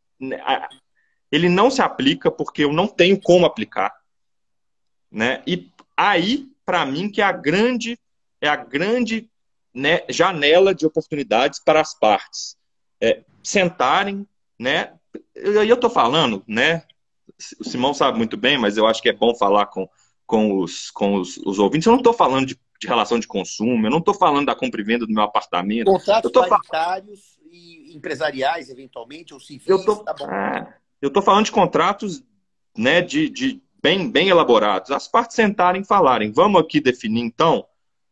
ele 1.30 1.48
não 1.48 1.70
se 1.70 1.82
aplica 1.82 2.30
porque 2.30 2.64
eu 2.64 2.72
não 2.72 2.88
tenho 2.88 3.20
como 3.20 3.44
aplicar. 3.44 3.94
Né? 5.10 5.42
E 5.46 5.70
aí, 5.96 6.48
para 6.64 6.86
mim, 6.86 7.10
que 7.10 7.20
é 7.20 7.24
a 7.24 7.32
grande, 7.32 7.98
é 8.40 8.48
a 8.48 8.56
grande 8.56 9.30
né, 9.74 10.00
janela 10.08 10.74
de 10.74 10.86
oportunidades 10.86 11.60
para 11.62 11.80
as 11.80 11.96
partes 11.96 12.56
é, 13.00 13.22
sentarem, 13.42 14.26
né? 14.58 14.97
Eu 15.34 15.74
estou 15.74 15.90
falando, 15.90 16.42
né? 16.46 16.84
O 17.60 17.64
Simão 17.64 17.94
sabe 17.94 18.18
muito 18.18 18.36
bem, 18.36 18.58
mas 18.58 18.76
eu 18.76 18.86
acho 18.86 19.00
que 19.00 19.08
é 19.08 19.12
bom 19.12 19.34
falar 19.34 19.66
com, 19.66 19.88
com, 20.26 20.58
os, 20.58 20.90
com 20.90 21.16
os, 21.16 21.36
os 21.38 21.58
ouvintes. 21.58 21.86
Eu 21.86 21.92
não 21.92 21.98
estou 21.98 22.12
falando 22.12 22.46
de 22.46 22.58
de 22.78 22.86
relação 22.86 23.18
de 23.18 23.26
consumo, 23.26 23.86
eu 23.86 23.90
não 23.90 23.98
estou 23.98 24.14
falando 24.14 24.46
da 24.46 24.54
compra 24.54 24.80
e 24.80 24.84
venda 24.84 25.04
do 25.04 25.12
meu 25.12 25.24
apartamento. 25.24 25.86
Contratos 25.86 26.30
paritários 26.30 27.20
falando... 27.36 27.52
e 27.52 27.96
empresariais, 27.96 28.70
eventualmente, 28.70 29.34
ou 29.34 29.40
civis, 29.40 29.66
eu 29.66 29.84
tô, 29.84 29.96
tá 29.96 30.14
bom. 30.14 30.30
É, 30.30 30.74
eu 31.02 31.08
estou 31.08 31.22
falando 31.22 31.46
de 31.46 31.52
contratos 31.52 32.22
né, 32.76 33.02
de, 33.02 33.28
de 33.28 33.60
bem, 33.82 34.08
bem 34.08 34.28
elaborados. 34.28 34.92
As 34.92 35.08
partes 35.08 35.34
sentarem 35.34 35.82
e 35.82 35.86
falarem, 35.86 36.30
vamos 36.30 36.60
aqui 36.60 36.80
definir, 36.80 37.22
então, 37.22 37.66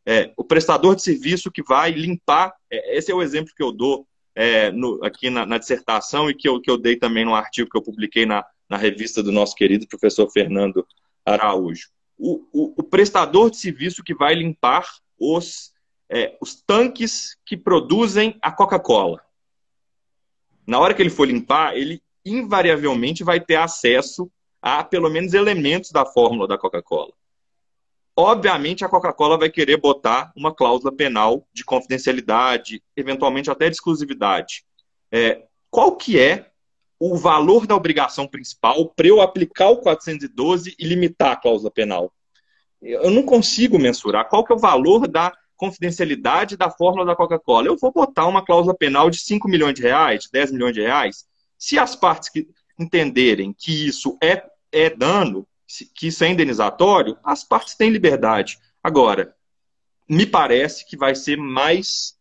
é, 0.04 0.32
o 0.36 0.42
prestador 0.42 0.96
de 0.96 1.02
serviço 1.02 1.50
que 1.50 1.62
vai 1.62 1.92
limpar, 1.92 2.52
é, 2.70 2.98
esse 2.98 3.10
é 3.10 3.14
o 3.14 3.22
exemplo 3.22 3.54
que 3.56 3.62
eu 3.62 3.70
dou 3.70 4.06
é, 4.36 4.70
no, 4.70 5.04
aqui 5.04 5.30
na, 5.30 5.44
na, 5.44 5.58
dissertação 5.58 6.30
e 6.30 6.34
que 6.34 6.48
eu, 6.48 6.60
que 6.60 6.70
eu 6.70 6.78
dei 6.78 6.96
também 6.96 7.24
no 7.24 7.34
artigo 7.34 7.68
que 7.68 7.76
eu 7.76 7.82
publiquei 7.82 8.24
na, 8.24 8.44
na 8.68 8.76
revista 8.76 9.22
do 9.22 9.32
nosso 9.32 9.56
querido 9.56 9.88
professor 9.88 10.30
Fernando 10.30 10.86
Araújo 11.24 11.88
o, 12.18 12.46
o, 12.52 12.74
o 12.78 12.82
prestador 12.82 13.50
de 13.50 13.58
serviço 13.58 14.02
que 14.02 14.14
vai 14.14 14.34
limpar 14.34 14.86
os, 15.18 15.72
é, 16.08 16.36
os 16.40 16.54
tanques 16.54 17.36
que 17.44 17.56
produzem 17.56 18.38
a 18.40 18.50
Coca-Cola. 18.50 19.22
Na 20.66 20.78
hora 20.78 20.94
que 20.94 21.02
ele 21.02 21.10
for 21.10 21.26
limpar, 21.26 21.76
ele 21.76 22.02
invariavelmente 22.24 23.22
vai 23.22 23.38
ter 23.38 23.56
acesso 23.56 24.30
a 24.60 24.82
pelo 24.82 25.08
menos 25.10 25.32
elementos 25.32 25.90
da 25.90 26.04
fórmula 26.04 26.48
da 26.48 26.58
Coca-Cola. 26.58 27.12
Obviamente, 28.16 28.84
a 28.84 28.88
Coca-Cola 28.88 29.36
vai 29.36 29.50
querer 29.50 29.76
botar 29.76 30.32
uma 30.34 30.54
cláusula 30.54 30.90
penal 30.90 31.46
de 31.52 31.64
confidencialidade, 31.64 32.82
eventualmente 32.96 33.50
até 33.50 33.68
de 33.68 33.76
exclusividade. 33.76 34.64
É, 35.12 35.42
qual 35.70 35.94
que 35.96 36.18
é 36.18 36.50
o 36.98 37.16
valor 37.16 37.66
da 37.66 37.76
obrigação 37.76 38.26
principal 38.26 38.88
para 38.88 39.06
eu 39.06 39.20
aplicar 39.20 39.68
o 39.68 39.78
412 39.78 40.74
e 40.78 40.86
limitar 40.86 41.32
a 41.32 41.36
cláusula 41.36 41.70
penal. 41.70 42.12
Eu 42.80 43.10
não 43.10 43.22
consigo 43.22 43.78
mensurar 43.78 44.28
qual 44.28 44.44
que 44.44 44.52
é 44.52 44.56
o 44.56 44.58
valor 44.58 45.06
da 45.06 45.32
confidencialidade 45.56 46.56
da 46.56 46.70
fórmula 46.70 47.04
da 47.04 47.16
Coca-Cola. 47.16 47.66
Eu 47.66 47.76
vou 47.76 47.92
botar 47.92 48.26
uma 48.26 48.44
cláusula 48.44 48.74
penal 48.74 49.10
de 49.10 49.18
5 49.18 49.48
milhões 49.48 49.74
de 49.74 49.82
reais, 49.82 50.28
10 50.30 50.52
milhões 50.52 50.74
de 50.74 50.82
reais. 50.82 51.26
Se 51.58 51.78
as 51.78 51.96
partes 51.96 52.28
que 52.28 52.46
entenderem 52.78 53.54
que 53.56 53.86
isso 53.86 54.18
é, 54.22 54.42
é 54.70 54.90
dano, 54.90 55.46
que 55.94 56.08
isso 56.08 56.24
é 56.24 56.28
indenizatório, 56.28 57.18
as 57.24 57.42
partes 57.42 57.74
têm 57.74 57.90
liberdade. 57.90 58.58
Agora, 58.82 59.34
me 60.08 60.26
parece 60.26 60.86
que 60.86 60.96
vai 60.96 61.14
ser 61.14 61.36
mais 61.36 62.16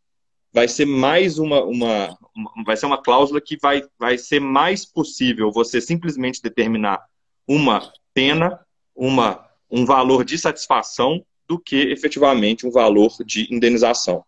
vai 0.52 0.70
ser 0.70 0.86
mais 0.86 1.38
uma, 1.38 1.62
uma, 1.66 2.18
uma, 2.34 2.64
vai 2.66 2.78
ser 2.78 2.86
uma 2.86 3.02
cláusula 3.02 3.42
que 3.42 3.58
vai, 3.62 3.84
vai 4.00 4.18
ser 4.18 4.40
mais 4.40 4.86
possível 4.86 5.52
você 5.52 5.82
simplesmente 5.82 6.42
determinar 6.42 7.06
uma 7.46 7.92
pena, 8.14 8.66
uma, 8.96 9.46
um 9.70 9.86
valor 9.86 10.24
de 10.24 10.38
satisfação 10.38 11.26
do 11.46 11.60
que 11.60 11.92
efetivamente 11.92 12.66
um 12.66 12.72
valor 12.72 13.12
de 13.26 13.54
indenização. 13.54 14.24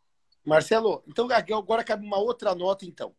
Marcelo, 0.46 1.02
então 1.08 1.30
agora 1.56 1.82
cabe 1.82 2.06
uma 2.06 2.20
outra 2.20 2.54
nota 2.54 2.86
então. 2.86 3.16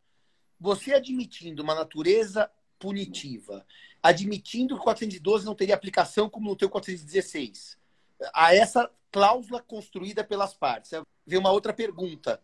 Você 0.61 0.93
admitindo 0.93 1.63
uma 1.63 1.75
natureza 1.75 2.51
punitiva, 2.79 3.65
admitindo 4.03 4.75
que 4.75 4.81
o 4.81 4.85
412 4.85 5.45
não 5.45 5.55
teria 5.55 5.75
aplicação 5.75 6.29
como 6.29 6.49
no 6.49 6.57
teu 6.57 6.71
416, 6.71 7.79
a 8.33 8.55
essa 8.55 8.91
cláusula 9.11 9.63
construída 9.63 10.25
pelas 10.25 10.55
partes. 10.55 10.91
Vem 11.27 11.39
uma 11.39 11.51
outra 11.51 11.73
pergunta 11.73 12.43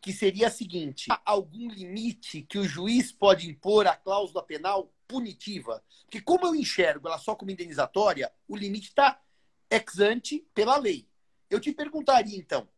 que 0.00 0.12
seria 0.12 0.48
a 0.48 0.50
seguinte: 0.50 1.10
há 1.10 1.20
algum 1.24 1.68
limite 1.70 2.42
que 2.42 2.58
o 2.58 2.64
juiz 2.64 3.12
pode 3.12 3.48
impor 3.48 3.86
à 3.86 3.96
cláusula 3.96 4.42
penal 4.42 4.92
punitiva? 5.06 5.82
Porque, 6.02 6.20
como 6.20 6.46
eu 6.46 6.54
enxergo 6.54 7.08
ela 7.08 7.18
só 7.18 7.34
como 7.34 7.50
indenizatória, 7.50 8.32
o 8.48 8.56
limite 8.56 8.88
está 8.88 9.20
ex 9.70 9.98
ante 10.00 10.46
pela 10.52 10.76
lei. 10.76 11.08
Eu 11.48 11.60
te 11.60 11.72
perguntaria, 11.72 12.36
então, 12.36 12.68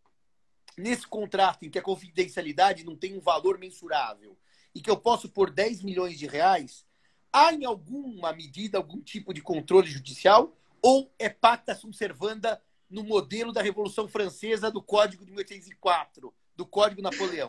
nesse 0.77 1.07
contrato 1.07 1.65
em 1.65 1.71
que 1.71 1.79
a 1.79 1.83
confidencialidade 1.83 2.85
não 2.85 2.97
tem 2.97 3.17
um 3.17 3.21
valor 3.21 3.59
mensurável 3.59 4.37
e 4.75 4.81
que 4.81 4.91
eu 4.91 4.97
posso 4.97 5.29
pôr 5.29 5.51
10 5.51 5.83
milhões 5.83 6.19
de 6.19 6.27
reais, 6.27 6.85
há 7.33 7.53
em 7.53 7.65
alguma 7.65 8.33
medida 8.33 8.79
algum 8.79 9.01
tipo 9.01 9.33
de 9.33 9.41
controle 9.41 9.87
judicial 9.87 10.57
ou 10.83 11.11
é 11.19 11.29
pacta 11.29 11.75
sunt 11.75 11.97
servanda 11.97 12.61
no 12.91 13.03
modelo 13.03 13.53
da 13.53 13.63
Revolução 13.63 14.07
Francesa 14.09 14.71
do 14.71 14.83
Código 14.83 15.25
de 15.25 15.31
1804? 15.33 16.33
do 16.57 16.65
Código 16.65 17.03
Napoleão. 17.03 17.49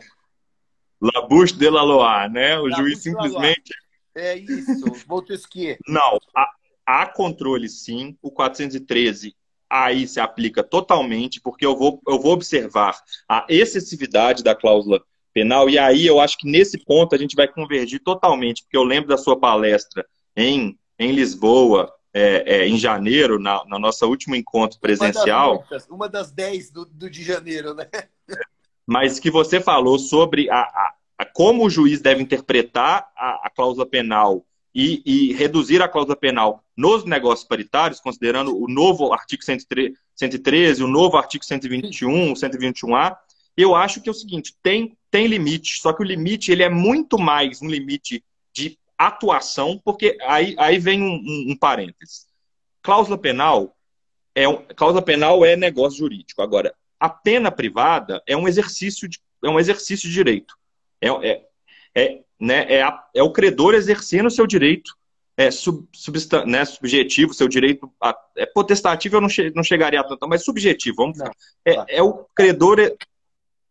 La 1.00 1.22
Bouche 1.26 1.54
de 1.54 1.70
la 1.70 1.82
Loire, 1.82 2.32
né? 2.32 2.58
O 2.58 2.70
juiz 2.70 3.02
simplesmente. 3.02 3.72
É 4.14 4.34
isso, 4.36 4.70
Montesquieu. 5.06 5.76
Não, 5.86 6.18
há, 6.34 6.50
há 6.86 7.06
controle 7.06 7.68
sim. 7.68 8.16
O 8.22 8.30
413 8.30 9.34
aí 9.68 10.06
se 10.06 10.20
aplica 10.20 10.62
totalmente, 10.62 11.40
porque 11.40 11.66
eu 11.66 11.76
vou, 11.76 12.00
eu 12.06 12.18
vou 12.18 12.32
observar 12.32 12.98
a 13.28 13.44
excessividade 13.48 14.42
da 14.42 14.54
cláusula 14.54 15.02
penal, 15.36 15.68
e 15.68 15.78
aí 15.78 16.06
eu 16.06 16.18
acho 16.18 16.38
que 16.38 16.50
nesse 16.50 16.78
ponto 16.78 17.14
a 17.14 17.18
gente 17.18 17.36
vai 17.36 17.46
convergir 17.46 18.02
totalmente, 18.02 18.62
porque 18.62 18.76
eu 18.76 18.82
lembro 18.82 19.10
da 19.10 19.18
sua 19.18 19.38
palestra 19.38 20.02
em, 20.34 20.78
em 20.98 21.12
Lisboa, 21.12 21.92
é, 22.14 22.60
é, 22.60 22.66
em 22.66 22.78
janeiro, 22.78 23.38
na, 23.38 23.62
na 23.66 23.78
nosso 23.78 24.06
último 24.06 24.34
encontro 24.34 24.80
presencial. 24.80 25.56
Uma 25.56 25.66
das, 25.68 25.88
uma 25.88 26.08
das 26.08 26.32
dez 26.32 26.70
do, 26.70 26.86
do, 26.86 27.10
de 27.10 27.22
janeiro, 27.22 27.74
né? 27.74 27.86
Mas 28.86 29.20
que 29.20 29.30
você 29.30 29.60
falou 29.60 29.98
sobre 29.98 30.48
a, 30.48 30.56
a, 30.56 30.94
a 31.18 31.26
como 31.26 31.66
o 31.66 31.70
juiz 31.70 32.00
deve 32.00 32.22
interpretar 32.22 33.06
a, 33.14 33.46
a 33.46 33.50
cláusula 33.54 33.84
penal 33.84 34.42
e, 34.74 35.02
e, 35.04 35.32
reduzir 35.34 35.82
a 35.82 35.88
cláusula 35.88 36.16
penal 36.16 36.64
nos 36.74 37.04
negócios 37.04 37.46
paritários, 37.46 38.00
considerando 38.00 38.56
o 38.56 38.66
novo 38.66 39.12
artigo 39.12 39.42
113, 39.44 40.82
o 40.82 40.88
novo 40.88 41.18
artigo 41.18 41.44
121, 41.44 42.32
121A, 42.32 43.16
eu 43.56 43.74
acho 43.74 44.00
que 44.00 44.08
é 44.08 44.12
o 44.12 44.14
seguinte, 44.14 44.54
tem, 44.62 44.96
tem 45.10 45.26
limite, 45.26 45.80
só 45.80 45.92
que 45.92 46.02
o 46.02 46.06
limite 46.06 46.52
ele 46.52 46.62
é 46.62 46.68
muito 46.68 47.18
mais 47.18 47.62
um 47.62 47.68
limite 47.68 48.22
de 48.52 48.78
atuação, 48.98 49.80
porque 49.84 50.16
aí, 50.22 50.54
aí 50.58 50.78
vem 50.78 51.02
um, 51.02 51.14
um, 51.14 51.52
um 51.52 51.56
parênteses. 51.56 52.26
Cláusula 52.82 53.18
penal 53.18 53.76
é 54.34 54.44
cláusula 54.74 55.02
penal 55.02 55.44
é 55.44 55.56
negócio 55.56 55.98
jurídico. 55.98 56.42
Agora, 56.42 56.74
a 57.00 57.08
pena 57.08 57.50
privada 57.50 58.22
é 58.26 58.36
um 58.36 58.46
exercício 58.46 59.08
de, 59.08 59.18
é 59.42 59.48
um 59.48 59.58
exercício 59.58 60.08
de 60.08 60.14
direito. 60.14 60.54
É, 61.00 61.08
é, 61.08 61.46
é, 61.94 62.20
né, 62.38 62.72
é, 62.72 62.82
a, 62.82 63.04
é 63.14 63.22
o 63.22 63.32
credor 63.32 63.74
exercendo 63.74 64.26
o 64.26 64.30
seu 64.30 64.46
direito 64.46 64.94
é, 65.36 65.50
sub, 65.50 65.86
substan, 65.92 66.46
né, 66.46 66.64
subjetivo, 66.64 67.34
seu 67.34 67.46
direito. 67.46 67.92
A, 68.00 68.16
é 68.36 68.46
potestativo, 68.46 69.16
eu 69.16 69.20
não, 69.20 69.28
che, 69.28 69.52
não 69.54 69.62
chegaria 69.62 70.00
a 70.00 70.04
tanto, 70.04 70.26
mas 70.26 70.44
subjetivo. 70.44 70.96
Vamos, 70.96 71.18
não, 71.18 71.30
é, 71.64 71.96
é 71.98 72.02
o 72.02 72.24
credor 72.34 72.78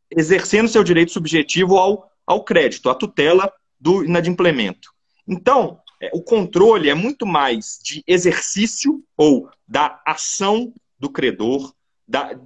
exercendo 0.09 0.67
seu 0.67 0.83
direito 0.83 1.11
subjetivo 1.11 1.77
ao, 1.77 2.09
ao 2.25 2.43
crédito, 2.43 2.89
à 2.89 2.95
tutela 2.95 3.51
do 3.79 4.03
inadimplemento. 4.03 4.89
Então, 5.27 5.79
é, 6.01 6.09
o 6.13 6.21
controle 6.21 6.89
é 6.89 6.93
muito 6.93 7.25
mais 7.25 7.79
de 7.83 8.03
exercício 8.07 9.03
ou 9.17 9.49
da 9.67 10.01
ação 10.05 10.73
do 10.99 11.09
credor, 11.09 11.73
da, 12.07 12.37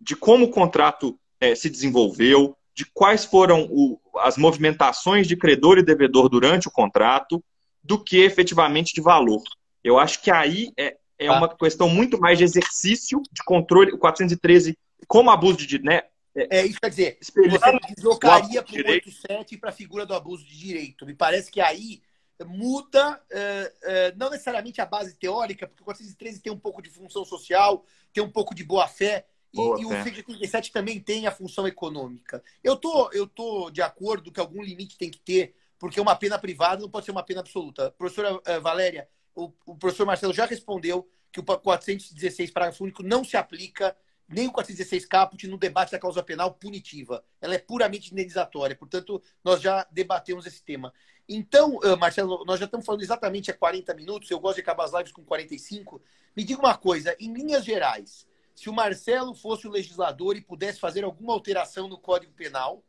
de 0.00 0.16
como 0.16 0.46
o 0.46 0.50
contrato 0.50 1.18
é, 1.40 1.54
se 1.54 1.68
desenvolveu, 1.68 2.56
de 2.74 2.86
quais 2.86 3.24
foram 3.24 3.68
o, 3.70 3.98
as 4.18 4.36
movimentações 4.36 5.26
de 5.26 5.36
credor 5.36 5.78
e 5.78 5.82
devedor 5.82 6.28
durante 6.28 6.68
o 6.68 6.70
contrato, 6.70 7.42
do 7.82 7.98
que 7.98 8.18
efetivamente 8.18 8.94
de 8.94 9.00
valor. 9.00 9.42
Eu 9.82 9.98
acho 9.98 10.22
que 10.22 10.30
aí 10.30 10.70
é, 10.78 10.96
é 11.18 11.26
ah. 11.26 11.36
uma 11.38 11.48
questão 11.48 11.88
muito 11.88 12.18
mais 12.18 12.38
de 12.38 12.44
exercício 12.44 13.20
de 13.32 13.42
controle. 13.44 13.92
O 13.92 13.98
413, 13.98 14.78
como 15.08 15.30
abuso 15.30 15.66
de. 15.66 15.80
Né, 15.80 16.02
é, 16.34 16.58
é 16.58 16.66
isso 16.66 16.80
quer 16.80 16.90
dizer, 16.90 17.18
você 17.20 17.94
deslocaria 17.94 18.62
para 18.62 18.74
o 18.74 18.90
87 18.90 19.56
para 19.58 19.70
a 19.70 19.72
figura 19.72 20.06
do 20.06 20.14
abuso 20.14 20.44
de 20.44 20.56
direito. 20.56 21.06
Me 21.06 21.14
parece 21.14 21.50
que 21.50 21.60
aí 21.60 22.02
muda, 22.46 23.20
uh, 23.30 24.14
uh, 24.14 24.16
não 24.16 24.30
necessariamente 24.30 24.80
a 24.80 24.86
base 24.86 25.14
teórica, 25.14 25.66
porque 25.66 25.82
o 25.82 25.84
413 25.84 26.40
tem 26.40 26.52
um 26.52 26.58
pouco 26.58 26.82
de 26.82 26.90
função 26.90 27.24
social, 27.24 27.84
tem 28.12 28.22
um 28.22 28.30
pouco 28.30 28.54
de 28.54 28.64
boa-fé, 28.64 29.26
e, 29.52 29.58
e, 29.58 29.84
o 29.84 29.88
137 29.90 30.72
também 30.72 30.98
tem 30.98 31.26
a 31.26 31.30
função 31.30 31.68
econômica. 31.68 32.42
Eu 32.64 32.74
tô, 32.74 33.10
eu 33.12 33.26
tô 33.26 33.70
de 33.70 33.82
acordo 33.82 34.32
que 34.32 34.40
algum 34.40 34.62
limite 34.62 34.96
tem 34.96 35.10
que 35.10 35.20
ter, 35.20 35.54
porque 35.78 36.00
uma 36.00 36.16
pena 36.16 36.38
privada 36.38 36.80
não 36.80 36.88
pode 36.88 37.04
ser 37.04 37.12
uma 37.12 37.22
pena 37.22 37.40
absoluta. 37.40 37.90
Professora 37.92 38.34
uh, 38.34 38.60
Valéria, 38.62 39.08
o, 39.34 39.52
o, 39.66 39.76
professor 39.76 40.06
Marcelo 40.06 40.32
já 40.32 40.46
respondeu 40.46 41.06
que 41.30 41.40
o 41.40 41.44
416, 41.44 42.50
parágrafo 42.50 42.84
único, 42.84 43.02
não 43.02 43.24
se 43.24 43.36
aplica 43.36 43.96
nem 44.32 44.48
o 44.48 44.52
416 44.52 45.06
caput 45.06 45.46
no 45.46 45.58
debate 45.58 45.92
da 45.92 45.98
causa 45.98 46.22
penal 46.22 46.54
punitiva. 46.54 47.24
Ela 47.40 47.54
é 47.54 47.58
puramente 47.58 48.12
indenizatória. 48.12 48.74
Portanto, 48.74 49.22
nós 49.44 49.60
já 49.60 49.86
debatemos 49.90 50.46
esse 50.46 50.62
tema. 50.62 50.92
Então, 51.28 51.78
Marcelo, 51.98 52.44
nós 52.44 52.58
já 52.58 52.64
estamos 52.66 52.84
falando 52.84 53.02
exatamente 53.02 53.50
há 53.50 53.54
40 53.54 53.94
minutos. 53.94 54.30
Eu 54.30 54.40
gosto 54.40 54.56
de 54.56 54.62
acabar 54.62 54.84
as 54.84 54.92
lives 54.92 55.12
com 55.12 55.24
45. 55.24 56.02
Me 56.36 56.44
diga 56.44 56.60
uma 56.60 56.76
coisa, 56.76 57.14
em 57.20 57.32
linhas 57.32 57.64
gerais, 57.64 58.26
se 58.54 58.68
o 58.68 58.72
Marcelo 58.72 59.34
fosse 59.34 59.66
o 59.66 59.70
legislador 59.70 60.36
e 60.36 60.40
pudesse 60.40 60.80
fazer 60.80 61.04
alguma 61.04 61.32
alteração 61.32 61.88
no 61.88 61.98
Código 61.98 62.32
Penal, 62.32 62.84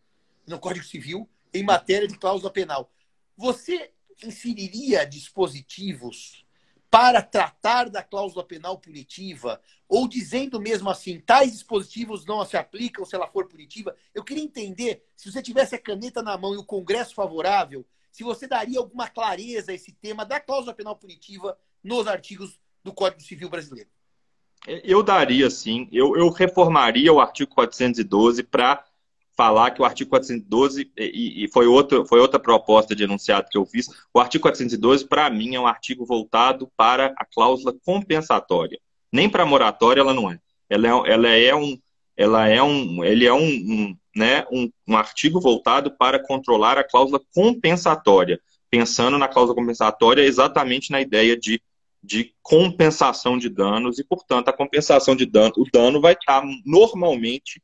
no 0.47 0.59
Código 0.59 0.85
Civil, 0.85 1.29
em 1.53 1.63
matéria 1.63 2.07
de 2.07 2.17
cláusula 2.17 2.51
penal, 2.51 2.91
você 3.37 3.91
inseriria 4.23 5.05
dispositivos 5.05 6.42
para 6.93 7.23
tratar 7.23 7.89
da 7.89 8.03
cláusula 8.03 8.43
penal 8.43 8.77
punitiva, 8.77 9.59
ou 9.89 10.07
dizendo 10.07 10.61
mesmo 10.61 10.91
assim, 10.91 11.19
tais 11.19 11.51
dispositivos 11.51 12.23
não 12.23 12.45
se 12.45 12.55
aplicam 12.55 13.03
se 13.03 13.15
ela 13.15 13.25
for 13.25 13.47
punitiva? 13.47 13.95
Eu 14.13 14.23
queria 14.23 14.43
entender, 14.43 15.03
se 15.15 15.31
você 15.31 15.41
tivesse 15.41 15.73
a 15.73 15.79
caneta 15.79 16.21
na 16.21 16.37
mão 16.37 16.53
e 16.53 16.57
o 16.57 16.63
Congresso 16.63 17.15
favorável, 17.15 17.83
se 18.11 18.23
você 18.23 18.45
daria 18.45 18.77
alguma 18.77 19.07
clareza 19.07 19.71
a 19.71 19.73
esse 19.73 19.91
tema 19.91 20.23
da 20.23 20.39
cláusula 20.39 20.71
penal 20.71 20.95
punitiva 20.95 21.57
nos 21.83 22.05
artigos 22.05 22.61
do 22.83 22.93
Código 22.93 23.23
Civil 23.23 23.49
brasileiro. 23.49 23.89
Eu 24.67 25.01
daria, 25.01 25.49
sim. 25.49 25.89
Eu, 25.91 26.15
eu 26.15 26.29
reformaria 26.29 27.11
o 27.11 27.19
artigo 27.19 27.55
412 27.55 28.43
para 28.43 28.85
falar 29.35 29.71
que 29.71 29.81
o 29.81 29.85
artigo 29.85 30.09
412, 30.09 30.91
e, 30.97 31.43
e, 31.43 31.47
foi, 31.47 31.65
outra, 31.67 32.05
foi 32.05 32.19
outra 32.19 32.39
proposta 32.39 32.95
de 32.95 33.03
enunciado 33.03 33.47
que 33.49 33.57
eu 33.57 33.65
fiz, 33.65 33.87
o 34.13 34.19
artigo 34.19 34.43
412, 34.43 35.07
para 35.07 35.29
mim, 35.29 35.55
é 35.55 35.59
um 35.59 35.67
artigo 35.67 36.05
voltado 36.05 36.69
para 36.77 37.13
a 37.17 37.25
cláusula 37.25 37.73
compensatória. 37.85 38.79
Nem 39.11 39.29
para 39.29 39.45
moratória 39.45 40.01
ela 40.01 40.13
não 40.13 40.29
é. 40.29 40.39
Ela 40.69 40.87
é, 40.87 41.11
ela 41.11 41.29
é 41.29 41.55
um. 41.55 41.77
Ela 42.15 42.47
é 42.47 42.61
um, 42.61 43.03
ele 43.03 43.25
é 43.25 43.33
um, 43.33 43.43
um 43.43 43.97
né, 44.15 44.45
um, 44.51 44.69
um 44.87 44.95
artigo 44.95 45.41
voltado 45.41 45.91
para 45.97 46.19
controlar 46.19 46.77
a 46.77 46.83
cláusula 46.83 47.19
compensatória, 47.33 48.39
pensando 48.69 49.17
na 49.17 49.27
cláusula 49.27 49.55
compensatória 49.55 50.21
exatamente 50.21 50.91
na 50.91 51.01
ideia 51.01 51.35
de, 51.35 51.59
de 52.03 52.31
compensação 52.43 53.37
de 53.37 53.49
danos, 53.49 53.97
e, 53.97 54.03
portanto, 54.03 54.49
a 54.49 54.53
compensação 54.53 55.15
de 55.15 55.25
dano, 55.25 55.53
o 55.57 55.65
dano 55.71 55.99
vai 55.99 56.13
estar 56.13 56.43
normalmente 56.63 57.61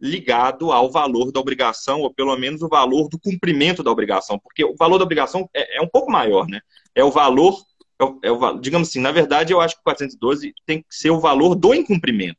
ligado 0.00 0.70
ao 0.70 0.90
valor 0.90 1.32
da 1.32 1.40
obrigação, 1.40 2.00
ou 2.00 2.12
pelo 2.12 2.36
menos 2.36 2.62
o 2.62 2.68
valor 2.68 3.08
do 3.08 3.18
cumprimento 3.18 3.82
da 3.82 3.90
obrigação, 3.90 4.38
porque 4.38 4.64
o 4.64 4.76
valor 4.76 4.98
da 4.98 5.04
obrigação 5.04 5.48
é, 5.54 5.78
é 5.78 5.82
um 5.82 5.88
pouco 5.88 6.10
maior, 6.10 6.46
né? 6.46 6.60
É 6.94 7.02
o 7.02 7.10
valor, 7.10 7.60
é 7.98 8.04
o, 8.04 8.20
é 8.22 8.30
o, 8.30 8.58
digamos 8.58 8.88
assim, 8.88 9.00
na 9.00 9.10
verdade, 9.10 9.52
eu 9.52 9.60
acho 9.60 9.74
que 9.74 9.80
o 9.80 9.84
412 9.84 10.54
tem 10.64 10.80
que 10.80 10.86
ser 10.90 11.10
o 11.10 11.20
valor 11.20 11.54
do 11.54 11.74
incumprimento, 11.74 12.38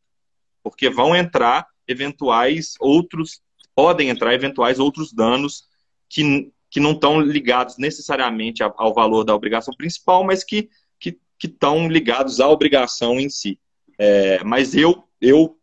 porque 0.64 0.90
vão 0.90 1.16
entrar 1.16 1.68
eventuais 1.88 2.76
outros, 2.80 3.42
podem 3.76 4.10
entrar 4.10 4.34
eventuais 4.34 4.80
outros 4.80 5.12
danos 5.12 5.64
que, 6.08 6.52
que 6.72 6.80
não 6.80 6.92
estão 6.92 7.20
ligados 7.20 7.78
necessariamente 7.78 8.64
ao, 8.64 8.94
valor 8.94 9.24
da 9.24 9.36
obrigação 9.36 9.74
principal, 9.76 10.24
mas 10.24 10.44
que 10.44 10.70
que 11.40 11.48
estão 11.48 11.88
ligados 11.88 12.42
à 12.42 12.50
obrigação 12.50 13.18
em 13.18 13.30
si. 13.30 13.58
É, 13.98 14.44
mas 14.44 14.76
eu, 14.76 15.04
eu 15.22 15.58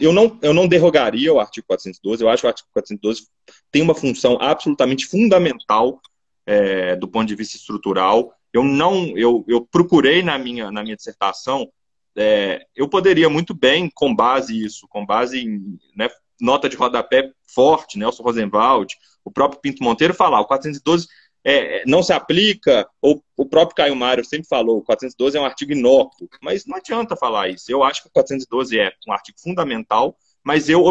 eu 0.00 0.12
não, 0.12 0.38
eu 0.42 0.52
não 0.52 0.66
derrogaria 0.66 1.32
o 1.32 1.38
artigo 1.38 1.66
412, 1.66 2.22
eu 2.22 2.28
acho 2.28 2.42
que 2.42 2.46
o 2.46 2.48
artigo 2.48 2.68
412 2.72 3.28
tem 3.70 3.82
uma 3.82 3.94
função 3.94 4.36
absolutamente 4.40 5.06
fundamental 5.06 6.00
é, 6.44 6.96
do 6.96 7.06
ponto 7.06 7.28
de 7.28 7.36
vista 7.36 7.56
estrutural. 7.56 8.32
Eu 8.52 8.64
não, 8.64 9.16
eu, 9.16 9.44
eu 9.46 9.64
procurei 9.64 10.22
na 10.22 10.36
minha, 10.36 10.72
na 10.72 10.82
minha 10.82 10.96
dissertação, 10.96 11.70
é, 12.16 12.66
eu 12.74 12.88
poderia 12.88 13.28
muito 13.28 13.54
bem, 13.54 13.88
com 13.94 14.14
base 14.14 14.64
isso, 14.64 14.88
com 14.88 15.06
base 15.06 15.40
em 15.40 15.78
né, 15.94 16.08
nota 16.40 16.68
de 16.68 16.76
rodapé 16.76 17.30
forte, 17.46 17.98
Nelson 17.98 18.22
Rosenwald, 18.22 18.96
o 19.24 19.30
próprio 19.30 19.60
Pinto 19.60 19.84
Monteiro 19.84 20.14
falar, 20.14 20.40
o 20.40 20.46
412 20.46 21.06
é, 21.44 21.82
não 21.86 22.02
se 22.02 22.12
aplica, 22.12 22.88
ou 23.00 23.22
o 23.36 23.46
próprio 23.46 23.76
Caio 23.76 23.96
Mário 23.96 24.24
sempre 24.24 24.48
falou, 24.48 24.78
o 24.78 24.82
412 24.82 25.36
é 25.36 25.40
um 25.40 25.44
artigo 25.44 25.72
inócuo, 25.72 26.28
mas 26.42 26.66
não 26.66 26.76
adianta 26.76 27.16
falar 27.16 27.48
isso. 27.48 27.70
Eu 27.70 27.82
acho 27.82 28.02
que 28.02 28.08
o 28.08 28.12
412 28.12 28.78
é 28.78 28.92
um 29.08 29.12
artigo 29.12 29.38
fundamental, 29.40 30.16
mas 30.44 30.68
eu 30.68 30.84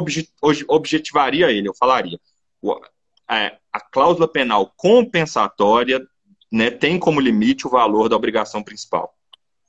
objetivaria 0.67 1.51
ele, 1.51 1.69
eu 1.69 1.75
falaria. 1.75 2.19
É, 3.29 3.57
a 3.71 3.79
cláusula 3.79 4.27
penal 4.27 4.73
compensatória 4.75 6.05
né, 6.51 6.71
tem 6.71 6.97
como 6.97 7.19
limite 7.19 7.67
o 7.67 7.69
valor 7.69 8.09
da 8.09 8.15
obrigação 8.15 8.63
principal. 8.63 9.15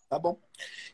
Tá 0.08 0.18
bom. 0.18 0.40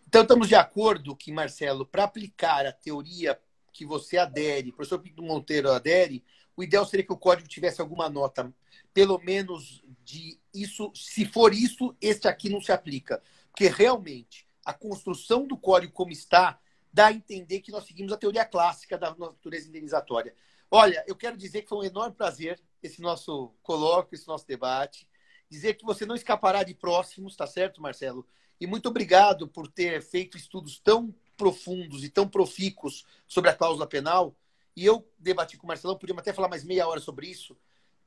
Então 0.08 0.22
estamos 0.22 0.48
de 0.48 0.54
acordo 0.54 1.16
que, 1.16 1.32
Marcelo, 1.32 1.86
para 1.86 2.04
aplicar 2.04 2.66
a 2.66 2.72
teoria 2.72 3.38
que 3.72 3.86
você 3.86 4.18
adere, 4.18 4.70
o 4.70 4.72
professor 4.72 4.98
Pinto 4.98 5.22
Monteiro 5.22 5.70
adere, 5.70 6.24
o 6.56 6.62
ideal 6.62 6.84
seria 6.86 7.04
que 7.04 7.12
o 7.12 7.18
código 7.18 7.48
tivesse 7.48 7.80
alguma 7.80 8.08
nota 8.08 8.52
pelo 8.96 9.18
menos 9.18 9.84
de 10.02 10.40
isso, 10.54 10.90
se 10.94 11.26
for 11.26 11.52
isso, 11.52 11.94
este 12.00 12.26
aqui 12.26 12.48
não 12.48 12.62
se 12.62 12.72
aplica. 12.72 13.22
Porque 13.50 13.68
realmente 13.68 14.48
a 14.64 14.72
construção 14.72 15.46
do 15.46 15.54
código 15.54 15.92
como 15.92 16.12
está 16.12 16.58
dá 16.90 17.08
a 17.08 17.12
entender 17.12 17.60
que 17.60 17.70
nós 17.70 17.84
seguimos 17.84 18.10
a 18.10 18.16
teoria 18.16 18.46
clássica 18.46 18.96
da 18.96 19.14
natureza 19.14 19.68
indenizatória. 19.68 20.34
Olha, 20.70 21.04
eu 21.06 21.14
quero 21.14 21.36
dizer 21.36 21.60
que 21.60 21.68
foi 21.68 21.76
um 21.76 21.84
enorme 21.84 22.16
prazer 22.16 22.58
esse 22.82 23.02
nosso 23.02 23.52
colóquio, 23.62 24.14
esse 24.14 24.26
nosso 24.26 24.46
debate. 24.46 25.06
Dizer 25.46 25.74
que 25.74 25.84
você 25.84 26.06
não 26.06 26.14
escapará 26.14 26.62
de 26.62 26.72
próximos, 26.72 27.36
tá 27.36 27.46
certo, 27.46 27.82
Marcelo? 27.82 28.26
E 28.58 28.66
muito 28.66 28.88
obrigado 28.88 29.46
por 29.46 29.68
ter 29.68 30.00
feito 30.00 30.38
estudos 30.38 30.78
tão 30.78 31.14
profundos 31.36 32.02
e 32.02 32.08
tão 32.08 32.26
profícuos 32.26 33.04
sobre 33.26 33.50
a 33.50 33.54
cláusula 33.54 33.86
penal 33.86 34.34
E 34.74 34.86
eu 34.86 35.06
debati 35.18 35.58
com 35.58 35.66
o 35.66 35.68
Marcelão, 35.68 35.98
podíamos 35.98 36.22
até 36.22 36.32
falar 36.32 36.48
mais 36.48 36.64
meia 36.64 36.88
hora 36.88 36.98
sobre 36.98 37.26
isso, 37.26 37.54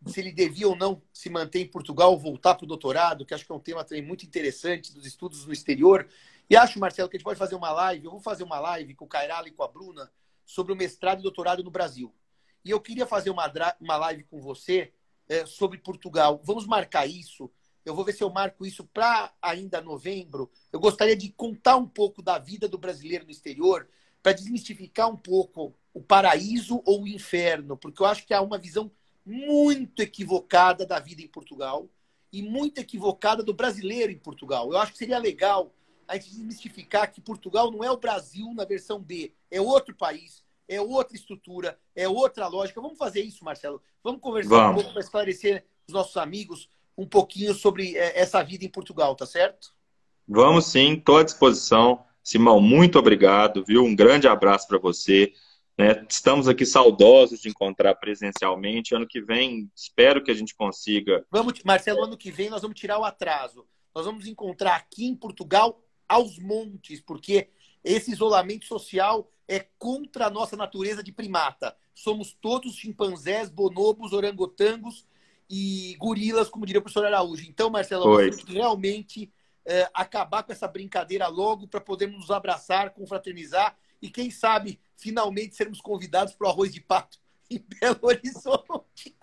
se 0.06 0.20
ele 0.20 0.32
devia 0.32 0.68
ou 0.68 0.76
não 0.76 1.02
se 1.14 1.30
manter 1.30 1.60
em 1.60 1.68
Portugal, 1.68 2.18
voltar 2.18 2.56
para 2.56 2.64
o 2.64 2.68
doutorado, 2.68 3.26
que 3.26 3.34
acho 3.34 3.45
que 3.45 3.52
é 3.52 3.56
um 3.56 3.60
tema 3.60 3.84
também 3.84 4.04
muito 4.04 4.26
interessante 4.26 4.93
dos 4.93 5.06
estudos 5.06 5.45
no 5.45 5.54
exterior. 5.54 6.08
E 6.50 6.56
acho, 6.56 6.80
Marcelo, 6.80 7.10
que 7.10 7.18
a 7.18 7.20
gente 7.20 7.26
pode 7.26 7.38
fazer 7.38 7.56
uma 7.56 7.72
live, 7.72 8.06
eu 8.06 8.12
vou 8.12 8.20
fazer 8.20 8.43
uma 8.43 8.60
live 8.60 8.95
com 8.95 9.06
o 9.06 9.08
Cairala 9.08 9.47
e 9.47 9.52
com 9.52 9.64
a 9.64 9.68
Bruna 9.68 10.12
sobre 10.45 10.74
o 10.74 10.76
mestrado 10.76 11.20
e 11.20 11.24
doutorado 11.24 11.64
no 11.64 11.70
Brasil. 11.70 12.14
E 12.64 12.72
eu 12.72 12.80
queria 12.80 13.06
fazer 13.06 13.30
uma, 13.30 13.52
uma 13.80 13.97
live 13.97 14.24
com 14.24 14.41
você 14.41 14.91
é, 15.28 15.45
sobre 15.45 15.78
Portugal. 15.78 16.41
Vamos 16.43 16.66
marcar 16.66 17.06
isso. 17.06 17.52
Eu 17.86 17.93
vou 17.93 18.04
ver 18.04 18.14
se 18.14 18.24
eu 18.24 18.30
marco 18.30 18.66
isso 18.66 18.86
para 18.86 19.34
ainda 19.41 19.82
novembro. 19.82 20.52
Eu 20.72 20.80
gostaria 20.80 21.16
de 21.16 21.30
contar 21.30 21.78
um 21.78 21.88
pouco 21.88 22.22
da 22.22 22.38
vida 22.38 22.68
do 22.68 22.78
brasileiro 22.78 23.26
no 23.26 23.32
exterior, 23.32 23.88
para 24.22 24.34
desmistificar 24.34 25.10
um 25.10 25.16
pouco 25.16 25.74
o 25.93 26.02
paraíso 26.02 26.82
ou 26.86 27.04
o 27.04 27.08
inferno, 27.08 27.78
porque 27.78 28.02
eu 28.02 28.06
acho 28.06 28.26
que 28.26 28.34
há 28.34 28.41
uma 28.41 28.58
visão 28.58 28.91
muito 29.30 30.01
equivocada 30.01 30.88
da 30.88 30.99
vida 30.99 31.21
em 31.21 31.27
Portugal 31.27 31.88
e 32.34 32.41
muito 32.41 32.80
equivocada 32.80 33.43
do 33.43 33.53
brasileiro 33.53 34.11
em 34.11 34.17
Portugal. 34.17 34.71
Eu 34.71 34.77
acho 34.80 34.91
que 34.93 34.97
seria 34.97 35.19
legal 35.19 35.71
a 36.07 36.15
gente 36.15 36.32
desmistificar 36.32 37.11
que 37.11 37.21
Portugal 37.21 37.69
não 37.69 37.84
é 37.84 37.91
o 37.91 37.97
Brasil 37.97 38.51
na 38.55 38.65
versão 38.65 38.99
B, 38.99 39.32
é 39.51 39.61
outro 39.61 39.95
país, 39.95 40.43
é 40.67 40.82
outra 40.82 41.15
estrutura, 41.15 41.80
é 41.95 42.09
outra 42.09 42.47
lógica. 42.47 42.82
Vamos 42.82 42.97
fazer 42.97 43.21
isso, 43.21 43.45
Marcelo. 43.45 43.82
Vamos 44.03 44.19
conversar 44.19 44.49
Vamos. 44.49 44.71
um 44.71 44.75
pouco 44.75 44.93
para 44.93 45.01
esclarecer 45.01 45.63
os 45.88 45.93
nossos 45.93 46.17
amigos 46.17 46.67
um 46.97 47.05
pouquinho 47.05 47.53
sobre 47.53 47.95
é, 47.95 48.19
essa 48.19 48.41
vida 48.43 48.65
em 48.65 48.69
Portugal, 48.69 49.15
tá 49.15 49.27
certo? 49.27 49.73
Vamos 50.27 50.65
sim, 50.65 50.93
estou 50.93 51.17
à 51.17 51.23
disposição. 51.23 52.03
Simão, 52.23 52.59
muito 52.59 52.97
obrigado, 52.97 53.63
viu? 53.63 53.84
Um 53.84 53.95
grande 53.95 54.27
abraço 54.27 54.67
para 54.67 54.80
você. 54.80 55.34
Né? 55.80 56.05
Estamos 56.09 56.49
aqui 56.49 56.65
saudosos 56.65 57.39
de 57.39 57.47
encontrar 57.47 57.95
presencialmente. 57.95 58.93
Ano 58.93 59.07
que 59.07 59.21
vem, 59.21 59.71
espero 59.73 60.21
que 60.21 60.30
a 60.30 60.34
gente 60.34 60.53
consiga. 60.53 61.25
Vamos, 61.32 61.53
Marcelo, 61.63 62.03
ano 62.03 62.17
que 62.17 62.30
vem 62.30 62.49
nós 62.49 62.61
vamos 62.61 62.77
tirar 62.77 62.99
o 62.99 63.05
atraso. 63.05 63.65
Nós 63.95 64.05
vamos 64.05 64.27
encontrar 64.27 64.75
aqui 64.75 65.05
em 65.05 65.15
Portugal 65.15 65.82
aos 66.05 66.38
montes, 66.38 66.99
porque 66.99 67.47
esse 67.82 68.11
isolamento 68.11 68.65
social 68.65 69.32
é 69.47 69.65
contra 69.77 70.25
a 70.27 70.30
nossa 70.30 70.57
natureza 70.57 71.01
de 71.01 71.13
primata. 71.13 71.73
Somos 71.95 72.34
todos 72.34 72.75
chimpanzés, 72.75 73.49
bonobos, 73.49 74.11
orangotangos 74.11 75.07
e 75.49 75.95
gorilas, 75.97 76.49
como 76.49 76.65
diria 76.65 76.80
o 76.80 76.84
professor 76.84 77.05
Araújo. 77.05 77.45
Então, 77.47 77.69
Marcelo, 77.69 78.03
nós 78.03 78.17
temos 78.17 78.43
que 78.43 78.51
realmente 78.51 79.32
é, 79.63 79.89
acabar 79.93 80.43
com 80.43 80.51
essa 80.51 80.67
brincadeira 80.67 81.30
logo 81.30 81.69
para 81.69 81.80
podermos 81.80 82.19
nos 82.19 82.32
abraçar, 82.32 82.89
confraternizar 82.89 83.77
e, 84.02 84.10
quem 84.10 84.32
sabe, 84.32 84.80
finalmente 84.97 85.56
sermos 85.56 85.82
convidados 85.82 86.34
para 86.34 86.47
o 86.47 86.50
arroz 86.50 86.74
de 86.74 86.82
pato 86.82 87.18
em 87.50 87.64
Belo 87.80 88.00
Horizonte. 88.02 89.16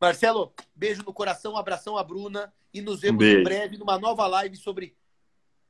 Marcelo, 0.00 0.52
beijo 0.74 1.02
no 1.04 1.12
coração, 1.12 1.56
abração 1.56 1.96
à 1.96 2.04
Bruna 2.04 2.52
e 2.72 2.80
nos 2.80 3.00
vemos 3.00 3.24
um 3.24 3.26
em 3.26 3.42
breve 3.42 3.76
numa 3.76 3.98
nova 3.98 4.26
live 4.26 4.56
sobre 4.56 4.94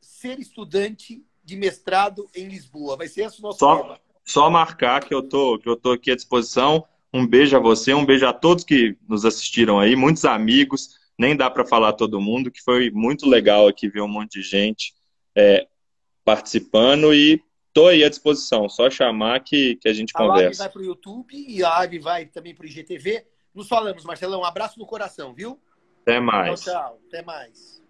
ser 0.00 0.38
estudante 0.38 1.24
de 1.42 1.56
mestrado 1.56 2.28
em 2.34 2.46
Lisboa. 2.46 2.96
Vai 2.96 3.08
ser 3.08 3.22
esse 3.22 3.40
o 3.40 3.42
nosso 3.42 3.58
só, 3.58 3.82
tema. 3.82 4.00
Só 4.24 4.50
marcar 4.50 5.02
que 5.02 5.14
eu 5.14 5.22
tô, 5.22 5.58
que 5.58 5.68
eu 5.68 5.76
tô 5.76 5.92
aqui 5.92 6.10
à 6.10 6.16
disposição. 6.16 6.84
Um 7.12 7.26
beijo 7.26 7.56
a 7.56 7.60
você, 7.60 7.94
um 7.94 8.04
beijo 8.04 8.26
a 8.26 8.34
todos 8.34 8.64
que 8.64 8.96
nos 9.08 9.24
assistiram 9.24 9.80
aí, 9.80 9.96
muitos 9.96 10.26
amigos. 10.26 10.98
Nem 11.18 11.34
dá 11.34 11.50
para 11.50 11.64
falar 11.64 11.94
todo 11.94 12.20
mundo, 12.20 12.50
que 12.50 12.62
foi 12.62 12.90
muito 12.90 13.26
legal 13.26 13.66
aqui 13.66 13.88
ver 13.88 14.02
um 14.02 14.08
monte 14.08 14.40
de 14.40 14.42
gente 14.42 14.94
é, 15.34 15.66
participando 16.24 17.14
e 17.14 17.42
tô 17.78 17.86
aí 17.86 18.02
à 18.02 18.08
disposição. 18.08 18.68
Só 18.68 18.90
chamar 18.90 19.40
que, 19.40 19.76
que 19.76 19.88
a 19.88 19.92
gente 19.92 20.12
a 20.14 20.18
conversa. 20.18 20.40
A 20.40 20.42
live 20.42 20.56
vai 20.56 20.68
para 20.68 20.80
o 20.80 20.84
YouTube 20.84 21.46
e 21.48 21.62
a 21.62 21.68
live 21.78 21.98
vai 22.00 22.26
também 22.26 22.54
para 22.54 22.64
o 22.64 22.68
IGTV. 22.68 23.24
Nos 23.54 23.68
falamos, 23.68 24.04
Marcelão. 24.04 24.40
Um 24.40 24.44
abraço 24.44 24.78
no 24.78 24.86
coração, 24.86 25.32
viu? 25.32 25.60
Até 26.02 26.18
mais. 26.18 26.60
Tchau, 26.60 26.74
tchau. 26.74 27.00
Até 27.06 27.22
mais. 27.22 27.82